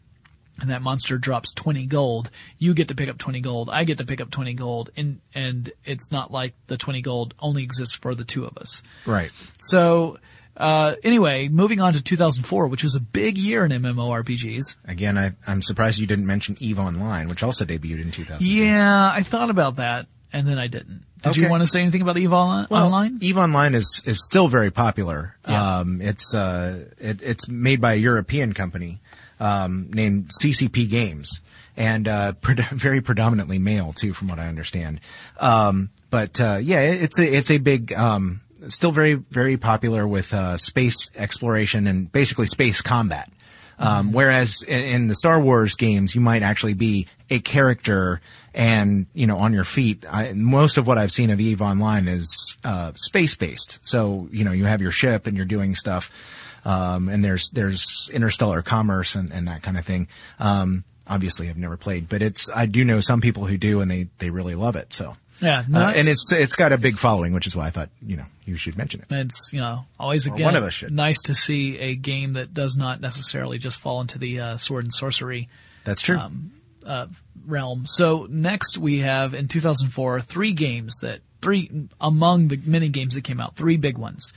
and 0.61 0.71
that 0.71 0.83
monster 0.83 1.19
drops 1.19 1.53
20 1.53 1.87
gold, 1.87 2.31
you 2.59 2.75
get 2.75 2.89
to 2.89 2.95
pick 2.95 3.09
up 3.09 3.19
20 3.19 3.41
gold, 3.41 3.71
I 3.71 3.85
get 3.85 3.99
to 3.99 4.07
pick 4.07 4.21
up 4.21 4.31
20 4.31 4.55
gold, 4.55 4.91
and, 4.97 5.21
and 5.35 5.71
it's 5.85 6.13
not 6.13 6.31
like 6.31 6.55
the 6.69 6.77
20 6.77 7.03
gold 7.03 7.35
only 7.41 7.65
exists 7.65 7.95
for 7.95 8.15
the 8.15 8.25
two 8.25 8.45
of 8.45 8.57
us. 8.57 8.83
Right. 9.05 9.33
So, 9.59 10.19
uh, 10.57 10.95
anyway, 11.03 11.49
moving 11.49 11.81
on 11.81 11.95
to 11.95 12.03
2004, 12.03 12.69
which 12.69 12.85
was 12.85 12.95
a 12.95 13.01
big 13.01 13.37
year 13.37 13.65
in 13.65 13.73
MMORPGs. 13.73 14.77
Again, 14.87 15.19
I, 15.19 15.33
I'm 15.47 15.61
surprised 15.61 15.99
you 15.99 16.07
didn't 16.07 16.27
mention 16.27 16.57
EVE 16.61 16.79
Online, 16.79 17.27
which 17.27 17.43
also 17.43 17.65
debuted 17.65 18.03
in 18.03 18.13
2000. 18.13 18.47
Yeah, 18.47 19.11
I 19.13 19.25
thought 19.25 19.51
about 19.51 19.77
that, 19.77 20.07
and 20.33 20.47
then 20.47 20.59
I 20.61 20.69
didn't. 20.69 21.05
Did 21.25 21.37
you 21.37 21.49
want 21.49 21.63
to 21.63 21.67
say 21.67 21.81
anything 21.81 22.03
about 22.03 22.17
EVE 22.19 22.31
Onli- 22.31 22.71
Well, 22.71 22.87
Online? 22.87 23.19
EVE 23.21 23.39
Online 23.39 23.75
is 23.75 24.03
is 24.07 24.25
still 24.27 24.49
very 24.49 24.71
popular. 24.71 25.35
Yeah. 25.49 25.79
Um, 25.79 26.01
it's 26.01 26.35
uh, 26.35 26.85
it, 26.99 27.23
it's 27.23 27.49
made 27.49 27.81
by 27.81 27.95
a 27.95 27.97
European 27.97 28.53
company 28.53 29.01
um, 29.41 29.91
named 29.93 30.31
CCP 30.43 30.89
Games, 30.89 31.41
and 31.77 32.07
uh, 32.07 32.33
very 32.43 33.01
predominantly 33.01 33.59
male 33.59 33.93
too, 33.93 34.13
from 34.13 34.29
what 34.29 34.39
I 34.39 34.49
understand. 34.49 35.01
Um, 35.41 35.91
but 36.11 36.41
uh, 36.41 36.59
yeah, 36.63 36.81
it- 36.81 37.03
it's 37.03 37.19
a 37.19 37.35
it's 37.37 37.51
a 37.51 37.59
big. 37.59 37.93
Um, 37.93 38.41
Still 38.69 38.93
very, 38.93 39.13
very 39.13 39.59
popular 39.59 40.09
with 40.09 40.33
uh, 40.33 40.57
space 40.57 41.11
exploration 41.17 41.87
and 41.87 42.11
basically 42.11 42.47
space 42.47 42.81
combat. 42.81 43.31
Um, 43.79 44.13
whereas 44.13 44.63
in, 44.63 44.79
in 44.81 45.07
the 45.09 45.15
Star 45.15 45.39
Wars 45.39 45.75
games, 45.75 46.15
you 46.15 46.23
might 46.23 46.43
actually 46.43 46.73
be 46.73 47.07
a 47.29 47.41
character 47.41 48.23
and, 48.55 49.07
you 49.15 49.27
know, 49.27 49.39
on 49.39 49.53
your 49.53 49.65
feet. 49.65 50.05
I, 50.09 50.33
most 50.33 50.77
of 50.79 50.87
what 50.87 50.97
I've 50.97 51.13
seen 51.13 51.31
of 51.31 51.41
EVE 51.41 51.61
Online 51.61 52.09
is, 52.09 52.57
uh, 52.65 52.93
space 52.95 53.35
based. 53.35 53.81
So, 53.83 54.29
you 54.31 54.45
know, 54.45 54.53
you 54.53 54.65
have 54.67 54.81
your 54.81 54.93
ship 54.93 55.27
and 55.27 55.37
you're 55.37 55.47
doing 55.47 55.75
stuff. 55.75 56.61
Um, 56.65 57.09
and 57.09 57.23
there's, 57.25 57.51
there's 57.51 58.09
interstellar 58.15 58.63
commerce 58.63 59.17
and, 59.17 59.33
and 59.33 59.49
that 59.49 59.63
kind 59.63 59.77
of 59.77 59.85
thing. 59.85 60.09
Um, 60.39 60.85
obviously 61.07 61.51
I've 61.51 61.59
never 61.59 61.77
played, 61.77 62.09
but 62.09 62.23
it's, 62.23 62.51
I 62.55 62.67
do 62.67 62.85
know 62.85 63.01
some 63.01 63.21
people 63.21 63.45
who 63.45 63.59
do 63.59 63.81
and 63.81 63.91
they, 63.91 64.09
they 64.19 64.31
really 64.31 64.55
love 64.55 64.77
it. 64.77 64.93
So, 64.95 65.17
Yeah, 65.43 65.65
no, 65.69 65.81
uh, 65.81 65.89
and 65.89 65.99
it's- 66.09 66.31
it's, 66.31 66.33
it's 66.33 66.57
got 66.57 66.73
a 66.73 66.79
big 66.79 66.97
following, 66.97 67.33
which 67.35 67.47
is 67.47 67.55
why 67.55 67.67
I 67.67 67.71
thought, 67.71 67.91
you 68.01 68.17
know, 68.17 68.25
you 68.47 68.57
should 68.57 68.79
mention 68.79 69.01
it. 69.01 69.07
It's 69.11 69.51
you 69.55 69.61
know 69.61 69.87
always 69.99 70.27
again 70.27 70.45
one 70.45 70.55
of 70.55 70.63
us 70.63 70.75
should. 70.75 70.93
nice 70.93 71.23
to 71.23 71.35
see 71.35 71.79
a 71.79 71.95
game 71.97 72.35
that 72.35 72.53
does 72.55 72.77
not 72.77 73.01
necessarily 73.01 73.57
just 73.59 73.81
fall 73.81 74.01
into 74.03 74.19
the 74.19 74.39
uh, 74.41 74.57
sword 74.59 74.85
and 74.85 74.93
sorcery 74.93 75.49
That's 75.85 76.03
true. 76.03 76.19
Um, 76.19 76.53
uh, 76.87 77.07
realm. 77.47 77.87
So 77.87 78.27
next 78.29 78.79
we 78.79 79.01
have 79.01 79.35
in 79.35 79.49
2004 79.49 80.21
three 80.21 80.53
games 80.53 80.99
that 81.03 81.21
three 81.41 81.89
among 82.01 82.49
the 82.49 82.61
many 82.65 82.89
games 82.89 83.15
that 83.15 83.25
came 83.25 83.41
out, 83.41 83.57
three 83.57 83.77
big 83.77 83.99
ones. 83.99 84.33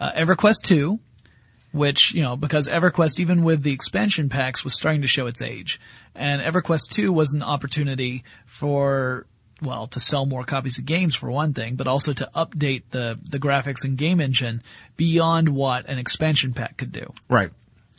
Uh, 0.00 0.12
EverQuest 0.12 0.62
2, 0.62 0.98
which, 1.72 2.12
you 2.12 2.22
know, 2.22 2.36
because 2.36 2.68
EverQuest 2.68 3.20
even 3.20 3.44
with 3.44 3.62
the 3.62 3.72
expansion 3.72 4.28
packs 4.28 4.64
was 4.64 4.74
starting 4.74 5.02
to 5.02 5.08
show 5.08 5.26
its 5.26 5.42
age. 5.42 5.80
And 6.14 6.42
EverQuest 6.42 6.88
2 6.90 7.12
was 7.12 7.32
an 7.32 7.42
opportunity 7.42 8.24
for 8.46 9.26
well, 9.62 9.86
to 9.86 10.00
sell 10.00 10.26
more 10.26 10.42
copies 10.42 10.78
of 10.78 10.86
games 10.86 11.14
for 11.14 11.30
one 11.30 11.54
thing, 11.54 11.76
but 11.76 11.86
also 11.86 12.12
to 12.12 12.28
update 12.34 12.82
the 12.90 13.18
the 13.30 13.38
graphics 13.38 13.84
and 13.84 13.96
game 13.96 14.20
engine 14.20 14.62
beyond 14.96 15.48
what 15.48 15.88
an 15.88 15.98
expansion 15.98 16.52
pack 16.52 16.76
could 16.76 16.92
do. 16.92 17.12
right. 17.28 17.50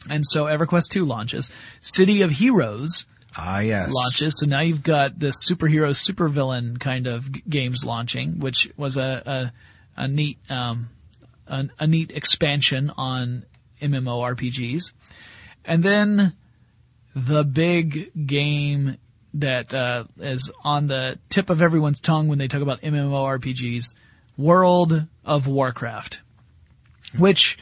And 0.09 0.28
so 0.28 0.45
EverQuest 0.45 0.89
2 0.89 1.05
launches. 1.05 1.49
City 1.80 2.24
of 2.24 2.32
Heroes 2.32 3.05
Ah, 3.36 3.59
yes. 3.59 3.91
launches. 3.93 4.39
So 4.39 4.45
now 4.45 4.61
you've 4.61 4.84
got 4.84 5.19
this 5.19 5.49
superhero, 5.49 5.89
supervillain 5.89 6.79
kind 6.79 7.07
of 7.07 7.31
g- 7.31 7.43
games 7.47 7.84
launching, 7.84 8.39
which 8.39 8.71
was 8.77 8.97
a, 8.97 9.51
a, 9.97 10.03
a 10.03 10.07
neat, 10.07 10.38
um, 10.49 10.89
a, 11.47 11.67
a 11.79 11.88
neat 11.88 12.11
expansion 12.11 12.91
on 12.95 13.45
MMORPGs. 13.81 14.93
And 15.65 15.84
then 15.84 16.34
the 17.15 17.43
big 17.43 18.27
game 18.27 18.97
that 19.36 19.73
uh, 19.73 20.03
is 20.19 20.51
on 20.63 20.88
the 20.88 21.17
tip 21.29 21.49
of 21.49 21.61
everyone's 21.61 21.99
tongue 21.99 22.27
when 22.27 22.38
they 22.38 22.47
talk 22.47 22.61
about 22.61 22.81
MMORPGs, 22.81 23.95
World 24.38 25.05
of 25.25 25.47
Warcraft, 25.47 26.21
which 27.17 27.57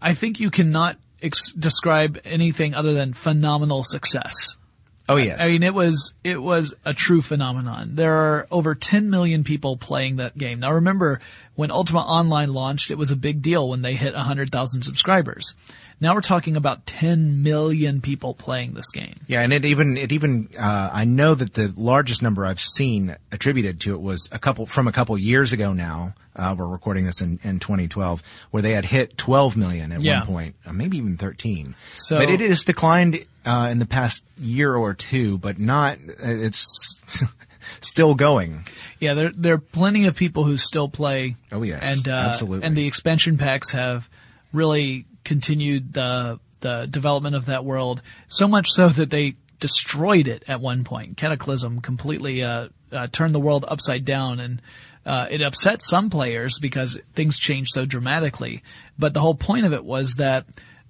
I 0.00 0.14
think 0.14 0.38
you 0.38 0.50
cannot 0.50 0.96
ex- 1.22 1.52
describe 1.52 2.20
anything 2.24 2.74
other 2.74 2.92
than 2.92 3.12
phenomenal 3.12 3.82
success. 3.82 4.56
Oh, 5.08 5.16
yes. 5.16 5.40
I 5.40 5.48
mean, 5.48 5.62
it 5.62 5.72
was 5.74 6.12
it 6.22 6.40
was 6.42 6.74
a 6.84 6.92
true 6.92 7.22
phenomenon. 7.22 7.94
There 7.94 8.12
are 8.12 8.46
over 8.50 8.74
10 8.74 9.08
million 9.08 9.42
people 9.44 9.76
playing 9.76 10.16
that 10.16 10.36
game. 10.36 10.60
Now, 10.60 10.72
remember 10.72 11.20
when 11.54 11.70
Ultima 11.70 12.00
Online 12.00 12.52
launched, 12.52 12.90
it 12.90 12.98
was 12.98 13.10
a 13.10 13.16
big 13.16 13.40
deal 13.40 13.68
when 13.68 13.82
they 13.82 13.94
hit 13.94 14.14
100,000 14.14 14.82
subscribers. 14.82 15.54
Now 16.00 16.14
we're 16.14 16.20
talking 16.20 16.54
about 16.54 16.86
10 16.86 17.42
million 17.42 18.00
people 18.00 18.32
playing 18.32 18.74
this 18.74 18.88
game. 18.92 19.16
Yeah, 19.26 19.40
and 19.42 19.52
it 19.52 19.64
even 19.64 19.96
it 19.96 20.12
even 20.12 20.48
uh, 20.56 20.90
I 20.92 21.04
know 21.04 21.34
that 21.34 21.54
the 21.54 21.72
largest 21.76 22.22
number 22.22 22.44
I've 22.46 22.60
seen 22.60 23.16
attributed 23.32 23.80
to 23.80 23.94
it 23.94 24.00
was 24.00 24.28
a 24.30 24.38
couple 24.38 24.64
from 24.66 24.86
a 24.86 24.92
couple 24.92 25.18
years 25.18 25.52
ago. 25.52 25.72
Now 25.72 26.14
uh, 26.36 26.54
we're 26.56 26.68
recording 26.68 27.04
this 27.04 27.20
in, 27.20 27.40
in 27.42 27.58
2012, 27.58 28.22
where 28.52 28.62
they 28.62 28.74
had 28.74 28.84
hit 28.84 29.18
12 29.18 29.56
million 29.56 29.90
at 29.90 30.00
Yeah. 30.00 30.18
one 30.18 30.26
point, 30.28 30.54
uh, 30.64 30.72
maybe 30.72 30.98
even 30.98 31.16
13. 31.16 31.74
So- 31.96 32.18
but 32.18 32.28
it 32.30 32.38
has 32.40 32.62
declined 32.62 33.24
uh, 33.48 33.68
in 33.70 33.78
the 33.78 33.86
past 33.86 34.22
year 34.38 34.74
or 34.74 34.92
two, 34.92 35.38
but 35.38 35.58
not. 35.58 35.96
It's 36.20 37.00
still 37.80 38.14
going. 38.14 38.64
Yeah, 39.00 39.14
there 39.14 39.30
there 39.34 39.54
are 39.54 39.58
plenty 39.58 40.06
of 40.06 40.14
people 40.14 40.44
who 40.44 40.58
still 40.58 40.88
play. 40.88 41.36
Oh, 41.50 41.62
yes. 41.62 41.82
and 41.82 42.06
uh, 42.08 42.28
Absolutely. 42.30 42.66
and 42.66 42.76
the 42.76 42.86
expansion 42.86 43.38
packs 43.38 43.70
have 43.70 44.08
really 44.52 45.06
continued 45.24 45.94
the 45.94 46.38
the 46.60 46.86
development 46.90 47.36
of 47.36 47.46
that 47.46 47.64
world 47.64 48.02
so 48.26 48.48
much 48.48 48.68
so 48.70 48.88
that 48.88 49.10
they 49.10 49.36
destroyed 49.60 50.28
it 50.28 50.44
at 50.46 50.60
one 50.60 50.84
point. 50.84 51.16
Cataclysm 51.16 51.80
completely 51.80 52.42
uh, 52.42 52.68
uh, 52.92 53.06
turned 53.10 53.34
the 53.34 53.40
world 53.40 53.64
upside 53.66 54.04
down, 54.04 54.40
and 54.40 54.62
uh, 55.06 55.26
it 55.30 55.40
upset 55.40 55.82
some 55.82 56.10
players 56.10 56.58
because 56.60 57.00
things 57.14 57.38
changed 57.38 57.70
so 57.72 57.86
dramatically. 57.86 58.62
But 58.98 59.14
the 59.14 59.20
whole 59.20 59.34
point 59.34 59.64
of 59.64 59.72
it 59.72 59.84
was 59.84 60.16
that 60.18 60.44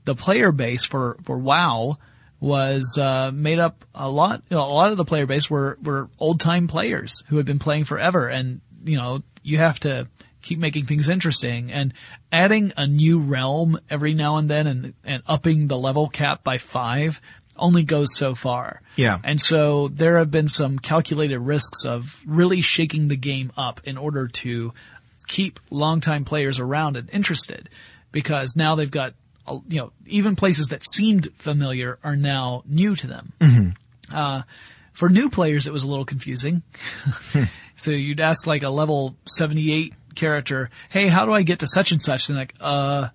the 0.06 0.16
player 0.16 0.50
base 0.50 0.84
for 0.84 1.18
for 1.22 1.38
WoW 1.38 1.98
was 2.40 2.98
uh, 3.00 3.30
made 3.32 3.58
up 3.58 3.84
a 3.94 4.08
lot. 4.08 4.42
You 4.48 4.56
know, 4.56 4.62
a 4.62 4.66
lot 4.66 4.90
of 4.90 4.96
the 4.96 5.04
player 5.04 5.26
base 5.26 5.50
were 5.50 5.78
were 5.82 6.08
old 6.18 6.40
time 6.40 6.68
players 6.68 7.22
who 7.28 7.36
had 7.36 7.46
been 7.46 7.58
playing 7.58 7.84
forever, 7.84 8.28
and 8.28 8.60
you 8.84 8.96
know 8.96 9.22
you 9.42 9.58
have 9.58 9.80
to 9.80 10.08
keep 10.40 10.58
making 10.58 10.86
things 10.86 11.08
interesting 11.08 11.72
and 11.72 11.92
adding 12.30 12.72
a 12.76 12.86
new 12.86 13.20
realm 13.20 13.78
every 13.90 14.14
now 14.14 14.36
and 14.36 14.48
then 14.48 14.66
and 14.66 14.94
and 15.04 15.22
upping 15.26 15.66
the 15.66 15.76
level 15.76 16.08
cap 16.08 16.44
by 16.44 16.58
five 16.58 17.20
only 17.58 17.82
goes 17.82 18.14
so 18.14 18.34
far. 18.34 18.80
Yeah. 18.96 19.18
And 19.24 19.40
so 19.40 19.88
there 19.88 20.18
have 20.18 20.30
been 20.30 20.48
some 20.48 20.78
calculated 20.78 21.40
risks 21.40 21.84
of 21.84 22.20
really 22.26 22.60
shaking 22.60 23.08
the 23.08 23.16
game 23.16 23.52
up 23.56 23.80
in 23.84 23.98
order 23.98 24.28
to 24.28 24.72
keep 25.26 25.60
longtime 25.70 26.24
players 26.24 26.58
around 26.58 26.96
and 26.96 27.10
interested 27.10 27.68
because 28.12 28.56
now 28.56 28.74
they've 28.74 28.90
got, 28.90 29.14
you 29.68 29.78
know, 29.78 29.92
even 30.06 30.36
places 30.36 30.68
that 30.68 30.82
seemed 30.84 31.28
familiar 31.36 31.98
are 32.02 32.16
now 32.16 32.62
new 32.66 32.94
to 32.96 33.06
them. 33.06 33.32
Uh, 34.12 34.42
for 34.92 35.08
new 35.08 35.30
players, 35.30 35.66
it 35.66 35.72
was 35.72 35.82
a 35.82 35.86
little 35.86 36.04
confusing. 36.04 36.62
so 37.76 37.90
you'd 37.90 38.20
ask 38.20 38.46
like 38.46 38.62
a 38.62 38.70
level 38.70 39.16
78 39.26 39.94
character, 40.14 40.70
hey, 40.90 41.08
how 41.08 41.24
do 41.24 41.32
I 41.32 41.42
get 41.42 41.60
to 41.60 41.68
such 41.68 41.92
and 41.92 42.02
such? 42.02 42.28
And 42.28 42.38
like, 42.38 42.54
uh, 42.60 43.08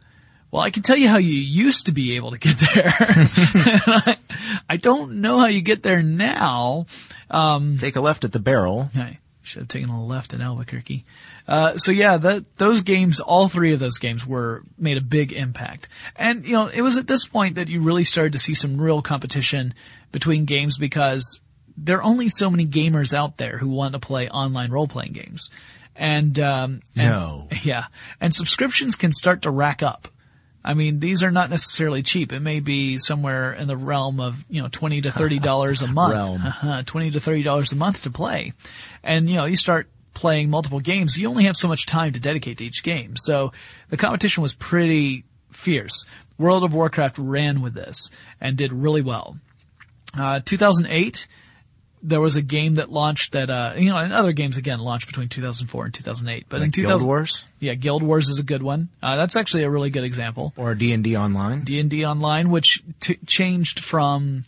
well, 0.49 0.61
I 0.61 0.69
can 0.69 0.83
tell 0.83 0.95
you 0.95 1.07
how 1.07 1.17
you 1.17 1.33
used 1.33 1.87
to 1.87 1.91
be 1.91 2.15
able 2.15 2.31
to 2.31 2.37
get 2.37 2.57
there. 2.57 2.93
I, 2.95 4.17
I 4.69 4.77
don't 4.77 5.21
know 5.21 5.39
how 5.39 5.47
you 5.47 5.61
get 5.61 5.83
there 5.83 6.03
now. 6.03 6.85
Take 7.79 7.95
a 7.95 8.01
left 8.01 8.23
at 8.23 8.31
the 8.31 8.39
barrel. 8.39 8.89
I 8.95 9.17
should 9.43 9.59
have 9.59 9.67
taken 9.67 9.89
a 9.89 10.03
left 10.03 10.33
in 10.33 10.41
Albuquerque. 10.41 11.05
Uh, 11.47 11.77
so 11.77 11.91
yeah, 11.91 12.17
that, 12.17 12.57
those 12.57 12.81
games, 12.81 13.19
all 13.19 13.47
three 13.47 13.73
of 13.73 13.79
those 13.79 13.97
games 13.97 14.25
were, 14.25 14.63
made 14.77 14.97
a 14.97 15.01
big 15.01 15.33
impact. 15.33 15.89
And, 16.15 16.45
you 16.45 16.53
know, 16.53 16.67
it 16.67 16.81
was 16.81 16.97
at 16.97 17.07
this 17.07 17.27
point 17.27 17.55
that 17.55 17.67
you 17.69 17.81
really 17.81 18.05
started 18.05 18.33
to 18.33 18.39
see 18.39 18.53
some 18.53 18.79
real 18.79 19.01
competition 19.01 19.73
between 20.11 20.45
games 20.45 20.77
because 20.77 21.41
there 21.75 21.97
are 21.97 22.03
only 22.03 22.29
so 22.29 22.49
many 22.49 22.65
gamers 22.65 23.13
out 23.13 23.37
there 23.37 23.57
who 23.57 23.69
want 23.69 23.93
to 23.93 23.99
play 23.99 24.29
online 24.29 24.71
role-playing 24.71 25.11
games. 25.13 25.49
And, 25.95 26.39
um, 26.39 26.81
and- 26.95 27.07
No. 27.09 27.47
yeah. 27.63 27.85
And 28.21 28.33
subscriptions 28.33 28.95
can 28.95 29.11
start 29.11 29.41
to 29.43 29.51
rack 29.51 29.83
up. 29.83 30.07
I 30.63 30.73
mean, 30.73 30.99
these 30.99 31.23
are 31.23 31.31
not 31.31 31.49
necessarily 31.49 32.03
cheap. 32.03 32.31
It 32.31 32.39
may 32.39 32.59
be 32.59 32.97
somewhere 32.97 33.53
in 33.53 33.67
the 33.67 33.75
realm 33.75 34.19
of, 34.19 34.45
you 34.49 34.61
know, 34.61 34.69
20 34.71 35.01
to 35.01 35.09
$30 35.09 35.83
a 35.89 35.91
month. 35.91 36.13
Realm. 36.13 36.41
Uh, 36.61 36.83
20 36.83 37.11
to 37.11 37.19
$30 37.19 37.71
a 37.71 37.75
month 37.75 38.03
to 38.03 38.11
play. 38.11 38.53
And, 39.03 39.29
you 39.29 39.35
know, 39.35 39.45
you 39.45 39.57
start 39.57 39.89
playing 40.13 40.49
multiple 40.49 40.79
games, 40.79 41.17
you 41.17 41.27
only 41.27 41.45
have 41.45 41.57
so 41.57 41.67
much 41.67 41.85
time 41.85 42.13
to 42.13 42.19
dedicate 42.19 42.59
to 42.59 42.65
each 42.65 42.83
game. 42.83 43.15
So 43.15 43.51
the 43.89 43.97
competition 43.97 44.43
was 44.43 44.53
pretty 44.53 45.25
fierce. 45.51 46.05
World 46.37 46.63
of 46.63 46.73
Warcraft 46.73 47.17
ran 47.17 47.61
with 47.61 47.73
this 47.73 48.09
and 48.39 48.57
did 48.57 48.73
really 48.73 49.01
well. 49.01 49.37
Uh, 50.17 50.39
2008, 50.39 51.27
there 52.05 52.19
was 52.19 52.35
a 52.35 52.41
game 52.41 52.75
that 52.75 52.91
launched 52.91 53.31
that, 53.31 53.49
uh, 53.49 53.73
you 53.77 53.89
know, 53.89 53.95
and 53.97 54.11
other 54.11 54.33
games 54.33 54.57
again 54.57 54.79
launched 54.79 55.07
between 55.07 55.29
2004 55.29 55.85
and 55.85 55.93
2008. 55.93 56.45
But 56.49 56.57
in 56.57 56.63
Like 56.63 56.73
2000, 56.73 56.97
Guild 56.97 57.07
Wars 57.07 57.45
yeah, 57.61 57.73
Guild 57.75 58.03
Wars 58.03 58.27
is 58.29 58.39
a 58.39 58.43
good 58.43 58.61
one. 58.61 58.89
Uh, 59.01 59.15
that's 59.15 59.35
actually 59.37 59.63
a 59.63 59.69
really 59.69 59.89
good 59.89 60.03
example. 60.03 60.51
or 60.57 60.75
D 60.75 60.91
and 60.93 61.03
D 61.03 61.15
Online. 61.15 61.61
D&D 61.63 62.05
Online, 62.05 62.49
which 62.49 62.83
t- 62.99 63.17
changed 63.25 63.79
from, 63.79 64.43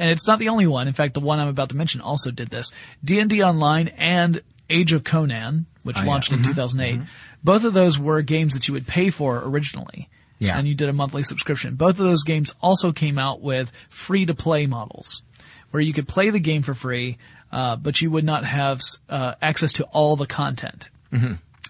and 0.00 0.10
it's 0.10 0.26
not 0.26 0.40
the 0.40 0.48
only 0.48 0.66
one. 0.66 0.88
In 0.88 0.94
fact, 0.94 1.14
the 1.14 1.20
one 1.20 1.38
I'm 1.38 1.46
about 1.48 1.68
to 1.68 1.76
mention 1.76 2.00
also 2.00 2.30
did 2.32 2.48
this. 2.48 2.72
D&D 3.04 3.40
Online 3.42 3.88
and 3.96 4.42
Age 4.68 4.92
of 4.92 5.04
Conan, 5.04 5.66
which 5.84 5.96
Oh, 5.96 6.02
yeah. 6.02 6.06
launched 6.08 6.32
in 6.32 6.42
2008. 6.42 7.00
Both 7.44 7.62
of 7.62 7.72
those 7.72 8.00
were 8.00 8.20
games 8.22 8.54
that 8.54 8.66
you 8.66 8.74
would 8.74 8.88
pay 8.88 9.10
for 9.10 9.40
originally. 9.44 10.08
Yeah. 10.40 10.58
And 10.58 10.66
you 10.66 10.74
did 10.74 10.88
a 10.88 10.92
monthly 10.92 11.22
subscription. 11.22 11.76
Both 11.76 12.00
of 12.00 12.04
those 12.04 12.24
games 12.24 12.52
also 12.60 12.90
came 12.92 13.16
out 13.16 13.40
with 13.40 13.70
free 13.88 14.26
to 14.26 14.34
play 14.34 14.66
models 14.66 15.22
where 15.70 15.82
you 15.82 15.92
could 15.92 16.08
play 16.08 16.30
the 16.30 16.40
game 16.40 16.62
for 16.62 16.74
free, 16.74 17.18
uh, 17.52 17.76
but 17.76 18.00
you 18.00 18.10
would 18.10 18.24
not 18.24 18.44
have 18.44 18.80
uh, 19.08 19.34
access 19.40 19.74
to 19.74 19.84
all 19.84 20.16
the 20.16 20.26
content. 20.26 20.90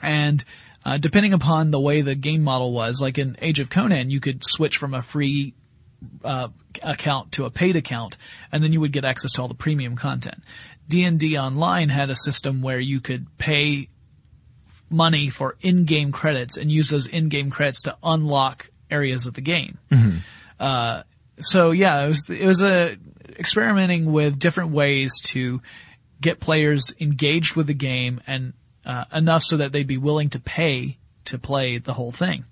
And 0.03 0.45
uh, 0.85 0.99
depending 0.99 1.33
upon 1.33 1.71
the 1.71 1.81
way 1.81 2.03
the 2.03 2.15
game 2.15 2.43
model 2.43 2.73
was, 2.73 3.01
like 3.01 3.19
in 3.19 3.37
Age 3.43 3.61
of 3.61 3.71
Conan, 3.71 4.11
you 4.11 4.21
could 4.21 4.45
switch 4.45 4.77
from 4.77 4.95
a 4.95 5.03
free 5.03 5.55
uh, 6.25 6.49
account 6.83 7.33
to 7.33 7.45
a 7.45 7.51
paid 7.51 7.77
account, 7.77 8.17
and 8.53 8.63
then 8.63 8.73
you 8.73 8.81
would 8.81 8.93
get 8.93 9.05
access 9.05 9.33
to 9.33 9.43
all 9.43 9.49
the 9.49 9.55
premium 9.55 9.97
content. 9.97 10.43
D&D 10.89 11.37
Online 11.39 11.89
had 11.89 12.11
a 12.11 12.17
system 12.17 12.63
where 12.63 12.79
you 12.79 13.01
could 13.01 13.27
pay 13.39 13.89
money 14.89 15.29
for 15.31 15.57
in-game 15.61 16.13
credits 16.13 16.57
and 16.57 16.71
use 16.71 16.91
those 16.91 17.07
in-game 17.07 17.51
credits 17.51 17.83
to 17.83 17.97
unlock 18.03 18.71
areas 18.91 19.27
of 19.27 19.35
the 19.35 19.41
game. 19.41 19.79
Uh, 20.61 21.03
so 21.41 21.73
yeah, 21.73 22.05
it 22.05 22.09
was 22.09 22.31
it 22.31 22.47
was 22.47 22.63
a 22.63 22.97
experimenting 23.39 24.13
with 24.13 24.39
different 24.39 24.71
ways 24.71 25.21
to 25.25 25.61
get 26.21 26.41
players 26.41 26.95
engaged 27.01 27.57
with 27.57 27.67
the 27.67 27.75
game 27.75 28.21
and 28.27 28.53
uh, 28.85 29.05
enough 29.13 29.43
so 29.43 29.59
that 29.59 29.73
they'd 29.73 29.87
be 29.87 29.99
willing 29.99 30.31
to 30.31 30.41
pay 30.41 30.97
to 31.27 31.39
play 31.39 31.79
the 31.79 31.93
whole 31.93 32.13
thing. 32.13 32.45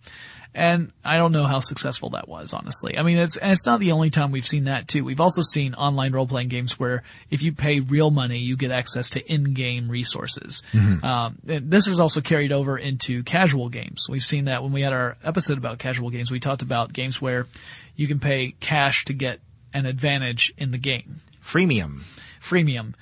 And 0.57 0.93
I 1.05 1.17
don't 1.17 1.33
know 1.33 1.47
how 1.47 1.59
successful 1.59 2.11
that 2.11 2.29
was, 2.29 2.53
honestly. 2.53 2.97
I 2.97 3.03
mean, 3.03 3.19
it's 3.19 3.37
and 3.37 3.51
it's 3.51 3.67
not 3.67 3.81
the 3.81 3.91
only 3.91 4.11
time 4.11 4.31
we've 4.31 4.47
seen 4.47 4.65
that 4.65 4.87
too. 4.87 5.03
We've 5.03 5.21
also 5.21 5.43
seen 5.43 5.75
online 5.75 6.13
role 6.13 6.29
playing 6.29 6.47
games 6.47 6.79
where 6.79 7.03
if 7.29 7.43
you 7.43 7.53
pay 7.53 7.81
real 7.81 8.13
money, 8.13 8.39
you 8.39 8.57
get 8.57 8.71
access 8.71 9.11
to 9.11 9.33
in-game 9.33 9.89
resources. 9.89 10.63
Um, 11.03 11.39
and 11.49 11.73
this 11.73 11.89
is 11.89 11.99
also 11.99 12.21
carried 12.21 12.53
over 12.53 12.79
into 12.79 13.25
casual 13.25 13.69
games. 13.69 14.07
We've 14.09 14.23
seen 14.23 14.45
that 14.45 14.63
when 14.63 14.71
we 14.71 14.83
had 14.83 14.93
our 14.93 15.17
episode 15.25 15.59
about 15.59 15.81
casual 15.81 16.11
games. 16.11 16.31
We 16.31 16.39
talked 16.39 16.63
about 16.63 16.93
games 16.93 17.21
where 17.21 17.49
you 17.97 18.07
can 18.07 18.21
pay 18.21 18.55
cash 18.61 19.07
to 19.07 19.13
get 19.13 19.41
an 19.75 19.87
advantage 19.87 20.55
in 20.57 20.71
the 20.71 20.79
game 20.79 21.19
Freemium. 21.43 22.03
freemium. 22.41 22.95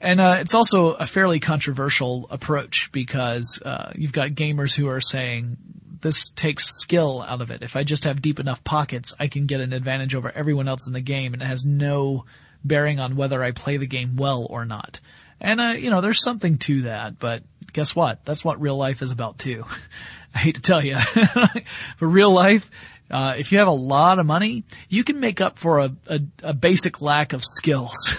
And 0.00 0.20
uh, 0.20 0.36
it's 0.40 0.54
also 0.54 0.92
a 0.92 1.06
fairly 1.06 1.40
controversial 1.40 2.26
approach 2.30 2.92
because 2.92 3.60
uh, 3.64 3.92
you've 3.96 4.12
got 4.12 4.30
gamers 4.30 4.76
who 4.76 4.88
are 4.88 5.00
saying 5.00 5.56
this 6.02 6.28
takes 6.28 6.66
skill 6.66 7.22
out 7.22 7.40
of 7.40 7.50
it. 7.50 7.62
If 7.62 7.74
I 7.74 7.82
just 7.82 8.04
have 8.04 8.20
deep 8.20 8.38
enough 8.38 8.62
pockets, 8.62 9.14
I 9.18 9.28
can 9.28 9.46
get 9.46 9.62
an 9.62 9.72
advantage 9.72 10.14
over 10.14 10.30
everyone 10.30 10.68
else 10.68 10.86
in 10.86 10.92
the 10.92 11.00
game, 11.00 11.32
and 11.32 11.42
it 11.42 11.46
has 11.46 11.64
no 11.64 12.26
bearing 12.62 13.00
on 13.00 13.16
whether 13.16 13.42
I 13.42 13.52
play 13.52 13.78
the 13.78 13.86
game 13.86 14.16
well 14.16 14.46
or 14.48 14.66
not. 14.66 15.00
And 15.40 15.60
uh, 15.60 15.74
you 15.78 15.90
know, 15.90 16.02
there's 16.02 16.22
something 16.22 16.58
to 16.58 16.82
that, 16.82 17.18
but 17.18 17.42
guess 17.72 17.96
what? 17.96 18.24
That's 18.26 18.44
what 18.44 18.60
real 18.60 18.76
life 18.76 19.00
is 19.00 19.10
about 19.10 19.38
too. 19.38 19.64
I 20.34 20.38
hate 20.38 20.56
to 20.56 20.62
tell 20.62 20.84
you, 20.84 20.96
but 21.14 21.62
real 22.00 22.32
life, 22.32 22.70
Uh, 23.10 23.34
if 23.38 23.52
you 23.52 23.58
have 23.58 23.68
a 23.68 23.72
lot 23.72 24.18
of 24.18 24.26
money, 24.26 24.64
you 24.88 25.04
can 25.04 25.20
make 25.20 25.40
up 25.40 25.58
for 25.58 25.78
a, 25.80 25.92
a, 26.06 26.20
a 26.42 26.54
basic 26.54 27.00
lack 27.00 27.32
of 27.32 27.44
skills. 27.44 28.16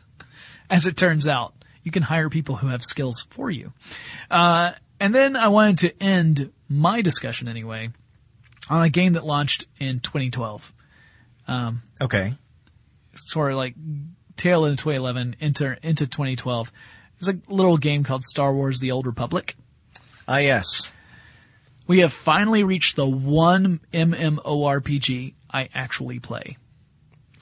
As 0.70 0.86
it 0.86 0.96
turns 0.96 1.28
out, 1.28 1.54
you 1.82 1.90
can 1.90 2.02
hire 2.02 2.30
people 2.30 2.56
who 2.56 2.68
have 2.68 2.82
skills 2.82 3.26
for 3.30 3.50
you. 3.50 3.72
Uh, 4.30 4.72
and 4.98 5.14
then 5.14 5.36
I 5.36 5.48
wanted 5.48 5.78
to 5.78 6.02
end 6.02 6.52
my 6.68 7.02
discussion 7.02 7.48
anyway 7.48 7.90
on 8.70 8.82
a 8.82 8.88
game 8.88 9.14
that 9.14 9.26
launched 9.26 9.66
in 9.78 10.00
2012. 10.00 10.72
Okay. 12.00 12.34
Sort 13.14 13.52
of 13.52 13.58
like 13.58 13.74
tail 14.36 14.64
into 14.64 14.82
2011 14.82 15.36
into 15.40 15.76
into 15.86 16.06
2012. 16.06 16.72
It's 17.18 17.28
a 17.28 17.38
little 17.48 17.76
game 17.76 18.04
called 18.04 18.22
Star 18.22 18.52
Wars: 18.54 18.80
The 18.80 18.92
Old 18.92 19.06
Republic. 19.06 19.56
Ah, 20.26 20.38
yes. 20.38 20.92
We 21.86 22.00
have 22.00 22.12
finally 22.12 22.62
reached 22.62 22.96
the 22.96 23.06
one 23.06 23.80
MMORPG 23.92 25.34
I 25.50 25.68
actually 25.74 26.20
play. 26.20 26.56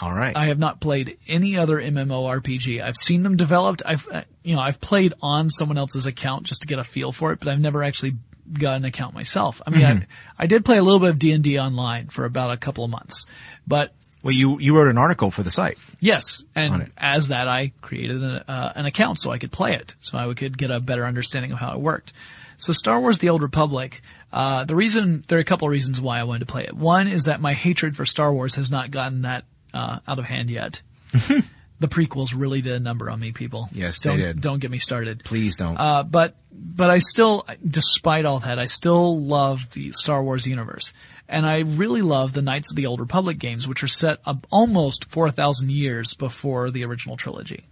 All 0.01 0.12
right. 0.14 0.34
I 0.34 0.47
have 0.47 0.59
not 0.59 0.80
played 0.80 1.18
any 1.28 1.59
other 1.59 1.76
MMORPG. 1.76 2.82
I've 2.82 2.97
seen 2.97 3.22
them 3.22 3.36
developed. 3.36 3.82
I've, 3.84 4.09
uh, 4.09 4.22
you 4.43 4.57
know, 4.57 4.62
I've 4.62 4.80
played 4.80 5.12
on 5.20 5.51
someone 5.51 5.76
else's 5.76 6.07
account 6.07 6.45
just 6.45 6.62
to 6.62 6.66
get 6.66 6.78
a 6.78 6.84
feel 6.84 7.12
for 7.12 7.32
it, 7.32 7.38
but 7.38 7.49
I've 7.49 7.61
never 7.61 7.82
actually 7.82 8.16
got 8.53 8.76
an 8.76 8.84
account 8.84 9.14
myself. 9.14 9.61
I 9.66 9.70
mean, 9.70 9.84
I, 9.84 10.07
I 10.38 10.47
did 10.47 10.64
play 10.64 10.78
a 10.78 10.82
little 10.82 11.01
bit 11.01 11.11
of 11.11 11.18
D&D 11.18 11.59
online 11.59 12.09
for 12.09 12.24
about 12.24 12.51
a 12.51 12.57
couple 12.57 12.82
of 12.84 12.91
months, 12.91 13.26
but 13.66 13.93
well, 14.22 14.34
you, 14.34 14.59
you 14.59 14.76
wrote 14.76 14.88
an 14.88 14.99
article 14.99 15.30
for 15.30 15.43
the 15.43 15.51
site. 15.51 15.78
yes, 16.01 16.45
and 16.55 16.91
as 16.97 17.28
that 17.28 17.49
I 17.49 17.72
created 17.80 18.22
an, 18.22 18.36
uh, 18.49 18.72
an 18.74 18.86
account 18.86 19.18
so 19.18 19.30
I 19.30 19.38
could 19.38 19.53
play 19.53 19.74
it, 19.74 19.95
so 20.01 20.18
I 20.18 20.32
could 20.34 20.59
get 20.59 20.70
a 20.70 20.80
better 20.80 21.07
understanding 21.07 21.53
of 21.53 21.59
how 21.59 21.72
it 21.72 21.80
worked. 21.80 22.12
So 22.59 22.72
Star 22.74 23.01
Wars: 23.01 23.18
The 23.18 23.30
Old 23.30 23.41
Republic. 23.43 24.03
Uh, 24.33 24.64
the 24.64 24.76
reason 24.76 25.22
there 25.28 25.39
are 25.39 25.41
a 25.41 25.45
couple 25.45 25.66
of 25.66 25.72
reasons 25.72 26.01
why 26.01 26.20
I 26.20 26.24
wanted 26.24 26.41
to 26.41 26.47
play 26.47 26.64
it. 26.64 26.74
One 26.74 27.09
is 27.09 27.24
that 27.24 27.41
my 27.41 27.53
hatred 27.53 27.97
for 27.97 28.07
Star 28.07 28.33
Wars 28.33 28.55
has 28.55 28.70
not 28.70 28.91
gotten 28.91 29.22
that 29.22 29.45
uh, 29.74 29.99
out 30.07 30.18
of 30.18 30.24
hand 30.24 30.51
yet. 30.51 30.83
the 31.12 31.89
prequels 31.89 32.33
really 32.37 32.61
did 32.61 32.74
a 32.74 32.81
number 32.81 33.11
on 33.11 33.18
me, 33.18 33.33
people. 33.33 33.68
Yes, 33.72 34.03
they 34.03 34.11
don't, 34.11 34.18
did. 34.18 34.41
Don't 34.41 34.59
get 34.61 34.70
me 34.70 34.78
started. 34.78 35.24
Please 35.24 35.57
don't. 35.57 35.76
Uh, 35.76 36.05
but 36.05 36.37
but 36.53 36.91
I 36.91 36.99
still, 36.99 37.47
despite 37.66 38.24
all 38.24 38.39
that, 38.41 38.59
I 38.59 38.66
still 38.66 39.20
love 39.20 39.72
the 39.72 39.93
Star 39.93 40.22
Wars 40.22 40.47
universe, 40.47 40.93
and 41.28 41.45
I 41.45 41.61
really 41.61 42.03
love 42.03 42.33
the 42.33 42.43
Knights 42.43 42.70
of 42.70 42.76
the 42.76 42.87
Old 42.87 43.01
Republic 43.01 43.39
games, 43.39 43.66
which 43.66 43.83
are 43.83 43.89
set 43.89 44.20
up 44.24 44.47
almost 44.53 45.07
four 45.07 45.31
thousand 45.31 45.72
years 45.72 46.14
before 46.14 46.70
the 46.70 46.85
original 46.85 47.16
trilogy. 47.16 47.64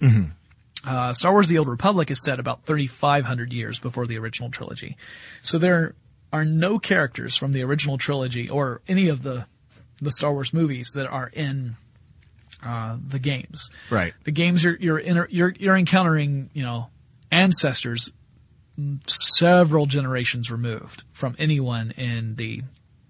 Uh, 0.84 1.12
Star 1.12 1.32
Wars: 1.32 1.48
The 1.48 1.58
Old 1.58 1.68
Republic 1.68 2.10
is 2.10 2.22
set 2.22 2.38
about 2.38 2.64
3,500 2.64 3.52
years 3.52 3.78
before 3.78 4.06
the 4.06 4.16
original 4.18 4.48
trilogy. 4.48 4.96
So 5.42 5.58
there 5.58 5.94
are 6.32 6.44
no 6.44 6.78
characters 6.78 7.36
from 7.36 7.52
the 7.52 7.62
original 7.62 7.98
trilogy 7.98 8.48
or 8.48 8.80
any 8.88 9.08
of 9.08 9.22
the 9.22 9.46
the 10.00 10.12
Star 10.12 10.32
Wars 10.32 10.52
movies 10.54 10.92
that 10.94 11.06
are 11.06 11.28
in 11.32 11.76
uh, 12.64 12.96
the 13.06 13.18
games. 13.18 13.70
Right. 13.90 14.14
The 14.24 14.30
games 14.30 14.62
you're 14.62 14.76
you're 14.76 15.26
you're 15.30 15.54
you're 15.58 15.76
encountering, 15.76 16.50
you 16.52 16.62
know, 16.62 16.88
ancestors 17.30 18.10
several 19.06 19.86
generations 19.86 20.50
removed 20.50 21.02
from 21.12 21.34
anyone 21.38 21.92
in 21.96 22.36
the 22.36 22.62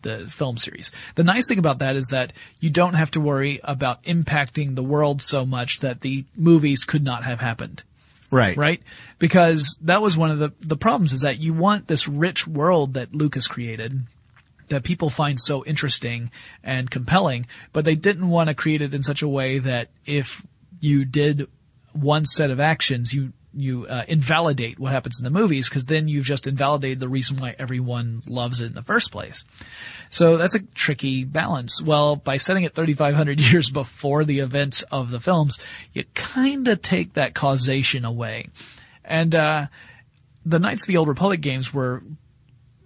the 0.03 0.31
film 0.31 0.57
series. 0.57 0.93
The 1.17 1.25
nice 1.25 1.49
thing 1.49 1.59
about 1.59 1.81
that 1.81 1.97
is 1.97 2.07
that 2.13 2.33
you 2.61 2.71
don't 2.71 2.95
have 2.95 3.11
to 3.13 3.21
worry 3.21 3.61
about 3.65 4.03
impacting 4.05 4.77
the 4.77 4.83
world 4.83 5.21
so 5.21 5.45
much 5.45 5.81
that 5.81 6.03
the 6.03 6.25
movies 6.37 6.85
could 6.85 7.03
not 7.03 7.25
have 7.25 7.41
happened 7.41 7.83
right. 8.31 8.57
right? 8.57 8.83
Because 9.19 9.79
that 9.83 10.03
was 10.03 10.17
one 10.17 10.31
of 10.31 10.39
the, 10.39 10.53
the 10.61 10.77
problems 10.77 11.13
is 11.13 11.23
that 11.23 11.39
you 11.39 11.55
want 11.55 11.89
this 11.89 12.09
rich 12.09 12.47
world 12.47 12.95
that 12.95 13.15
Lucas 13.15 13.47
created 13.47 14.07
that 14.69 14.85
people 14.85 15.11
find 15.11 15.41
so 15.41 15.65
interesting 15.65 16.31
and 16.63 16.91
compelling, 16.91 17.47
but 17.73 17.85
they 17.85 17.97
didn't 17.97 18.29
want 18.29 18.49
to 18.49 18.55
create 18.55 18.83
it 18.83 18.95
in 18.95 19.03
such 19.03 19.23
a 19.23 19.29
way 19.29 19.59
that 19.59 19.89
if 20.07 20.47
you 20.81 21.05
did 21.05 21.49
one 21.93 22.27
set 22.27 22.51
of 22.51 22.61
actions, 22.61 23.13
you 23.13 23.33
you 23.59 23.87
uh, 23.87 24.05
invalidate 24.07 24.79
what 24.79 24.93
happens 24.93 25.19
in 25.19 25.25
the 25.25 25.31
movies 25.31 25.69
because 25.69 25.85
then 25.87 26.09
you've 26.09 26.25
just 26.25 26.47
invalidated 26.47 27.01
the 27.01 27.09
reason 27.09 27.37
why 27.37 27.55
everyone 27.59 28.23
loves 28.29 28.61
it 28.61 28.67
in 28.67 28.75
the 28.75 28.83
first 28.83 29.11
place. 29.11 29.45
So 30.11 30.37
that's 30.37 30.55
a 30.55 30.61
tricky 30.61 31.25
balance. 31.25 31.83
Well, 31.83 32.17
by 32.17 32.37
setting 32.37 32.65
it 32.65 32.75
3,500 32.75 33.41
years 33.53 33.71
before 33.71 34.25
the 34.25 34.41
events 34.41 34.83
of 34.83 35.11
the 35.11 35.21
films, 35.21 35.59
you 35.93 36.05
kind 36.15 36.69
of 36.69 36.83
take 36.83 37.15
that 37.15 37.35
causation 37.35 38.05
away. 38.05 38.49
And, 39.05 39.35
uh, 39.35 39.67
the 40.45 40.59
Knights 40.59 40.85
of 40.85 40.89
the 40.89 40.97
Old 40.97 41.09
Republic 41.09 41.41
games 41.41 41.75
were 41.75 42.03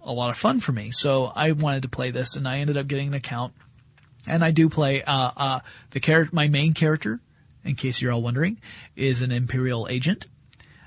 a 0.01 0.11
lot 0.11 0.29
of 0.29 0.37
fun 0.37 0.59
for 0.59 0.71
me. 0.71 0.91
So 0.91 1.31
I 1.33 1.53
wanted 1.53 1.83
to 1.83 1.89
play 1.89 2.11
this 2.11 2.35
and 2.35 2.47
I 2.47 2.59
ended 2.59 2.77
up 2.77 2.87
getting 2.87 3.07
an 3.07 3.13
account. 3.13 3.53
And 4.27 4.43
I 4.43 4.51
do 4.51 4.69
play, 4.69 5.03
uh, 5.03 5.31
uh, 5.35 5.59
the 5.91 5.99
character, 5.99 6.35
my 6.35 6.47
main 6.47 6.73
character, 6.73 7.19
in 7.63 7.75
case 7.75 8.01
you're 8.01 8.11
all 8.11 8.21
wondering, 8.21 8.59
is 8.95 9.21
an 9.21 9.31
Imperial 9.31 9.87
agent. 9.89 10.27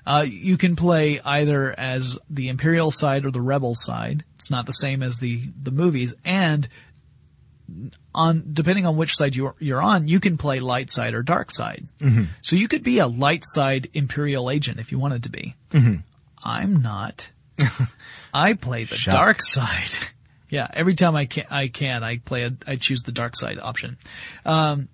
Uh, 0.06 0.24
you 0.28 0.56
can 0.56 0.76
play 0.76 1.20
either 1.24 1.74
as 1.76 2.16
the 2.30 2.48
Imperial 2.48 2.90
side 2.90 3.26
or 3.26 3.30
the 3.30 3.40
Rebel 3.40 3.74
side. 3.74 4.24
It's 4.36 4.50
not 4.50 4.64
the 4.66 4.72
same 4.72 5.02
as 5.02 5.18
the, 5.18 5.42
the 5.60 5.72
movies. 5.72 6.14
And 6.24 6.68
on, 8.14 8.44
depending 8.52 8.86
on 8.86 8.96
which 8.96 9.16
side 9.16 9.34
you're, 9.34 9.56
you're 9.58 9.82
on, 9.82 10.06
you 10.06 10.20
can 10.20 10.38
play 10.38 10.60
light 10.60 10.90
side 10.90 11.14
or 11.14 11.22
dark 11.22 11.50
side. 11.50 11.86
So 12.42 12.54
you 12.56 12.68
could 12.68 12.84
be 12.84 13.00
a 13.00 13.06
light 13.08 13.42
side 13.44 13.88
Imperial 13.94 14.50
agent 14.50 14.78
if 14.78 14.92
you 14.92 14.98
wanted 14.98 15.24
to 15.24 15.28
be. 15.28 15.56
I'm 16.44 16.76
not. 16.82 17.28
I 18.34 18.52
play 18.54 18.84
the 18.84 18.94
Shocked. 18.96 19.16
dark 19.16 19.42
side. 19.42 19.90
yeah, 20.50 20.68
every 20.72 20.94
time 20.94 21.16
I 21.16 21.24
can, 21.26 21.46
I 21.50 21.68
can, 21.68 22.04
I 22.04 22.18
play 22.18 22.44
a, 22.44 22.52
I 22.66 22.76
choose 22.76 23.02
the 23.02 23.12
dark 23.12 23.34
side 23.34 23.58
option. 23.58 23.96
Um, 24.44 24.88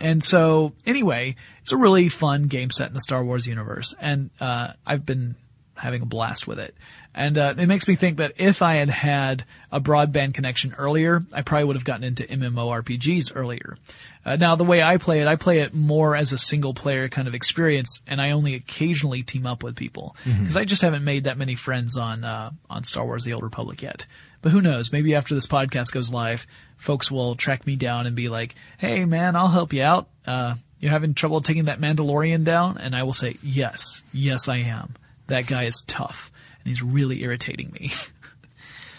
and 0.00 0.22
so 0.22 0.72
anyway, 0.84 1.36
it's 1.60 1.72
a 1.72 1.76
really 1.76 2.08
fun 2.08 2.44
game 2.44 2.70
set 2.70 2.88
in 2.88 2.94
the 2.94 3.00
Star 3.00 3.24
Wars 3.24 3.46
universe, 3.46 3.94
and 4.00 4.30
uh, 4.40 4.68
I've 4.86 5.06
been 5.06 5.36
having 5.74 6.02
a 6.02 6.06
blast 6.06 6.46
with 6.46 6.58
it. 6.58 6.74
And 7.14 7.38
uh, 7.38 7.54
it 7.56 7.66
makes 7.66 7.88
me 7.88 7.96
think 7.96 8.18
that 8.18 8.34
if 8.36 8.60
I 8.60 8.74
had 8.74 8.90
had 8.90 9.44
a 9.72 9.80
broadband 9.80 10.34
connection 10.34 10.74
earlier, 10.76 11.24
I 11.32 11.40
probably 11.40 11.64
would 11.64 11.76
have 11.76 11.84
gotten 11.84 12.04
into 12.04 12.24
MMORPGs 12.24 13.32
earlier. 13.34 13.78
Uh, 14.22 14.36
now, 14.36 14.54
the 14.54 14.64
way 14.64 14.82
I 14.82 14.98
play 14.98 15.20
it, 15.22 15.26
I 15.26 15.36
play 15.36 15.60
it 15.60 15.72
more 15.72 16.14
as 16.14 16.32
a 16.34 16.38
single 16.38 16.74
player 16.74 17.08
kind 17.08 17.26
of 17.26 17.34
experience, 17.34 18.02
and 18.06 18.20
I 18.20 18.32
only 18.32 18.54
occasionally 18.54 19.22
team 19.22 19.46
up 19.46 19.62
with 19.62 19.76
people 19.76 20.14
because 20.24 20.58
I 20.58 20.66
just 20.66 20.82
haven't 20.82 21.04
made 21.04 21.24
that 21.24 21.38
many 21.38 21.54
friends 21.54 21.96
on 21.96 22.22
uh, 22.22 22.50
on 22.68 22.84
Star 22.84 23.06
Wars: 23.06 23.24
The 23.24 23.32
Old 23.32 23.44
Republic 23.44 23.80
yet. 23.80 24.06
But 24.42 24.52
who 24.52 24.60
knows? 24.60 24.92
Maybe 24.92 25.14
after 25.14 25.34
this 25.34 25.46
podcast 25.46 25.92
goes 25.92 26.10
live, 26.12 26.46
folks 26.76 27.10
will 27.10 27.34
track 27.34 27.66
me 27.66 27.76
down 27.76 28.06
and 28.06 28.14
be 28.16 28.28
like, 28.28 28.54
"Hey, 28.78 29.04
man, 29.04 29.36
I'll 29.36 29.48
help 29.48 29.72
you 29.72 29.82
out. 29.82 30.08
Uh, 30.26 30.54
you're 30.80 30.92
having 30.92 31.14
trouble 31.14 31.40
taking 31.40 31.64
that 31.64 31.80
Mandalorian 31.80 32.44
down?" 32.44 32.78
And 32.78 32.94
I 32.94 33.02
will 33.04 33.12
say, 33.14 33.36
"Yes, 33.42 34.02
yes, 34.12 34.48
I 34.48 34.58
am. 34.58 34.94
That 35.28 35.46
guy 35.46 35.64
is 35.64 35.82
tough, 35.86 36.30
and 36.60 36.68
he's 36.68 36.82
really 36.82 37.22
irritating 37.22 37.70
me." 37.72 37.92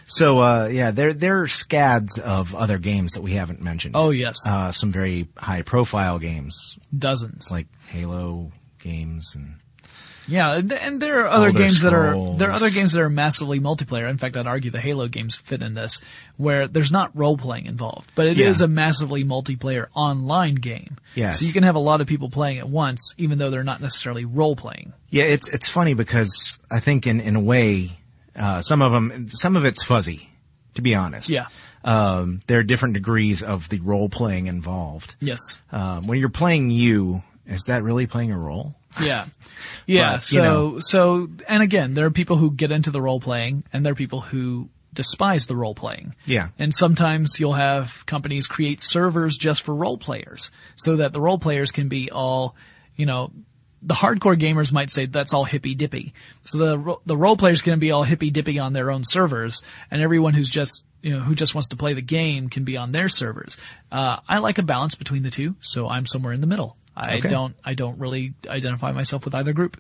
So, 0.09 0.39
uh, 0.39 0.67
yeah, 0.71 0.91
there, 0.91 1.11
there 1.11 1.41
are 1.41 1.47
scads 1.49 2.17
of 2.17 2.55
other 2.55 2.77
games 2.77 3.11
that 3.13 3.21
we 3.21 3.33
haven't 3.33 3.59
mentioned. 3.61 3.95
oh 3.97 4.11
yes, 4.11 4.37
Uh, 4.47 4.71
some 4.71 4.89
very 4.89 5.27
high 5.35 5.63
profile 5.63 6.17
games 6.17 6.77
dozens. 6.97 7.51
like 7.51 7.67
Halo 7.89 8.53
games 8.79 9.33
and 9.35 9.55
Yeah, 10.27 10.55
and- 10.55 11.01
there 11.01 11.21
are 11.21 11.27
other 11.27 11.47
Elder 11.47 11.59
games 11.59 11.81
that 11.81 11.93
are 11.93 12.35
there 12.37 12.49
are 12.49 12.53
other 12.53 12.69
games 12.69 12.93
that 12.93 13.01
are 13.01 13.09
massively 13.09 13.59
multiplayer. 13.59 14.09
In 14.09 14.17
fact, 14.17 14.35
I'd 14.37 14.47
argue 14.47 14.71
the 14.71 14.79
Halo 14.81 15.07
games 15.07 15.35
fit 15.35 15.61
in 15.61 15.73
this, 15.73 16.01
where 16.37 16.67
there's 16.67 16.91
not 16.91 17.11
role 17.15 17.37
playing 17.37 17.65
involved, 17.65 18.11
but 18.15 18.25
it 18.25 18.37
is 18.39 18.59
Yeah. 18.59 18.65
a 18.65 18.67
massively 18.67 19.23
multiplayer 19.23 19.87
online 19.93 20.55
game. 20.55 20.97
Yes. 21.15 21.39
So 21.39 21.45
you 21.45 21.53
can 21.53 21.63
have 21.63 21.75
a 21.75 21.79
lot 21.79 22.01
of 22.01 22.07
people 22.07 22.29
playing 22.29 22.57
at 22.59 22.67
once, 22.69 23.13
even 23.17 23.37
though 23.37 23.49
they're 23.49 23.63
not 23.63 23.81
necessarily 23.81 24.25
role 24.25 24.55
playing. 24.55 24.93
Yeah, 25.09 25.23
it's 25.25 25.47
it's 25.49 25.67
funny 25.69 25.93
because 25.93 26.57
I 26.69 26.79
think 26.79 27.07
in 27.07 27.19
in 27.21 27.35
a 27.35 27.41
way, 27.41 27.91
uh, 28.35 28.61
some 28.61 28.81
of 28.81 28.91
them, 28.91 29.29
some 29.29 29.55
of 29.55 29.65
it's 29.65 29.83
fuzzy, 29.83 30.29
to 30.75 30.81
be 30.81 30.93
honest. 30.95 31.29
Yeah. 31.29 31.47
Um, 31.83 32.41
there 32.47 32.59
are 32.59 32.63
different 32.63 32.95
degrees 32.95 33.41
of 33.43 33.69
the 33.69 33.79
role 33.79 34.09
playing 34.09 34.47
involved. 34.47 35.15
Yes. 35.21 35.39
Um, 35.71 36.05
when 36.07 36.19
you're 36.19 36.27
playing 36.29 36.69
you, 36.69 37.23
is 37.45 37.61
that 37.67 37.81
really 37.83 38.07
playing 38.07 38.31
a 38.31 38.37
role? 38.37 38.75
Yeah. 39.01 39.25
Yeah. 39.85 40.13
But, 40.13 40.23
so, 40.23 40.35
you 40.35 40.41
know. 40.41 40.79
so, 40.79 41.29
and 41.47 41.63
again, 41.63 41.93
there 41.93 42.05
are 42.05 42.11
people 42.11 42.37
who 42.37 42.51
get 42.51 42.71
into 42.71 42.91
the 42.91 43.01
role 43.01 43.19
playing 43.19 43.63
and 43.73 43.85
there 43.85 43.93
are 43.93 43.95
people 43.95 44.21
who 44.21 44.69
despise 44.93 45.45
the 45.45 45.55
role 45.55 45.75
playing. 45.75 46.15
Yeah. 46.25 46.49
And 46.57 46.73
sometimes 46.73 47.39
you'll 47.39 47.53
have 47.53 48.05
companies 48.05 48.47
create 48.47 48.81
servers 48.81 49.37
just 49.37 49.61
for 49.61 49.75
role 49.75 49.97
players 49.97 50.51
so 50.75 50.97
that 50.97 51.13
the 51.13 51.21
role 51.21 51.37
players 51.37 51.71
can 51.71 51.87
be 51.87 52.09
all, 52.09 52.55
you 52.95 53.05
know, 53.05 53.31
the 53.81 53.93
hardcore 53.93 54.39
gamers 54.39 54.71
might 54.71 54.89
say 54.89 55.05
that's 55.05 55.33
all 55.33 55.43
hippy 55.43 55.75
dippy. 55.75 56.13
So 56.43 56.57
the 56.57 56.97
the 57.05 57.15
role 57.15 57.37
players 57.37 57.61
can 57.61 57.79
be 57.79 57.91
all 57.91 58.03
hippy 58.03 58.31
dippy 58.31 58.59
on 58.59 58.73
their 58.73 58.91
own 58.91 59.03
servers, 59.05 59.61
and 59.91 60.01
everyone 60.01 60.33
who's 60.33 60.49
just 60.49 60.83
you 61.01 61.11
know 61.11 61.19
who 61.19 61.35
just 61.35 61.53
wants 61.53 61.69
to 61.69 61.75
play 61.75 61.93
the 61.93 62.01
game 62.01 62.49
can 62.49 62.63
be 62.63 62.75
on 62.75 62.91
their 62.91 63.07
servers. 63.07 63.57
Uh, 63.91 64.17
I 64.27 64.39
like 64.39 64.57
a 64.57 64.63
balance 64.63 64.95
between 64.95 65.23
the 65.23 65.29
two, 65.29 65.55
so 65.59 65.87
I'm 65.87 66.05
somewhere 66.05 66.33
in 66.33 66.41
the 66.41 66.47
middle. 66.47 66.75
I 66.97 67.17
Okay. 67.17 67.29
don't 67.29 67.55
I 67.63 67.73
don't 67.75 67.99
really 67.99 68.33
identify 68.47 68.91
myself 68.91 69.23
with 69.25 69.35
either 69.35 69.53
group. 69.53 69.79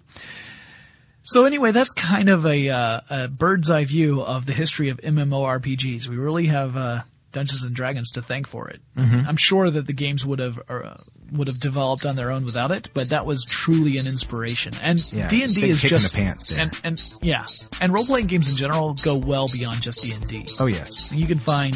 So 1.23 1.43
anyway, 1.43 1.71
that's 1.71 1.91
kind 1.91 2.29
of 2.29 2.45
a, 2.45 2.69
uh, 2.69 3.01
a 3.09 3.27
bird's 3.27 3.69
eye 3.69 3.83
view 3.83 4.21
of 4.21 4.45
the 4.45 4.53
history 4.53 4.87
of 4.87 4.97
MMORPGs. 5.01 6.07
We 6.07 6.15
really 6.15 6.45
have 6.45 6.77
uh, 6.77 7.01
Dungeons 7.33 7.63
and 7.63 7.75
Dragons 7.75 8.11
to 8.11 8.21
thank 8.21 8.47
for 8.47 8.69
it. 8.69 8.79
I'm 8.95 9.35
sure 9.35 9.69
that 9.69 9.85
the 9.87 9.93
games 9.93 10.25
would 10.25 10.39
have 10.39 10.57
uh, 10.69 10.95
would 11.33 11.47
have 11.49 11.59
developed 11.59 12.05
on 12.05 12.15
their 12.15 12.31
own 12.31 12.45
without 12.45 12.71
it, 12.71 12.87
but 12.93 13.09
that 13.09 13.25
was 13.25 13.43
truly 13.43 13.97
an 13.97 14.07
inspiration. 14.07 14.71
And 14.81 15.03
D 15.27 15.43
and 15.43 15.53
D 15.53 15.67
is 15.69 15.81
just 15.81 16.13
the 16.13 16.17
pants 16.17 16.45
there. 16.47 16.61
and 16.61 16.79
and 16.85 17.13
yeah, 17.21 17.45
and 17.81 17.93
role 17.93 18.05
playing 18.05 18.27
games 18.27 18.49
in 18.49 18.55
general 18.55 18.93
go 18.93 19.15
well 19.17 19.49
beyond 19.49 19.81
just 19.81 20.01
D 20.01 20.13
and 20.13 20.25
D. 20.29 20.47
Oh 20.59 20.67
yes. 20.67 21.11
You 21.11 21.27
can 21.27 21.39
find 21.39 21.73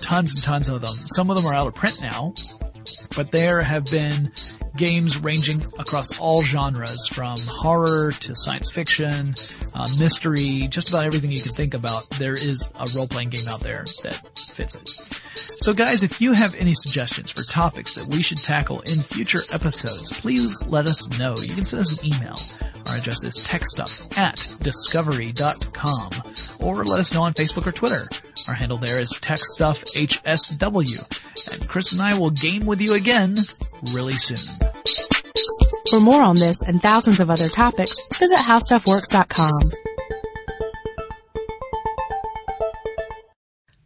tons 0.00 0.34
and 0.34 0.42
tons 0.42 0.68
of 0.68 0.80
them. 0.80 0.96
Some 1.14 1.30
of 1.30 1.36
them 1.36 1.46
are 1.46 1.54
out 1.54 1.68
of 1.68 1.76
print 1.76 2.00
now, 2.00 2.34
but 3.16 3.32
there 3.32 3.62
have 3.62 3.86
been 3.86 4.30
games 4.76 5.18
ranging 5.18 5.60
across 5.78 6.20
all 6.20 6.42
genres 6.42 7.06
from 7.08 7.38
horror 7.46 8.12
to 8.12 8.34
science 8.34 8.70
fiction, 8.70 9.34
uh, 9.74 9.88
mystery, 9.98 10.68
just 10.68 10.90
about 10.90 11.04
everything 11.04 11.32
you 11.32 11.40
can 11.40 11.52
think 11.52 11.74
about. 11.74 12.08
There 12.10 12.34
is 12.34 12.70
a 12.78 12.86
role-playing 12.94 13.30
game 13.30 13.48
out 13.48 13.60
there 13.60 13.86
that 14.02 14.38
fits 14.38 14.74
it. 14.74 15.22
So 15.58 15.74
guys, 15.74 16.02
if 16.02 16.20
you 16.20 16.32
have 16.32 16.54
any 16.54 16.74
suggestions 16.74 17.30
for 17.30 17.42
topics 17.42 17.94
that 17.94 18.06
we 18.06 18.22
should 18.22 18.38
tackle 18.38 18.80
in 18.82 19.02
future 19.02 19.42
episodes, 19.52 20.18
please 20.20 20.62
let 20.68 20.86
us 20.86 21.18
know. 21.18 21.36
You 21.38 21.54
can 21.54 21.64
send 21.64 21.80
us 21.80 21.98
an 21.98 22.06
email. 22.06 22.38
Our 22.86 22.96
address 22.96 23.24
is 23.24 23.36
techstuff 23.38 24.16
at 24.16 24.48
discovery.com 24.62 26.10
or 26.60 26.84
let 26.84 27.00
us 27.00 27.12
know 27.12 27.24
on 27.24 27.34
Facebook 27.34 27.66
or 27.66 27.72
Twitter. 27.72 28.08
Our 28.46 28.54
handle 28.54 28.78
there 28.78 29.00
is 29.00 29.10
techstuffhsw. 29.12 31.20
And 31.52 31.68
Chris 31.68 31.92
and 31.92 32.00
I 32.00 32.18
will 32.18 32.30
game 32.30 32.66
with 32.66 32.80
you 32.80 32.94
again 32.94 33.36
really 33.92 34.12
soon. 34.12 34.38
For 35.90 36.00
more 36.00 36.22
on 36.22 36.36
this 36.36 36.62
and 36.62 36.80
thousands 36.80 37.20
of 37.20 37.30
other 37.30 37.48
topics, 37.48 37.98
visit 38.18 38.38
howstuffworks.com. 38.38 39.95